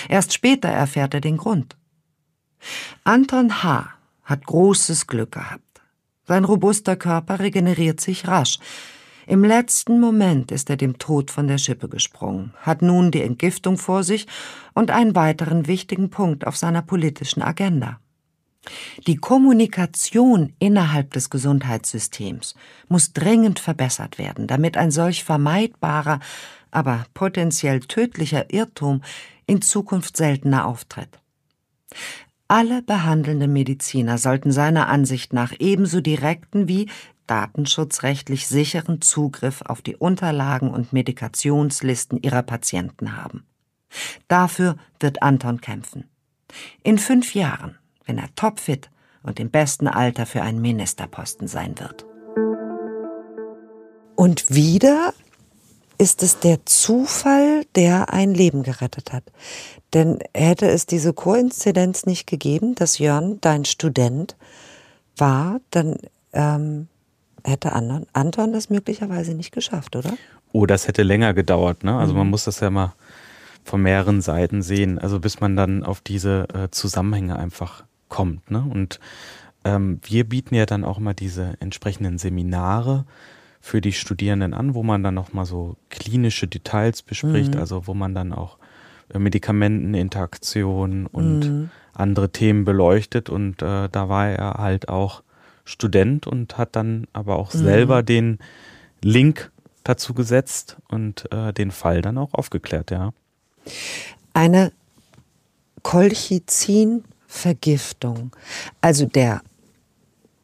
Erst 0.10 0.34
später 0.34 0.70
erfährt 0.70 1.14
er 1.14 1.22
den 1.22 1.38
Grund. 1.38 1.78
Anton 3.04 3.62
H. 3.62 3.92
hat 4.24 4.44
großes 4.44 5.06
Glück 5.06 5.34
gehabt. 5.34 5.82
Sein 6.24 6.46
robuster 6.46 6.96
Körper 6.96 7.38
regeneriert 7.38 8.02
sich 8.02 8.28
rasch. 8.28 8.58
Im 9.28 9.44
letzten 9.44 10.00
Moment 10.00 10.54
ist 10.54 10.70
er 10.70 10.78
dem 10.78 11.00
Tod 11.00 11.32
von 11.32 11.50
der 11.50 11.58
Schippe 11.58 11.90
gesprungen, 11.90 12.54
hat 12.62 12.82
nun 12.82 13.12
die 13.12 13.22
Entgiftung 13.22 13.78
vor 13.78 14.04
sich 14.04 14.26
und 14.74 14.90
einen 14.90 15.16
weiteren 15.16 15.68
wichtigen 15.68 16.10
Punkt 16.10 16.48
auf 16.48 16.56
seiner 16.56 16.82
politischen 16.82 17.42
Agenda. 17.42 18.00
Die 19.06 19.18
Kommunikation 19.18 20.54
innerhalb 20.60 21.12
des 21.12 21.30
Gesundheitssystems 21.30 22.56
muss 22.88 23.12
dringend 23.12 23.60
verbessert 23.60 24.18
werden, 24.18 24.48
damit 24.48 24.78
ein 24.78 24.92
solch 24.92 25.26
vermeidbarer, 25.26 26.22
aber 26.72 27.06
potenziell 27.14 27.82
tödlicher 27.82 28.54
Irrtum 28.54 29.02
in 29.46 29.62
Zukunft 29.62 30.16
seltener 30.16 30.66
auftritt. 30.66 31.20
Alle 32.48 32.82
behandelnden 32.82 33.52
Mediziner 33.52 34.18
sollten 34.18 34.54
seiner 34.54 34.88
Ansicht 34.88 35.34
nach 35.34 35.54
ebenso 35.60 36.00
direkten 36.00 36.70
wie 36.70 36.88
datenschutzrechtlich 37.28 38.48
sicheren 38.48 39.02
Zugriff 39.02 39.62
auf 39.62 39.82
die 39.82 39.96
Unterlagen 39.96 40.72
und 40.72 40.94
Medikationslisten 40.94 42.22
ihrer 42.22 42.44
Patienten 42.44 43.16
haben. 43.16 43.46
Dafür 44.28 44.78
wird 45.00 45.22
Anton 45.22 45.62
kämpfen. 45.62 46.06
In 46.84 46.98
fünf 46.98 47.36
Jahren 47.36 47.78
wenn 48.08 48.18
er 48.18 48.34
topfit 48.36 48.90
und 49.22 49.40
im 49.40 49.52
besten 49.52 49.88
Alter 49.88 50.26
für 50.26 50.42
einen 50.42 50.62
Ministerposten 50.62 51.48
sein 51.48 51.78
wird. 51.78 52.06
Und 54.16 54.50
wieder 54.50 55.14
ist 56.00 56.24
es 56.24 56.40
der 56.40 56.66
Zufall, 56.66 57.66
der 57.76 58.14
ein 58.14 58.34
Leben 58.34 58.64
gerettet 58.64 59.14
hat. 59.14 59.24
Denn 59.94 60.20
hätte 60.34 60.68
es 60.68 60.86
diese 60.86 61.14
Koinzidenz 61.14 62.06
nicht 62.06 62.26
gegeben, 62.26 62.76
dass 62.76 63.00
Jörn 63.00 63.40
dein 63.42 63.66
Student 63.66 64.36
war, 65.18 65.60
dann 65.72 65.98
ähm, 66.34 66.88
hätte 67.48 67.74
Anton, 67.74 68.54
das 68.54 68.70
möglicherweise 68.70 69.34
nicht 69.34 69.52
geschafft, 69.52 69.96
oder? 69.96 70.14
Oh, 70.52 70.66
das 70.66 70.88
hätte 70.88 71.04
länger 71.04 71.34
gedauert. 71.34 71.84
Ne? 71.84 71.98
Also 71.98 72.14
mhm. 72.14 72.20
man 72.20 72.30
muss 72.30 72.46
das 72.46 72.60
ja 72.60 72.70
mal 72.70 72.94
von 73.64 73.82
mehreren 73.82 74.22
Seiten 74.22 74.62
sehen. 74.62 74.98
Also 75.00 75.20
bis 75.20 75.40
man 75.40 75.56
dann 75.56 75.84
auf 75.84 76.02
diese 76.02 76.48
äh, 76.54 76.70
Zusammenhänge 76.72 77.38
einfach 77.38 77.84
kommt. 78.10 78.50
Ne? 78.50 78.66
Und 78.70 79.00
ähm, 79.64 80.00
wir 80.04 80.24
bieten 80.24 80.56
ja 80.56 80.66
dann 80.66 80.84
auch 80.84 80.98
immer 80.98 81.14
diese 81.14 81.56
entsprechenden 81.60 82.18
Seminare 82.18 83.06
für 83.60 83.82
die 83.82 83.92
Studierenden 83.92 84.54
an, 84.54 84.74
wo 84.74 84.84
man 84.84 85.04
dann 85.04 85.14
nochmal 85.16 85.46
so 85.46 85.76
klinische 85.90 86.48
Details 86.48 87.02
bespricht, 87.02 87.56
mhm. 87.56 87.60
also 87.60 87.88
wo 87.88 87.94
man 87.94 88.16
dann 88.16 88.32
auch 88.32 88.58
äh, 89.14 89.20
Medikamenteninteraktion 89.20 91.06
und 91.08 91.40
mhm. 91.40 91.70
andere 91.94 92.30
Themen 92.30 92.66
beleuchtet. 92.66 93.30
Und 93.30 93.62
äh, 93.62 93.90
da 93.90 94.10
war 94.10 94.30
er 94.30 94.54
halt 94.54 94.90
auch 94.90 95.24
Student 95.68 96.26
und 96.28 96.58
hat 96.58 96.76
dann 96.76 97.08
aber 97.14 97.38
auch 97.38 97.54
mhm. 97.54 97.60
selber 97.60 98.04
den 98.04 98.40
Link 99.04 99.52
dazu 99.84 100.14
gesetzt 100.14 100.78
und 100.88 101.32
äh, 101.32 101.54
den 101.54 101.72
Fall 101.72 102.02
dann 102.02 102.18
auch 102.18 102.34
aufgeklärt, 102.34 102.92
ja. 102.92 103.14
Eine 104.34 104.72
Kolchizin 105.84 107.04
Vergiftung. 107.28 108.36
Also 108.82 109.06
der, 109.06 109.42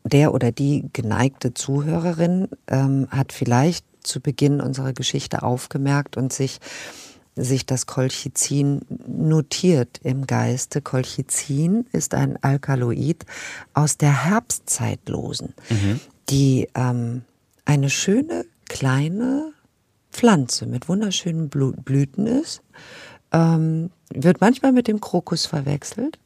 der 0.04 0.34
oder 0.34 0.52
die 0.52 0.90
geneigte 0.92 1.54
Zuhörerin 1.54 2.50
ähm, 2.68 3.08
hat 3.10 3.32
vielleicht 3.32 3.86
zu 4.04 4.20
Beginn 4.20 4.60
unserer 4.60 4.92
Geschichte 4.92 5.44
aufgemerkt 5.44 6.18
und 6.18 6.34
sich 6.34 6.60
sich 7.36 7.66
das 7.66 7.86
Colchicin 7.86 8.82
notiert 9.08 10.00
im 10.04 10.28
Geiste. 10.28 10.82
Colchicin 10.82 11.86
ist 11.92 12.14
ein 12.14 12.38
Alkaloid 12.42 13.26
aus 13.74 13.98
der 13.98 14.26
Herbstzeitlosen, 14.26 15.54
mhm. 15.70 16.00
die 16.30 16.70
ähm, 16.76 17.24
eine 17.66 17.90
schöne 17.90 18.46
kleine 18.70 19.52
Pflanze 20.12 20.66
mit 20.66 20.90
wunderschönen 20.90 21.50
Blüten 21.50 22.28
ist. 22.28 22.62
Ähm, 23.32 23.90
wird 24.14 24.42
manchmal 24.42 24.72
mit 24.72 24.88
dem 24.88 25.02
Krokus 25.02 25.48
verwechselt 25.48 26.20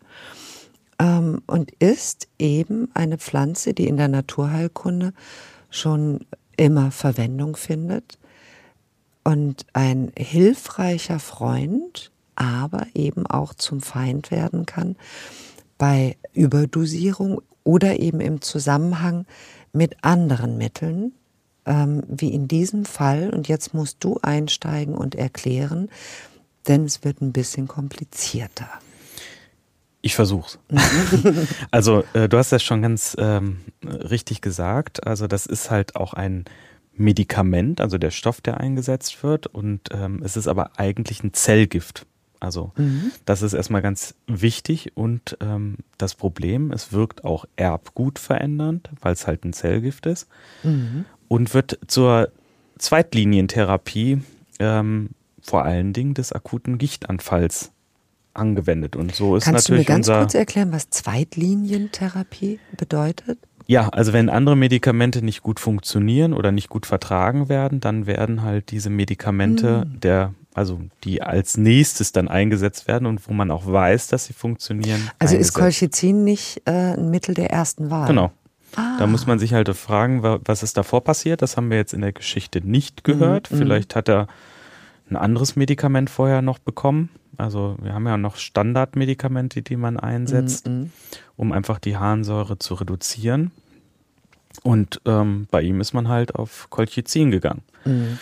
ähm, 1.00 1.42
und 1.48 1.72
ist 1.80 2.28
eben 2.38 2.90
eine 2.94 3.18
Pflanze, 3.18 3.74
die 3.74 3.88
in 3.88 3.96
der 3.96 4.10
Naturheilkunde 4.10 5.14
schon 5.70 6.26
immer 6.58 6.92
Verwendung 6.92 7.56
findet 7.56 8.18
und 9.28 9.66
ein 9.74 10.14
hilfreicher 10.18 11.20
Freund, 11.20 12.12
aber 12.36 12.88
eben 12.94 13.28
auch 13.28 13.54
zum 13.54 13.82
Feind 13.82 14.32
werden 14.32 14.66
kann 14.66 14.96
bei 15.78 16.16
Überdosierung 16.32 17.42
oder 17.66 18.00
eben 18.00 18.22
im 18.22 18.40
Zusammenhang 18.40 19.26
mit 19.74 20.02
anderen 20.02 20.58
Mitteln, 20.58 21.12
ähm, 21.66 22.04
wie 22.08 22.34
in 22.34 22.48
diesem 22.48 22.86
Fall. 22.86 23.30
Und 23.30 23.50
jetzt 23.50 23.74
musst 23.74 23.98
du 24.00 24.18
einsteigen 24.22 24.96
und 24.96 25.14
erklären, 25.14 25.90
denn 26.70 26.86
es 26.86 27.04
wird 27.04 27.22
ein 27.22 27.34
bisschen 27.34 27.68
komplizierter. 27.68 28.70
Ich 30.02 30.16
versuch's. 30.16 30.58
also 31.72 32.06
äh, 32.14 32.30
du 32.30 32.38
hast 32.38 32.54
das 32.54 32.64
schon 32.64 32.82
ganz 32.82 33.14
ähm, 33.20 33.60
richtig 33.84 34.40
gesagt. 34.40 35.06
Also 35.06 35.28
das 35.28 35.46
ist 35.46 35.70
halt 35.70 35.98
auch 35.98 36.14
ein 36.14 36.46
Medikament, 36.98 37.82
also 37.82 37.98
der 37.98 38.12
Stoff, 38.12 38.42
der 38.42 38.60
eingesetzt 38.60 39.24
wird. 39.24 39.48
Und 39.48 39.90
ähm, 39.92 40.22
es 40.24 40.38
ist 40.38 40.48
aber 40.48 40.72
eigentlich 40.78 41.24
ein 41.24 41.34
Zellgift. 41.34 42.06
Also 42.40 42.72
mhm. 42.76 43.12
das 43.26 43.42
ist 43.42 43.54
erstmal 43.54 43.82
ganz 43.82 44.16
wichtig. 44.28 44.96
Und 44.96 45.38
ähm, 45.42 45.78
das 45.98 46.16
Problem, 46.16 46.72
es 46.72 46.92
wirkt 46.92 47.24
auch 47.24 47.46
Erbgut 47.56 48.20
verändernd, 48.20 48.90
weil 49.02 49.14
es 49.14 49.28
halt 49.28 49.44
ein 49.44 49.54
Zellgift 49.54 50.06
ist. 50.06 50.28
Mhm. 50.64 51.06
Und 51.28 51.54
wird 51.54 51.80
zur 51.88 52.32
Zweitlinientherapie 52.78 54.22
ähm, 54.60 55.10
vor 55.42 55.64
allen 55.64 55.94
Dingen 55.94 56.14
des 56.14 56.32
akuten 56.32 56.78
Gichtanfalls 56.78 57.72
angewendet. 58.34 58.96
Und 58.96 59.16
so 59.16 59.36
ist 59.36 59.46
Kannst 59.46 59.70
natürlich 59.70 59.88
du 59.88 59.94
mir 59.94 59.96
ganz 59.96 60.08
kurz 60.08 60.34
erklären, 60.36 60.72
was 60.72 60.90
Zweitlinientherapie 60.90 62.60
bedeutet? 62.78 63.40
Ja, 63.68 63.90
also 63.90 64.14
wenn 64.14 64.30
andere 64.30 64.56
Medikamente 64.56 65.24
nicht 65.24 65.44
gut 65.44 65.60
funktionieren 65.60 66.34
oder 66.34 66.52
nicht 66.52 66.70
gut 66.70 66.86
vertragen 66.86 67.50
werden, 67.50 67.80
dann 67.80 68.08
werden 68.08 68.42
halt 68.42 68.72
diese 68.72 68.90
Medikamente 68.90 69.82
hm. 69.82 70.00
der 70.00 70.34
also 70.54 70.82
die 71.04 71.22
als 71.22 71.56
nächstes 71.56 72.14
dann 72.14 72.28
eingesetzt 72.28 72.88
werden 72.88 73.06
und 73.06 73.28
wo 73.28 73.34
man 73.34 73.52
auch 73.52 73.72
weiß, 73.72 74.08
dass 74.08 74.26
sie 74.26 74.34
funktionieren. 74.34 75.12
Also 75.20 75.36
eingesetzt. 75.36 75.50
ist 75.50 75.54
Colchicin 75.54 76.24
nicht 76.24 76.64
äh, 76.66 76.96
ein 76.96 77.12
Mittel 77.12 77.36
der 77.36 77.52
ersten 77.52 77.92
Wahl? 77.92 78.08
Genau. 78.08 78.32
Ah. 78.76 78.96
Da 78.98 79.06
muss 79.06 79.28
man 79.28 79.38
sich 79.38 79.54
halt 79.54 79.70
fragen, 79.76 80.24
was 80.24 80.64
ist 80.64 80.76
davor 80.76 81.04
passiert. 81.04 81.44
Das 81.44 81.58
haben 81.58 81.70
wir 81.70 81.78
jetzt 81.78 81.94
in 81.94 82.02
der 82.02 82.12
Geschichte 82.12 82.62
nicht 82.62 83.04
gehört. 83.04 83.52
Mhm. 83.52 83.58
Vielleicht 83.58 83.96
hat 83.96 84.10
er 84.10 84.28
ein 85.10 85.16
anderes 85.16 85.56
Medikament 85.56 86.10
vorher 86.10 86.42
noch 86.42 86.58
bekommen. 86.58 87.10
Also 87.38 87.78
wir 87.82 87.94
haben 87.94 88.08
ja 88.08 88.18
noch 88.18 88.36
Standardmedikamente, 88.36 89.62
die 89.62 89.76
man 89.76 90.00
einsetzt, 90.00 90.68
mhm. 90.68 90.92
um 91.36 91.52
einfach 91.52 91.80
die 91.80 91.98
Harnsäure 91.98 92.58
zu 92.60 92.74
reduzieren. 92.76 93.52
Und 94.64 95.02
ähm, 95.06 95.48
bei 95.52 95.62
ihm 95.62 95.82
ist 95.82 95.94
man 95.94 96.08
halt 96.08 96.36
auf 96.36 96.70
Colchicin 96.70 97.32
gegangen. 97.32 97.62
Mhm. 97.86 98.18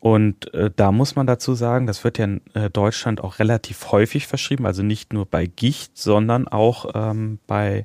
Und 0.00 0.52
äh, 0.54 0.70
da 0.74 0.92
muss 0.92 1.16
man 1.16 1.26
dazu 1.26 1.54
sagen, 1.54 1.86
das 1.86 2.04
wird 2.04 2.18
ja 2.18 2.24
in 2.24 2.40
äh, 2.54 2.70
Deutschland 2.70 3.22
auch 3.22 3.38
relativ 3.38 3.90
häufig 3.90 4.26
verschrieben, 4.26 4.64
also 4.64 4.82
nicht 4.82 5.12
nur 5.12 5.26
bei 5.26 5.46
Gicht, 5.46 5.98
sondern 5.98 6.46
auch 6.46 6.90
ähm, 6.94 7.38
bei 7.46 7.84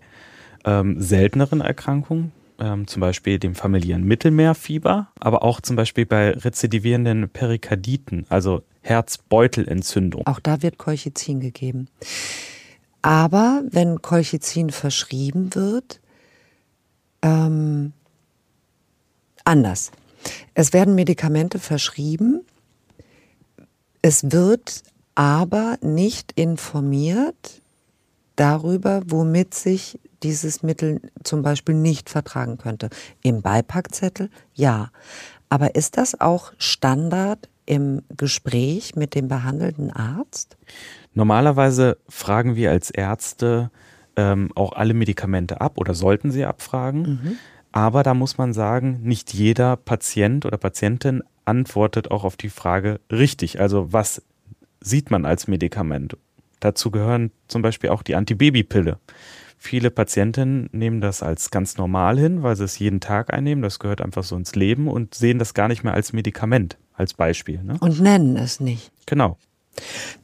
ähm, 0.64 1.02
selteneren 1.02 1.62
Erkrankungen, 1.62 2.32
ähm, 2.60 2.86
zum 2.88 3.00
Beispiel 3.00 3.40
dem 3.40 3.56
familiären 3.56 4.04
Mittelmeerfieber, 4.04 5.08
aber 5.20 5.44
auch 5.44 5.60
zum 5.60 5.76
Beispiel 5.76 6.06
bei 6.06 6.32
rezidivierenden 6.32 7.30
Perikarditen, 7.30 8.28
also 8.30 8.62
Herzbeutelentzündung. 8.84 10.28
Auch 10.28 10.40
da 10.40 10.62
wird 10.62 10.78
Colchicin 10.78 11.40
gegeben. 11.40 11.88
Aber 13.02 13.64
wenn 13.70 14.02
Colchicin 14.02 14.70
verschrieben 14.70 15.56
wird, 15.56 16.00
ähm, 17.22 17.94
anders. 19.44 19.92
Es 20.54 20.72
werden 20.74 20.96
Medikamente 20.96 21.60
verschrieben, 21.60 22.46
Es 24.06 24.32
wird 24.32 24.84
aber 25.16 25.78
nicht 25.82 26.34
informiert 26.34 27.62
darüber, 28.36 29.02
womit 29.06 29.54
sich 29.54 29.98
dieses 30.24 30.62
Mittel 30.62 31.00
zum 31.24 31.42
Beispiel 31.42 31.76
nicht 31.76 32.10
vertragen 32.10 32.58
könnte. 32.58 32.90
Im 33.22 33.42
Beipackzettel 33.42 34.30
ja. 34.54 34.92
Aber 35.48 35.76
ist 35.76 35.98
das 35.98 36.20
auch 36.20 36.52
Standard 36.58 37.48
im 37.66 38.02
Gespräch 38.16 38.96
mit 38.96 39.16
dem 39.16 39.28
behandelnden 39.28 39.92
Arzt? 39.92 40.58
Normalerweise 41.14 41.98
fragen 42.10 42.56
wir 42.56 42.72
als 42.72 42.90
Ärzte 42.90 43.72
ähm, 44.16 44.50
auch 44.56 44.74
alle 44.74 44.94
Medikamente 44.94 45.62
ab 45.62 45.78
oder 45.78 45.94
sollten 45.94 46.32
sie 46.32 46.46
abfragen. 46.46 47.02
Mhm. 47.02 47.38
Aber 47.72 48.04
da 48.04 48.14
muss 48.14 48.38
man 48.38 48.54
sagen, 48.54 49.00
nicht 49.02 49.34
jeder 49.34 49.76
Patient 49.78 50.46
oder 50.46 50.58
Patientin 50.58 51.24
antwortet 51.46 52.12
auch 52.12 52.24
auf 52.24 52.38
die 52.38 52.50
Frage 52.50 53.00
richtig. 53.12 53.60
Also 53.60 53.92
was 53.92 54.22
sieht 54.80 55.10
man 55.10 55.26
als 55.26 55.48
Medikament? 55.48 56.18
Dazu 56.60 56.92
gehören 56.92 57.32
zum 57.48 57.62
Beispiel 57.62 57.90
auch 57.90 58.04
die 58.04 58.16
Antibabypille. 58.16 59.00
Viele 59.66 59.92
Patientinnen 59.92 60.68
nehmen 60.74 61.00
das 61.00 61.24
als 61.24 61.50
ganz 61.50 61.78
normal 61.78 62.20
hin, 62.20 62.44
weil 62.44 62.58
sie 62.58 62.66
es 62.66 62.78
jeden 62.80 63.00
Tag 63.00 63.34
einnehmen. 63.34 63.62
Das 63.62 63.80
gehört 63.80 64.02
einfach 64.02 64.26
so 64.26 64.36
ins 64.36 64.56
Leben 64.56 64.90
und 64.90 65.16
sehen 65.16 65.40
das 65.40 65.54
gar 65.54 65.70
nicht 65.70 65.86
mehr 65.86 65.94
als 65.94 66.12
Medikament, 66.12 66.78
als 66.96 67.14
Beispiel. 67.14 67.64
Ne? 67.64 67.78
Und 67.80 68.02
nennen 68.02 68.36
es 68.36 68.60
nicht. 68.60 68.92
Genau. 69.06 69.38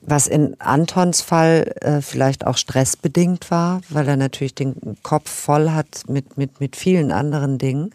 Was 0.01 0.27
in 0.27 0.59
Antons 0.59 1.21
Fall 1.21 1.73
äh, 1.79 2.01
vielleicht 2.01 2.45
auch 2.45 2.57
stressbedingt 2.57 3.49
war, 3.49 3.79
weil 3.87 4.09
er 4.09 4.17
natürlich 4.17 4.55
den 4.55 4.97
Kopf 5.03 5.29
voll 5.29 5.69
hat 5.69 6.03
mit, 6.09 6.37
mit, 6.37 6.59
mit 6.59 6.75
vielen 6.75 7.13
anderen 7.13 7.57
Dingen 7.57 7.91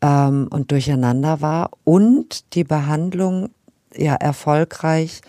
ähm, 0.00 0.48
und 0.48 0.70
durcheinander 0.70 1.42
war 1.42 1.68
und 1.84 2.54
die 2.54 2.64
Behandlung 2.64 3.50
ja 3.94 4.14
erfolgreich 4.14 5.20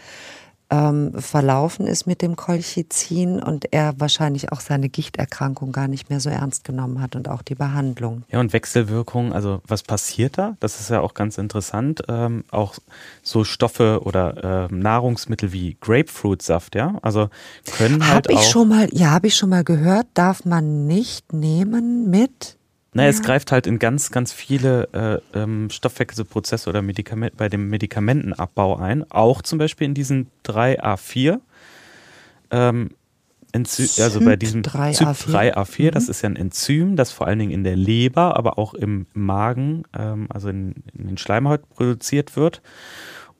ähm, 0.74 1.13
verlaufen 1.19 1.86
ist 1.86 2.07
mit 2.07 2.24
dem 2.24 2.36
Kolchizin 2.36 3.41
und 3.41 3.71
er 3.71 3.93
wahrscheinlich 3.99 4.51
auch 4.51 4.59
seine 4.59 4.89
Gichterkrankung 4.89 5.71
gar 5.71 5.88
nicht 5.88 6.09
mehr 6.09 6.19
so 6.19 6.30
ernst 6.30 6.63
genommen 6.63 6.99
hat 6.99 7.15
und 7.15 7.30
auch 7.30 7.43
die 7.43 7.53
Behandlung. 7.53 8.24
Ja, 8.30 8.39
und 8.39 8.53
Wechselwirkungen, 8.53 9.34
also 9.34 9.61
was 9.67 9.84
passiert 9.84 10.39
da? 10.39 10.57
Das 10.59 10.80
ist 10.80 10.89
ja 10.89 11.01
auch 11.01 11.13
ganz 11.13 11.38
interessant. 11.38 12.01
Ähm, 12.07 12.43
auch 12.49 12.76
so 13.21 13.43
Stoffe 13.43 14.01
oder 14.03 14.69
äh, 14.71 14.74
Nahrungsmittel 14.74 15.53
wie 15.53 15.78
Grapefruitsaft, 15.80 16.76
ja, 16.76 16.97
also 17.03 17.30
können 17.78 18.07
halt 18.07 18.28
hab 18.28 18.32
ich 18.32 18.38
auch. 18.38 18.43
Schon 18.43 18.69
mal, 18.69 18.88
ja, 18.91 19.11
habe 19.11 19.28
ich 19.28 19.36
schon 19.36 19.49
mal 19.49 19.63
gehört, 19.63 20.07
darf 20.15 20.43
man 20.43 20.88
nicht 20.88 21.34
nehmen 21.34 22.09
mit 22.09 22.57
naja, 22.94 23.10
ja. 23.10 23.16
es 23.16 23.22
greift 23.22 23.52
halt 23.52 23.68
in 23.68 23.80
ganz, 23.80 24.12
ganz 24.12 24.34
viele 24.34 25.22
äh, 25.34 25.39
ähm, 25.39 25.70
Stoffwechselprozesse 25.70 26.70
oder 26.70 26.82
Medikament, 26.82 27.38
bei 27.38 27.50
dem 27.50 27.70
Medikamentenabbau 27.70 28.78
ein. 28.78 29.10
Auch 29.12 29.41
zum 29.41 29.60
Beispiel 29.60 29.86
in 29.86 29.94
diesen 29.94 30.30
3A4. 30.46 31.39
Ähm, 32.52 32.91
Enzym, 33.52 34.04
also 34.04 34.20
bei 34.20 34.36
diesem 34.36 34.64
3A4, 34.64 35.54
3A4 35.54 35.86
mhm. 35.86 35.91
das 35.91 36.10
ist 36.10 36.24
ja 36.24 36.30
ein 36.30 36.36
Enzym, 36.36 36.96
das 36.96 37.12
vor 37.12 37.28
allen 37.28 37.38
Dingen 37.38 37.52
in 37.52 37.64
der 37.64 37.76
Leber, 37.76 38.36
aber 38.36 38.58
auch 38.58 38.74
im 38.74 39.06
Magen, 39.14 39.84
ähm, 39.96 40.28
also 40.30 40.50
in, 40.50 40.74
in, 40.98 41.08
den 41.08 41.18
Schleimhäuten 41.20 41.68
produziert 41.70 42.36
wird. 42.36 42.64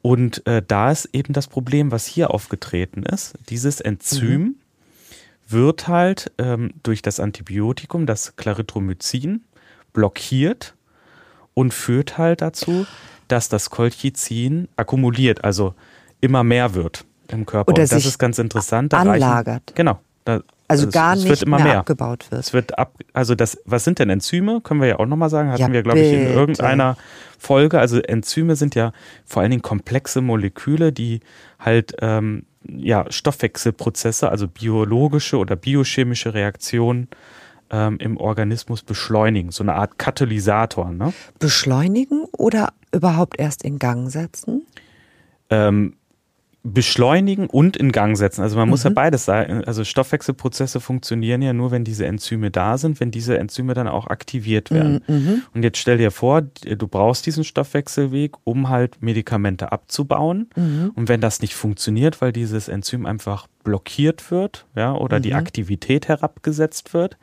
Und 0.04 0.45
äh, 0.45 0.62
da 0.66 0.91
ist 0.91 1.10
eben 1.14 1.34
das 1.34 1.47
Problem, 1.47 1.91
was 1.91 2.06
hier 2.06 2.32
aufgetreten 2.32 3.04
ist. 3.04 3.34
Dieses 3.49 3.82
Enzym 3.82 4.41
mhm 4.41 4.56
wird 5.54 5.88
halt 5.88 6.32
ähm, 6.38 6.72
durch 6.84 7.01
das 7.01 7.20
Antibiotikum, 7.20 8.06
das 8.06 8.36
Clarithromycin, 8.36 9.43
blockiert 9.93 10.76
und 11.54 11.74
führt 11.74 12.18
halt 12.18 12.41
dazu, 12.41 12.86
dass 13.28 13.49
das 13.49 13.70
Colchicin 13.70 14.68
akkumuliert, 14.76 15.43
also 15.43 15.76
immer 16.20 16.43
mehr 16.43 16.74
wird 16.74 17.06
im 17.28 17.45
Körper. 17.45 17.72
Oder 17.72 17.84
und 17.84 17.91
das 17.91 18.06
ist 18.06 18.18
ganz 18.20 18.39
interessant. 18.39 18.93
Da 18.93 18.99
anlagert. 18.99 19.47
Reichen, 19.47 19.76
genau. 19.76 19.99
Da, 20.26 20.34
also, 20.68 20.86
also 20.86 20.89
gar 20.89 21.14
es, 21.16 21.24
es 21.24 21.30
nicht 21.30 21.47
mehr, 21.47 21.60
mehr, 21.60 21.80
abgebaut 21.80 22.28
wird. 22.32 22.41
Es 22.41 22.54
wird 22.54 22.78
ab, 22.78 22.97
also 23.12 23.36
das, 23.36 23.58
was 23.66 23.84
sind 23.84 23.99
denn 23.99 24.10
Enzyme? 24.10 24.62
Können 24.62 24.82
wir 24.82 24.88
ja 24.88 24.99
auch 24.99 25.06
nochmal 25.06 25.30
sagen. 25.30 25.49
Hatten 25.49 25.62
ja, 25.62 25.72
wir, 25.72 25.84
glaube 25.84 25.99
ich, 25.99 26.14
in 26.14 26.28
irgendeiner 26.28 26.97
Folge. 27.38 27.80
Also 27.80 27.99
Enzyme 27.99 28.56
sind 28.56 28.76
ja 28.76 28.93
vor 29.26 29.41
allen 29.41 29.51
Dingen 29.51 29.62
komplexe 29.62 30.22
Moleküle, 30.22 30.93
die 30.93 31.20
halt 31.60 31.95
ähm, 32.01 32.45
ja, 32.68 33.05
Stoffwechselprozesse, 33.09 34.30
also 34.30 34.47
biologische 34.47 35.38
oder 35.38 35.55
biochemische 35.55 36.34
Reaktionen 36.34 37.07
ähm, 37.70 37.97
im 37.99 38.18
Organismus 38.18 38.84
beschleunigen. 38.84 39.51
So 39.51 39.64
eine 39.64 39.76
Art 39.76 39.97
Katalysator. 39.97 40.91
Ne? 40.91 41.14
Beschleunigen 41.39 42.26
oder 42.38 42.70
überhaupt 42.91 43.39
erst 43.39 43.64
in 43.64 43.80
Gang 43.80 44.09
setzen? 44.09 44.66
Ähm, 45.49 45.95
beschleunigen 46.66 47.47
und 47.47 47.76
in 47.76 47.91
Gang 47.91 48.18
setzen. 48.18 48.41
Also 48.41 48.55
man 48.55 48.68
mhm. 48.68 48.72
muss 48.72 48.84
ja 48.84 48.89
mhm. 48.89 48.95
beides 48.95 49.26
sagen. 49.26 49.66
Also 49.66 49.84
Stoffwechselprozesse 49.84 50.80
funktionieren 50.80 51.41
ja 51.41 51.51
nur, 51.51 51.72
wenn 51.72 51.84
diese 51.84 52.05
Enzyme 52.05 52.51
da 52.51 52.78
sind, 52.78 53.01
wenn 53.01 53.11
diese 53.11 53.38
Enzyme 53.38 53.74
dann 53.74 53.89
auch 53.89 54.07
aktiviert 54.07 54.72
werden. 54.72 55.03
Mhm. 55.07 55.16
mhm. 55.16 55.41
Und 55.53 55.64
jetzt 55.64 55.78
stell 55.78 55.97
dir 55.97 56.09
vor, 56.09 56.41
du 56.41 56.88
brauchst 56.88 57.26
diesen 57.26 57.43
Stoffwechselweg, 57.43 58.36
um 58.45 58.70
halt 58.70 59.01
Medikamente 59.01 59.74
abzubauen. 59.74 60.49
Mhm. 60.55 60.93
Und 60.95 61.09
wenn 61.09 61.20
das 61.20 61.41
nicht 61.41 61.53
funktioniert, 61.53 62.22
weil 62.22 62.32
dieses 62.32 62.70
Enzym 62.70 63.05
einfach 63.05 63.47
blockiert 63.66 64.32
wird, 64.32 64.66
ja, 64.74 64.93
oder 64.93 65.20
die 65.20 65.32
mhm. 65.32 65.38
Aktivität 65.38 66.07
herabgesetzt 66.07 66.93
wird, 66.93 67.18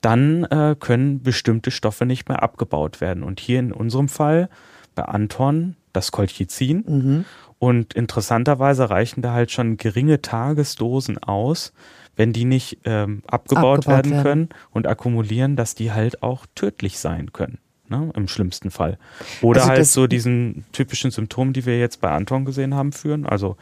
dann 0.00 0.44
äh, 0.44 0.74
können 0.78 1.22
bestimmte 1.22 1.70
Stoffe 1.70 2.04
nicht 2.04 2.28
mehr 2.28 2.42
abgebaut 2.42 3.00
werden. 3.00 3.22
Und 3.22 3.38
hier 3.38 3.60
in 3.60 3.72
unserem 3.72 4.08
Fall 4.08 4.48
bei 4.96 5.04
Anton 5.04 5.76
das 5.92 6.12
Colchicin. 6.12 7.24
Und 7.58 7.94
interessanterweise 7.94 8.90
reichen 8.90 9.22
da 9.22 9.32
halt 9.32 9.50
schon 9.50 9.76
geringe 9.76 10.20
Tagesdosen 10.20 11.18
aus, 11.18 11.72
wenn 12.14 12.32
die 12.32 12.44
nicht 12.44 12.78
ähm, 12.84 13.22
abgebaut, 13.26 13.80
abgebaut 13.80 13.86
werden, 13.86 14.10
werden 14.12 14.22
können 14.22 14.48
und 14.70 14.86
akkumulieren, 14.86 15.56
dass 15.56 15.74
die 15.74 15.92
halt 15.92 16.22
auch 16.22 16.46
tödlich 16.54 16.98
sein 16.98 17.32
können. 17.32 17.58
Ne, 17.88 18.10
Im 18.16 18.26
schlimmsten 18.26 18.72
Fall. 18.72 18.98
Oder 19.42 19.60
also 19.60 19.72
halt 19.72 19.86
so 19.86 20.06
diesen 20.08 20.64
typischen 20.72 21.12
Symptomen, 21.12 21.52
die 21.52 21.66
wir 21.66 21.78
jetzt 21.78 22.00
bei 22.00 22.10
Anton 22.10 22.44
gesehen 22.44 22.74
haben, 22.74 22.92
führen. 22.92 23.26
Also 23.26 23.56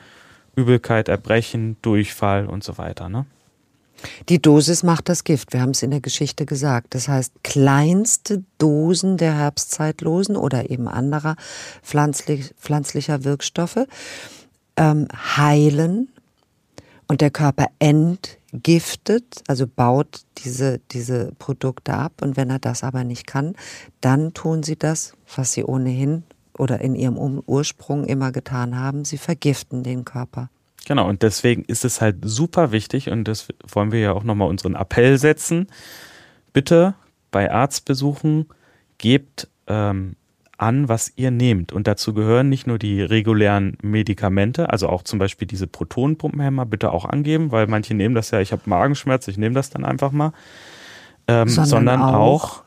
Übelkeit, 0.56 1.08
Erbrechen, 1.08 1.76
Durchfall 1.82 2.46
und 2.46 2.64
so 2.64 2.78
weiter. 2.78 3.10
Ne? 3.10 3.26
Die 4.28 4.40
Dosis 4.40 4.82
macht 4.82 5.08
das 5.08 5.24
Gift, 5.24 5.52
wir 5.52 5.60
haben 5.60 5.70
es 5.70 5.82
in 5.82 5.90
der 5.90 6.00
Geschichte 6.00 6.46
gesagt. 6.46 6.94
Das 6.94 7.08
heißt, 7.08 7.32
kleinste 7.42 8.44
Dosen 8.58 9.16
der 9.16 9.34
Herbstzeitlosen 9.34 10.36
oder 10.36 10.70
eben 10.70 10.88
anderer 10.88 11.36
pflanzlich, 11.82 12.54
pflanzlicher 12.58 13.24
Wirkstoffe 13.24 13.86
ähm, 14.76 15.08
heilen 15.36 16.08
und 17.06 17.20
der 17.20 17.30
Körper 17.30 17.66
entgiftet, 17.78 19.42
also 19.46 19.66
baut 19.66 20.22
diese, 20.38 20.80
diese 20.90 21.32
Produkte 21.38 21.94
ab. 21.94 22.22
Und 22.22 22.36
wenn 22.36 22.50
er 22.50 22.58
das 22.58 22.82
aber 22.82 23.04
nicht 23.04 23.26
kann, 23.26 23.54
dann 24.00 24.34
tun 24.34 24.62
sie 24.62 24.76
das, 24.76 25.14
was 25.34 25.52
sie 25.52 25.64
ohnehin 25.64 26.24
oder 26.56 26.80
in 26.80 26.94
ihrem 26.94 27.42
Ursprung 27.46 28.04
immer 28.04 28.32
getan 28.32 28.78
haben, 28.78 29.04
sie 29.04 29.18
vergiften 29.18 29.82
den 29.82 30.04
Körper. 30.04 30.50
Genau, 30.86 31.08
und 31.08 31.22
deswegen 31.22 31.64
ist 31.64 31.84
es 31.84 32.00
halt 32.00 32.16
super 32.22 32.72
wichtig 32.72 33.08
und 33.10 33.24
das 33.24 33.48
wollen 33.66 33.92
wir 33.92 34.00
ja 34.00 34.12
auch 34.12 34.24
nochmal 34.24 34.48
unseren 34.48 34.74
Appell 34.74 35.18
setzen. 35.18 35.68
Bitte 36.52 36.94
bei 37.30 37.50
Arztbesuchen 37.50 38.46
gebt 38.98 39.48
ähm, 39.66 40.16
an, 40.56 40.88
was 40.88 41.12
ihr 41.16 41.30
nehmt. 41.30 41.72
Und 41.72 41.86
dazu 41.86 42.14
gehören 42.14 42.48
nicht 42.48 42.66
nur 42.66 42.78
die 42.78 43.02
regulären 43.02 43.76
Medikamente, 43.82 44.70
also 44.70 44.88
auch 44.88 45.02
zum 45.02 45.18
Beispiel 45.18 45.48
diese 45.48 45.66
Protonenpumpenhämmer, 45.66 46.66
bitte 46.66 46.92
auch 46.92 47.04
angeben, 47.04 47.50
weil 47.50 47.66
manche 47.66 47.94
nehmen 47.94 48.14
das 48.14 48.30
ja, 48.30 48.40
ich 48.40 48.52
habe 48.52 48.62
Magenschmerz, 48.66 49.26
ich 49.28 49.38
nehme 49.38 49.54
das 49.54 49.70
dann 49.70 49.84
einfach 49.84 50.12
mal. 50.12 50.32
Ähm, 51.26 51.48
sondern, 51.48 51.70
sondern, 51.70 52.02
auch, 52.02 52.58
auch 52.58 52.62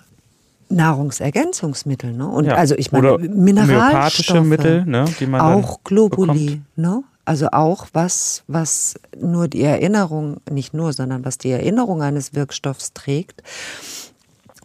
Nahrungsergänzungsmittel, 0.70 2.14
ne? 2.14 2.28
Und 2.28 2.46
ja, 2.46 2.56
also 2.56 2.76
ich 2.76 2.92
meine 2.92 3.18
Mineralstoffe, 3.20 4.44
Mittel, 4.44 4.86
ne, 4.86 5.06
die 5.20 5.28
man 5.28 5.42
auch 5.42 5.84
Globuli, 5.84 6.46
bekommt. 6.46 6.78
ne? 6.78 7.04
Also 7.28 7.50
auch 7.52 7.88
was, 7.92 8.46
was 8.48 8.96
nur 9.20 9.50
die 9.50 9.62
Erinnerung, 9.62 10.38
nicht 10.50 10.74
nur, 10.74 10.94
sondern 10.94 11.26
was 11.26 11.38
die 11.38 11.52
Erinnerung 11.52 12.02
eines 12.02 12.34
Wirkstoffs 12.34 12.94
trägt, 12.94 13.44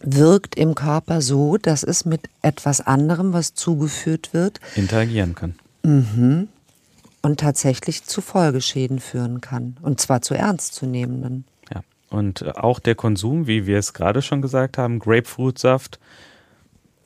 wirkt 0.01 0.55
im 0.55 0.77
Körper 0.77 1.23
so, 1.23 1.57
dass 1.57 1.83
es 1.83 2.05
mit 2.05 2.29
etwas 2.41 2.81
anderem, 2.81 3.33
was 3.33 3.55
zugeführt 3.55 4.33
wird, 4.33 4.61
interagieren 4.77 5.35
kann. 5.35 5.57
Mhm. 5.83 6.47
Und 7.21 7.41
tatsächlich 7.41 8.05
zu 8.05 8.21
Folgeschäden 8.21 9.01
führen 9.01 9.41
kann. 9.41 9.77
Und 9.83 10.01
zwar 10.01 10.23
zu 10.23 10.35
ernstzunehmenden. 10.35 11.45
Ja. 11.75 11.81
Und 12.11 12.57
auch 12.57 12.79
der 12.79 12.95
Konsum, 12.95 13.49
wie 13.49 13.67
wir 13.67 13.79
es 13.79 13.93
gerade 13.93 14.23
schon 14.23 14.41
gesagt 14.41 14.79
haben, 14.79 15.01
Grapefruitsaft, 15.01 15.99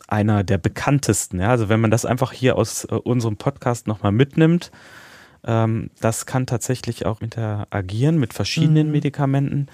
einer 0.07 0.45
der 0.45 0.59
bekanntesten. 0.59 1.41
Ja? 1.41 1.49
Also 1.49 1.71
wenn 1.71 1.81
man 1.81 1.91
das 1.91 2.05
einfach 2.05 2.33
hier 2.33 2.59
aus 2.59 2.85
äh, 2.85 2.95
unserem 2.95 3.39
Podcast 3.39 3.87
nochmal 3.87 4.13
mitnimmt, 4.13 4.71
ähm, 5.47 5.91
das 6.01 6.27
kann 6.27 6.47
tatsächlich 6.47 7.07
auch 7.07 7.21
interagieren 7.21 8.19
mit 8.19 8.35
verschiedenen 8.35 8.89
mhm. 8.89 8.93
Medikamenten 8.93 9.69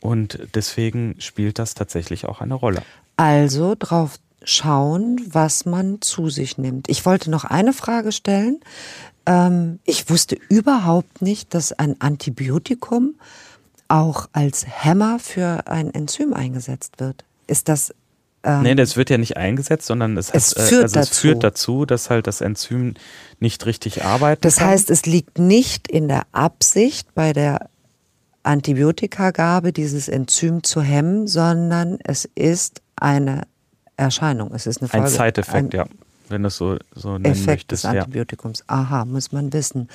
und 0.00 0.38
deswegen 0.54 1.16
spielt 1.18 1.58
das 1.58 1.74
tatsächlich 1.74 2.26
auch 2.26 2.40
eine 2.40 2.54
Rolle. 2.54 2.82
Also 3.16 3.74
drauf 3.78 4.18
schauen, 4.42 5.20
was 5.26 5.64
man 5.64 6.00
zu 6.00 6.28
sich 6.28 6.58
nimmt. 6.58 6.88
Ich 6.88 7.06
wollte 7.06 7.30
noch 7.30 7.44
eine 7.44 7.72
Frage 7.72 8.12
stellen. 8.12 8.60
Ähm, 9.26 9.78
ich 9.84 10.10
wusste 10.10 10.36
überhaupt 10.48 11.22
nicht, 11.22 11.54
dass 11.54 11.72
ein 11.72 12.00
Antibiotikum 12.00 13.14
auch 13.88 14.28
als 14.32 14.66
Hämmer 14.66 15.18
für 15.18 15.66
ein 15.66 15.92
Enzym 15.92 16.34
eingesetzt 16.34 17.00
wird. 17.00 17.24
Ist 17.46 17.68
das 17.68 17.94
ähm, 18.44 18.62
nee, 18.62 18.74
das 18.74 18.96
wird 18.96 19.10
ja 19.10 19.18
nicht 19.18 19.36
eingesetzt, 19.36 19.86
sondern 19.86 20.16
es, 20.16 20.30
es, 20.30 20.54
hat, 20.54 20.68
führt, 20.68 20.82
also 20.82 20.94
dazu. 20.96 21.10
es 21.10 21.18
führt 21.18 21.44
dazu, 21.44 21.86
dass 21.86 22.10
halt 22.10 22.26
das 22.26 22.40
Enzym 22.42 22.94
nicht 23.40 23.64
richtig 23.64 24.04
arbeitet. 24.04 24.44
Das 24.44 24.56
kann. 24.56 24.68
heißt, 24.68 24.90
es 24.90 25.06
liegt 25.06 25.38
nicht 25.38 25.88
in 25.88 26.08
der 26.08 26.22
Absicht 26.32 27.14
bei 27.14 27.32
der 27.32 27.70
Antibiotikagabe 28.42 29.72
dieses 29.72 30.08
Enzym 30.08 30.62
zu 30.62 30.82
hemmen, 30.82 31.26
sondern 31.26 31.98
es 32.04 32.28
ist 32.34 32.82
eine 32.96 33.46
Erscheinung. 33.96 34.52
Es 34.54 34.66
ist 34.66 34.82
eine 34.82 34.88
Folge, 34.88 35.06
ein 35.06 35.12
Zeiteffekt, 35.12 35.72
ja, 35.72 35.86
wenn 36.28 36.42
du 36.42 36.48
es 36.48 36.56
so, 36.56 36.76
so 36.94 37.12
nennen 37.12 37.24
Effekt 37.24 37.46
möchtest. 37.46 37.84
des 37.84 37.90
Antibiotikums. 37.90 38.64
Ja. 38.68 38.76
Aha, 38.76 39.04
muss 39.06 39.32
man 39.32 39.52
wissen. 39.52 39.88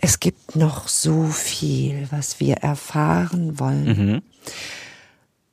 Es 0.00 0.20
gibt 0.20 0.56
noch 0.56 0.88
so 0.88 1.24
viel, 1.24 2.06
was 2.10 2.40
wir 2.40 2.56
erfahren 2.56 3.58
wollen. 3.58 3.84
Mhm. 3.84 4.22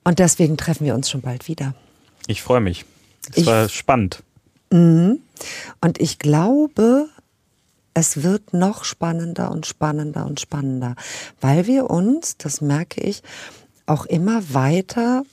Und 0.05 0.19
deswegen 0.19 0.55
treffen 0.55 0.85
wir 0.85 0.95
uns 0.95 1.09
schon 1.09 1.21
bald 1.21 1.49
wieder. 1.49 1.73
Ich 2.27 2.41
freue 2.41 2.61
mich. 2.61 2.85
Es 3.33 3.45
war 3.45 3.67
spannend. 3.67 4.23
Mhm. 4.71 5.19
Und 5.81 5.99
ich 5.99 6.19
glaube, 6.19 7.09
es 7.93 8.23
wird 8.23 8.53
noch 8.53 8.83
spannender 8.83 9.51
und 9.51 9.65
spannender 9.65 10.25
und 10.25 10.39
spannender, 10.39 10.95
weil 11.41 11.65
wir 11.65 11.89
uns, 11.89 12.37
das 12.37 12.61
merke 12.61 13.01
ich, 13.01 13.23
auch 13.87 14.05
immer 14.05 14.53
weiter 14.53 15.23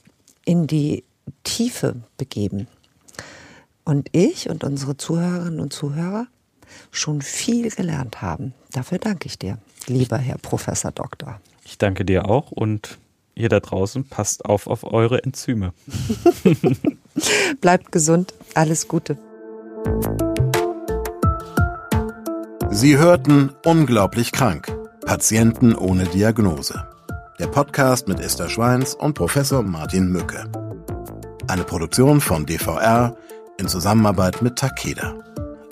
in 0.45 0.66
die 0.66 1.05
Tiefe 1.45 1.97
begeben. 2.16 2.66
Und 3.85 4.09
ich 4.12 4.49
und 4.49 4.64
unsere 4.64 4.97
Zuhörerinnen 4.97 5.61
und 5.61 5.73
Zuhörer 5.73 6.27
schon 6.91 7.20
viel 7.20 7.70
gelernt 7.70 8.23
haben. 8.23 8.55
Dafür 8.73 8.99
danke 8.99 9.27
ich 9.27 9.39
dir, 9.39 9.59
lieber 9.87 10.18
Herr 10.18 10.39
Professor 10.39 10.93
Doktor. 10.93 11.41
Ich 11.64 11.79
danke 11.79 12.05
dir 12.05 12.27
auch 12.27 12.53
und 12.53 12.99
ihr 13.35 13.49
da 13.49 13.61
draußen 13.61 14.05
passt 14.05 14.45
auf 14.45 14.66
auf 14.66 14.85
eure 14.85 15.22
Enzyme. 15.22 15.72
Bleibt 17.61 17.93
gesund, 17.93 18.35
alles 18.55 18.89
Gute. 18.89 19.18
Sie 22.70 22.97
hörten 22.97 23.51
Unglaublich 23.64 24.33
krank. 24.33 24.74
Patienten 25.05 25.74
ohne 25.74 26.05
Diagnose. 26.05 26.87
Der 27.39 27.47
Podcast 27.47 28.09
mit 28.09 28.20
Esther 28.20 28.49
Schweins 28.49 28.95
und 28.95 29.14
Professor 29.14 29.62
Martin 29.62 30.09
Mücke. 30.09 30.51
Eine 31.49 31.64
Produktion 31.64 32.20
von 32.20 32.47
DVR 32.47 33.16
in 33.59 33.68
Zusammenarbeit 33.68 34.43
mit 34.43 34.57
Takeda. 34.57 35.14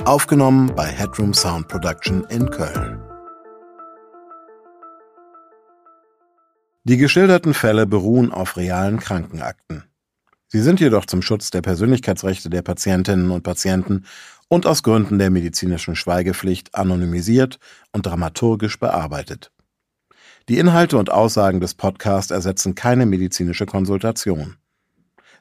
Aufgenommen 0.04 0.72
bei 0.74 0.86
Headroom 0.86 1.32
Sound 1.32 1.68
Production 1.68 2.24
in 2.24 2.50
Köln. 2.50 3.00
Die 6.84 6.96
geschilderten 6.96 7.52
Fälle 7.52 7.86
beruhen 7.86 8.32
auf 8.32 8.56
realen 8.56 9.00
Krankenakten. 9.00 9.84
Sie 10.46 10.62
sind 10.62 10.80
jedoch 10.80 11.04
zum 11.04 11.20
Schutz 11.20 11.50
der 11.50 11.60
Persönlichkeitsrechte 11.60 12.48
der 12.48 12.62
Patientinnen 12.62 13.30
und 13.30 13.42
Patienten 13.42 14.06
und 14.48 14.64
aus 14.64 14.82
Gründen 14.82 15.18
der 15.18 15.28
medizinischen 15.28 15.94
Schweigepflicht 15.94 16.74
anonymisiert 16.74 17.58
und 17.92 18.06
dramaturgisch 18.06 18.80
bearbeitet. 18.80 19.52
Die 20.48 20.58
Inhalte 20.58 20.96
und 20.96 21.12
Aussagen 21.12 21.60
des 21.60 21.74
Podcasts 21.74 22.30
ersetzen 22.30 22.74
keine 22.74 23.04
medizinische 23.04 23.66
Konsultation. 23.66 24.56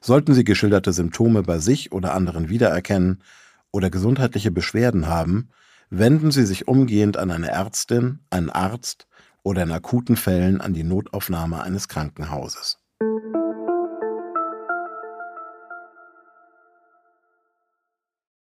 Sollten 0.02 0.34
Sie 0.34 0.44
geschilderte 0.44 0.92
Symptome 0.92 1.42
bei 1.42 1.58
sich 1.58 1.90
oder 1.90 2.12
anderen 2.12 2.50
wiedererkennen 2.50 3.22
oder 3.72 3.88
gesundheitliche 3.88 4.50
Beschwerden 4.50 5.08
haben, 5.08 5.48
wenden 5.88 6.32
Sie 6.32 6.44
sich 6.44 6.68
umgehend 6.68 7.16
an 7.16 7.30
eine 7.30 7.48
Ärztin, 7.48 8.20
einen 8.28 8.50
Arzt 8.50 9.08
oder 9.42 9.62
in 9.62 9.72
akuten 9.72 10.16
Fällen 10.16 10.60
an 10.60 10.74
die 10.74 10.84
Notaufnahme 10.84 11.62
eines 11.62 11.88
Krankenhauses. 11.88 12.78